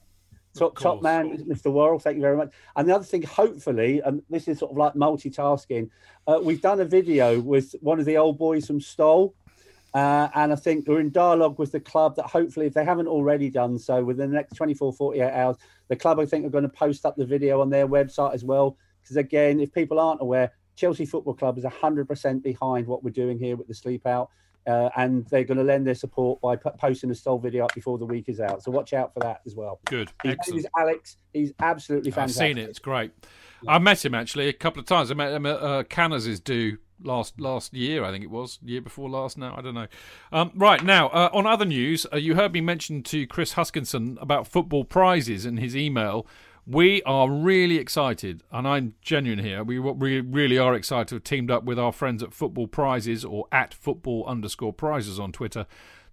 [0.57, 1.71] Top, top man, Mr.
[1.71, 1.99] Worrall.
[1.99, 2.51] Thank you very much.
[2.75, 5.89] And the other thing, hopefully, and this is sort of like multitasking,
[6.27, 9.35] uh, we've done a video with one of the old boys from Stoll.
[9.93, 13.07] Uh, and I think we're in dialogue with the club that hopefully, if they haven't
[13.07, 15.57] already done so, within the next 24, 48 hours,
[15.87, 18.43] the club, I think, are going to post up the video on their website as
[18.43, 18.77] well.
[19.01, 23.39] Because again, if people aren't aware, Chelsea Football Club is 100% behind what we're doing
[23.39, 24.29] here with the sleep out.
[24.67, 27.73] Uh, and they're going to lend their support by p- posting a Stoll video up
[27.73, 28.61] before the week is out.
[28.61, 29.79] So watch out for that as well.
[29.85, 30.11] good.
[30.23, 30.59] His name Excellent.
[30.59, 31.17] is Alex.
[31.33, 32.41] He's absolutely fantastic.
[32.41, 32.69] I've seen it.
[32.69, 33.11] It's great.
[33.67, 35.09] I met him actually a couple of times.
[35.09, 38.03] I met him at uh, Canners' do last last year.
[38.03, 39.37] I think it was year before last.
[39.37, 39.87] Now I don't know.
[40.31, 44.17] Um, right now, uh, on other news, uh, you heard me mention to Chris Huskinson
[44.21, 46.27] about football prizes in his email.
[46.69, 49.63] We are really excited, and I'm genuine here.
[49.63, 53.23] We, we really are excited to have teamed up with our friends at Football Prizes
[53.23, 55.65] or at football underscore prizes on Twitter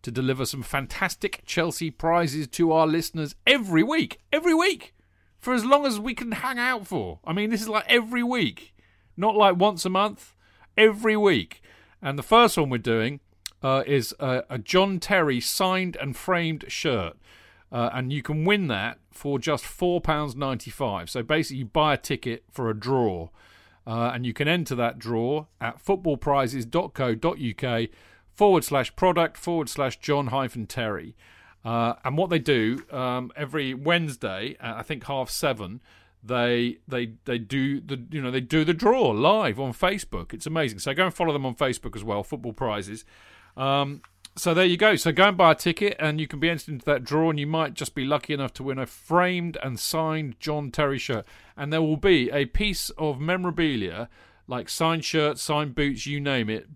[0.02, 4.20] to deliver some fantastic Chelsea prizes to our listeners every week.
[4.32, 4.94] Every week
[5.40, 7.18] for as long as we can hang out for.
[7.24, 8.76] I mean, this is like every week,
[9.16, 10.36] not like once a month,
[10.78, 11.62] every week.
[12.00, 13.18] And the first one we're doing
[13.60, 17.16] uh, is a, a John Terry signed and framed shirt.
[17.72, 21.08] Uh, and you can win that for just £4.95.
[21.08, 23.28] So basically, you buy a ticket for a draw.
[23.86, 27.88] Uh, and you can enter that draw at footballprizes.co.uk
[28.32, 31.14] forward slash product forward slash John hyphen Terry.
[31.64, 35.80] Uh, and what they do um, every Wednesday, I think half seven,
[36.22, 40.32] they they they do the you know they do the draw live on Facebook.
[40.32, 40.78] It's amazing.
[40.78, 42.22] So go and follow them on Facebook as well.
[42.22, 43.04] Football prizes.
[43.56, 44.02] Um,
[44.36, 44.96] so there you go.
[44.96, 47.38] So go and buy a ticket, and you can be entered into that draw, and
[47.38, 51.24] you might just be lucky enough to win a framed and signed John Terry shirt.
[51.56, 54.08] And there will be a piece of memorabilia,
[54.48, 56.66] like signed shirts, signed boots, you name it.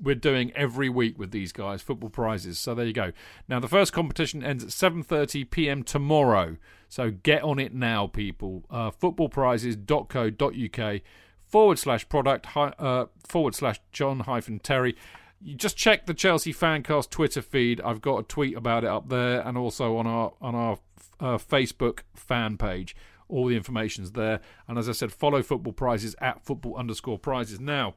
[0.00, 2.56] We're doing every week with these guys, football prizes.
[2.56, 3.10] So there you go.
[3.48, 5.82] Now the first competition ends at 7:30 p.m.
[5.82, 6.56] tomorrow.
[6.88, 8.64] So get on it now, people.
[8.70, 11.00] Uh, footballprizes.co.uk
[11.44, 14.94] forward slash product uh, forward slash John hyphen Terry
[15.40, 17.80] you just check the Chelsea Fancast Twitter feed.
[17.80, 20.78] I've got a tweet about it up there, and also on our on our
[21.20, 22.96] uh, Facebook fan page.
[23.28, 24.40] All the information's there.
[24.66, 27.60] And as I said, follow Football Prizes at football underscore prizes.
[27.60, 27.94] Now,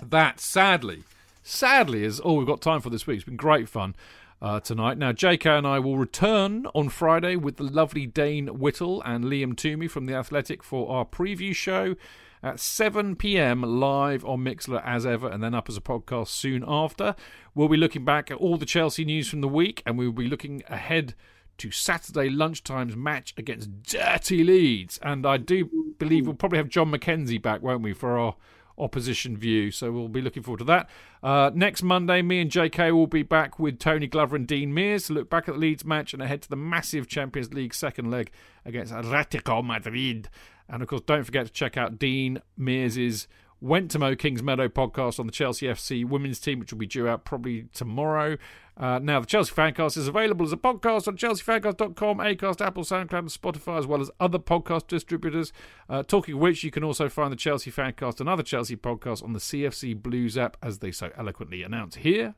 [0.00, 1.02] that sadly,
[1.42, 3.16] sadly is all we've got time for this week.
[3.16, 3.96] It's been great fun.
[4.40, 4.98] Uh, tonight.
[4.98, 9.54] Now, JK and I will return on Friday with the lovely Dane Whittle and Liam
[9.54, 11.94] Twomey from The Athletic for our preview show
[12.42, 16.64] at 7 pm live on Mixlr as ever, and then up as a podcast soon
[16.66, 17.14] after.
[17.54, 20.28] We'll be looking back at all the Chelsea news from the week, and we'll be
[20.28, 21.14] looking ahead
[21.58, 24.98] to Saturday lunchtime's match against Dirty Leeds.
[25.02, 28.34] And I do believe we'll probably have John McKenzie back, won't we, for our
[28.78, 29.70] opposition view.
[29.70, 30.90] So we'll be looking forward to that.
[31.22, 35.06] Uh, next Monday, me and JK will be back with Tony Glover and Dean Mears
[35.06, 38.10] to look back at the Leeds match and ahead to the massive Champions League second
[38.10, 38.30] leg
[38.64, 40.28] against Atletico Madrid.
[40.68, 43.28] And of course, don't forget to check out Dean Mears's
[43.62, 46.86] Went to Mo Kings Meadow podcast on the Chelsea FC women's team, which will be
[46.86, 48.36] due out probably tomorrow.
[48.76, 53.18] Uh, now, the Chelsea Fancast is available as a podcast on chelseafancast.com, Acast, Apple, SoundCloud,
[53.20, 55.52] and Spotify, as well as other podcast distributors.
[55.88, 59.32] Uh, talking which, you can also find the Chelsea Fancast and other Chelsea podcasts on
[59.32, 62.34] the CFC Blues app, as they so eloquently announce here.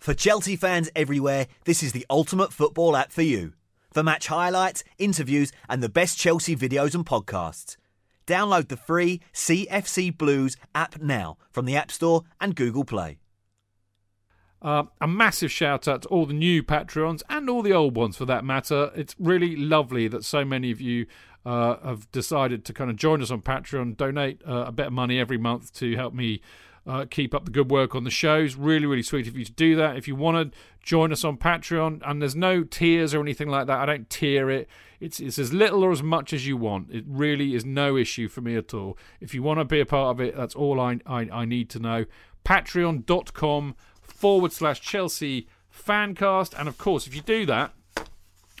[0.00, 3.52] For Chelsea fans everywhere, this is the ultimate football app for you.
[3.96, 7.78] For match highlights, interviews, and the best Chelsea videos and podcasts.
[8.26, 13.16] Download the free CFC Blues app now from the App Store and Google Play.
[14.60, 18.18] Uh, a massive shout out to all the new Patreons and all the old ones
[18.18, 18.90] for that matter.
[18.94, 21.06] It's really lovely that so many of you
[21.46, 24.92] uh, have decided to kind of join us on Patreon, donate uh, a bit of
[24.92, 26.42] money every month to help me
[26.86, 28.54] uh, keep up the good work on the shows.
[28.54, 29.96] Really, really sweet of you to do that.
[29.96, 33.66] If you want to join us on Patreon, and there's no tiers or anything like
[33.66, 34.68] that, I don't tier it.
[35.00, 36.90] It's, it's as little or as much as you want.
[36.90, 38.96] It really is no issue for me at all.
[39.20, 41.68] If you want to be a part of it, that's all I, I, I need
[41.70, 42.06] to know.
[42.44, 46.58] Patreon.com forward slash Chelsea fancast.
[46.58, 47.72] And of course, if you do that,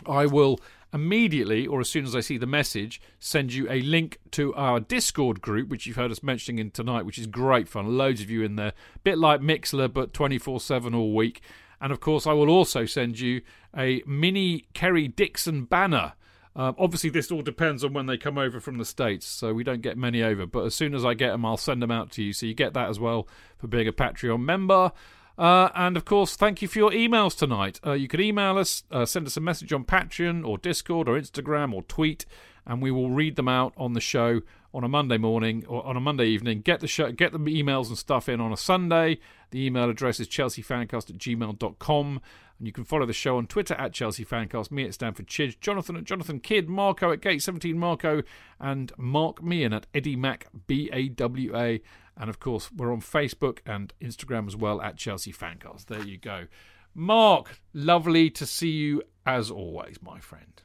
[0.06, 0.60] I will
[0.96, 4.80] immediately, or as soon as I see the message, send you a link to our
[4.80, 7.96] Discord group, which you've heard us mentioning in tonight, which is great fun.
[7.96, 8.72] Loads of you in there.
[9.04, 11.42] Bit like Mixlr, but 24 7 all week.
[11.80, 13.42] And of course, I will also send you
[13.76, 16.14] a mini Kerry Dixon banner.
[16.56, 19.62] Um, obviously, this all depends on when they come over from the States, so we
[19.62, 20.46] don't get many over.
[20.46, 22.32] But as soon as I get them, I'll send them out to you.
[22.32, 24.92] So you get that as well for being a Patreon member.
[25.38, 27.78] Uh, and of course, thank you for your emails tonight.
[27.86, 31.18] Uh, you can email us, uh, send us a message on Patreon or Discord or
[31.18, 32.24] Instagram or tweet,
[32.66, 34.40] and we will read them out on the show
[34.72, 36.60] on a Monday morning or on a Monday evening.
[36.60, 39.18] Get the show, get the emails and stuff in on a Sunday.
[39.50, 42.20] The email address is chelseafancast at gmail.com.
[42.58, 45.60] And you can follow the show on Twitter at Chelsea Fancast, me at Stamford Chidge,
[45.60, 48.22] Jonathan at Jonathan Kydd, Marco at Gate17 Marco,
[48.58, 51.82] and Mark Meehan at Eddie Mac B A W A.
[52.16, 55.86] And of course, we're on Facebook and Instagram as well at Chelsea Fancast.
[55.86, 56.46] There you go.
[56.94, 60.62] Mark, lovely to see you as always, my friend.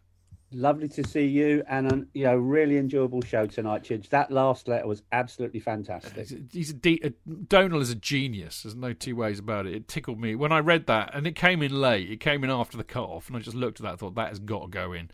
[0.53, 4.09] Lovely to see you, and a you know really enjoyable show tonight, Chidge.
[4.09, 6.27] That last letter was absolutely fantastic.
[6.51, 8.63] He's a, de- a Donal is a genius.
[8.63, 9.75] There's no two ways about it.
[9.75, 12.11] It tickled me when I read that, and it came in late.
[12.11, 13.91] It came in after the cut off, and I just looked at that.
[13.91, 15.09] and thought that has got to go in.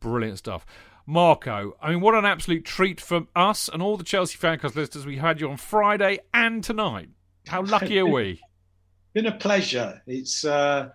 [0.00, 0.66] Brilliant stuff.
[1.06, 5.06] Marco, I mean, what an absolute treat for us and all the Chelsea fancast listeners.
[5.06, 7.08] We had you on Friday and tonight.
[7.46, 8.40] How lucky are we?
[9.12, 10.00] Been a pleasure.
[10.06, 10.90] It's uh,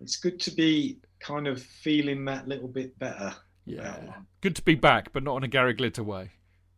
[0.00, 3.34] it's good to be kind of feeling that little bit better.
[3.64, 3.96] Yeah,
[4.42, 6.30] good to be back, but not in a Gary Glitter way.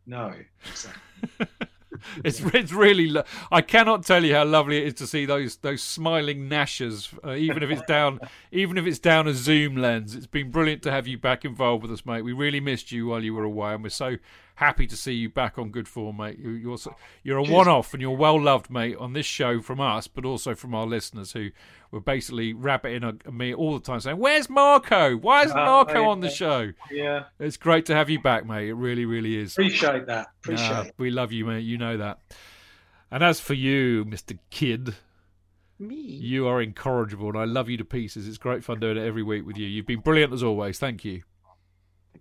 [0.06, 0.32] No,
[0.66, 1.46] exactly.
[2.24, 3.08] it's it's really.
[3.08, 7.12] Lo- I cannot tell you how lovely it is to see those those smiling gnashers,
[7.24, 8.20] uh, even if it's down,
[8.52, 10.14] even if it's down a zoom lens.
[10.14, 12.22] It's been brilliant to have you back involved with us, mate.
[12.22, 14.16] We really missed you while you were away, and we're so
[14.58, 16.38] happy to see you back on good form, mate.
[16.38, 16.78] You, you're
[17.22, 20.54] you're a one-off, and you're well loved, mate, on this show from us, but also
[20.54, 21.50] from our listeners who
[21.90, 25.16] were basically rabbiting at me all the time, saying, "Where's Marco?
[25.16, 28.68] Why isn't Uh, Marco on the show?" Yeah, It's great to have you back, mate.
[28.68, 29.52] It really, really is.
[29.52, 30.28] appreciate that.
[30.42, 30.94] Appreciate it.
[30.98, 31.60] We love you, mate.
[31.60, 32.18] You know that.
[33.10, 34.38] And as for you, Mr.
[34.50, 34.94] Kydd.
[35.80, 35.94] Me?
[35.94, 38.26] you are incorrigible, and I love you to pieces.
[38.26, 39.68] It's great fun doing it every week with you.
[39.68, 40.76] You've been brilliant as always.
[40.80, 41.22] Thank you.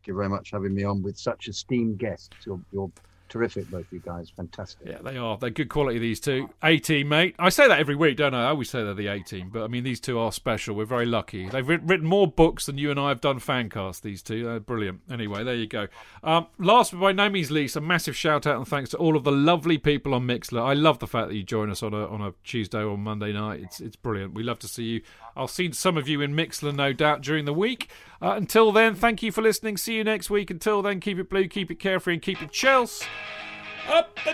[0.07, 2.29] You very much for having me on with such esteemed guests.
[2.45, 2.91] You're, you're
[3.29, 4.29] terrific, both you guys.
[4.29, 4.87] Fantastic.
[4.87, 5.37] Yeah, they are.
[5.37, 6.49] They're good quality, these two.
[6.63, 7.35] 18, mate.
[7.39, 8.45] I say that every week, don't I?
[8.45, 10.75] I always say they're the 18, but I mean, these two are special.
[10.75, 11.49] We're very lucky.
[11.49, 14.43] They've written more books than you and I have done fancast, these two.
[14.43, 15.01] They're brilliant.
[15.11, 15.87] Anyway, there you go.
[16.23, 19.15] Um, last but by no means least, a massive shout out and thanks to all
[19.15, 20.61] of the lovely people on Mixlr.
[20.61, 23.33] I love the fact that you join us on a on a Tuesday or Monday
[23.33, 23.61] night.
[23.61, 24.33] It's it's brilliant.
[24.33, 25.01] We love to see you.
[25.37, 27.89] I'll see some of you in Mixlr, no doubt, during the week.
[28.21, 29.77] Uh, until then, thank you for listening.
[29.77, 30.49] See you next week.
[30.49, 33.05] Until then, keep it blue, keep it carefree, and keep it Chelsea.
[33.87, 34.33] Up the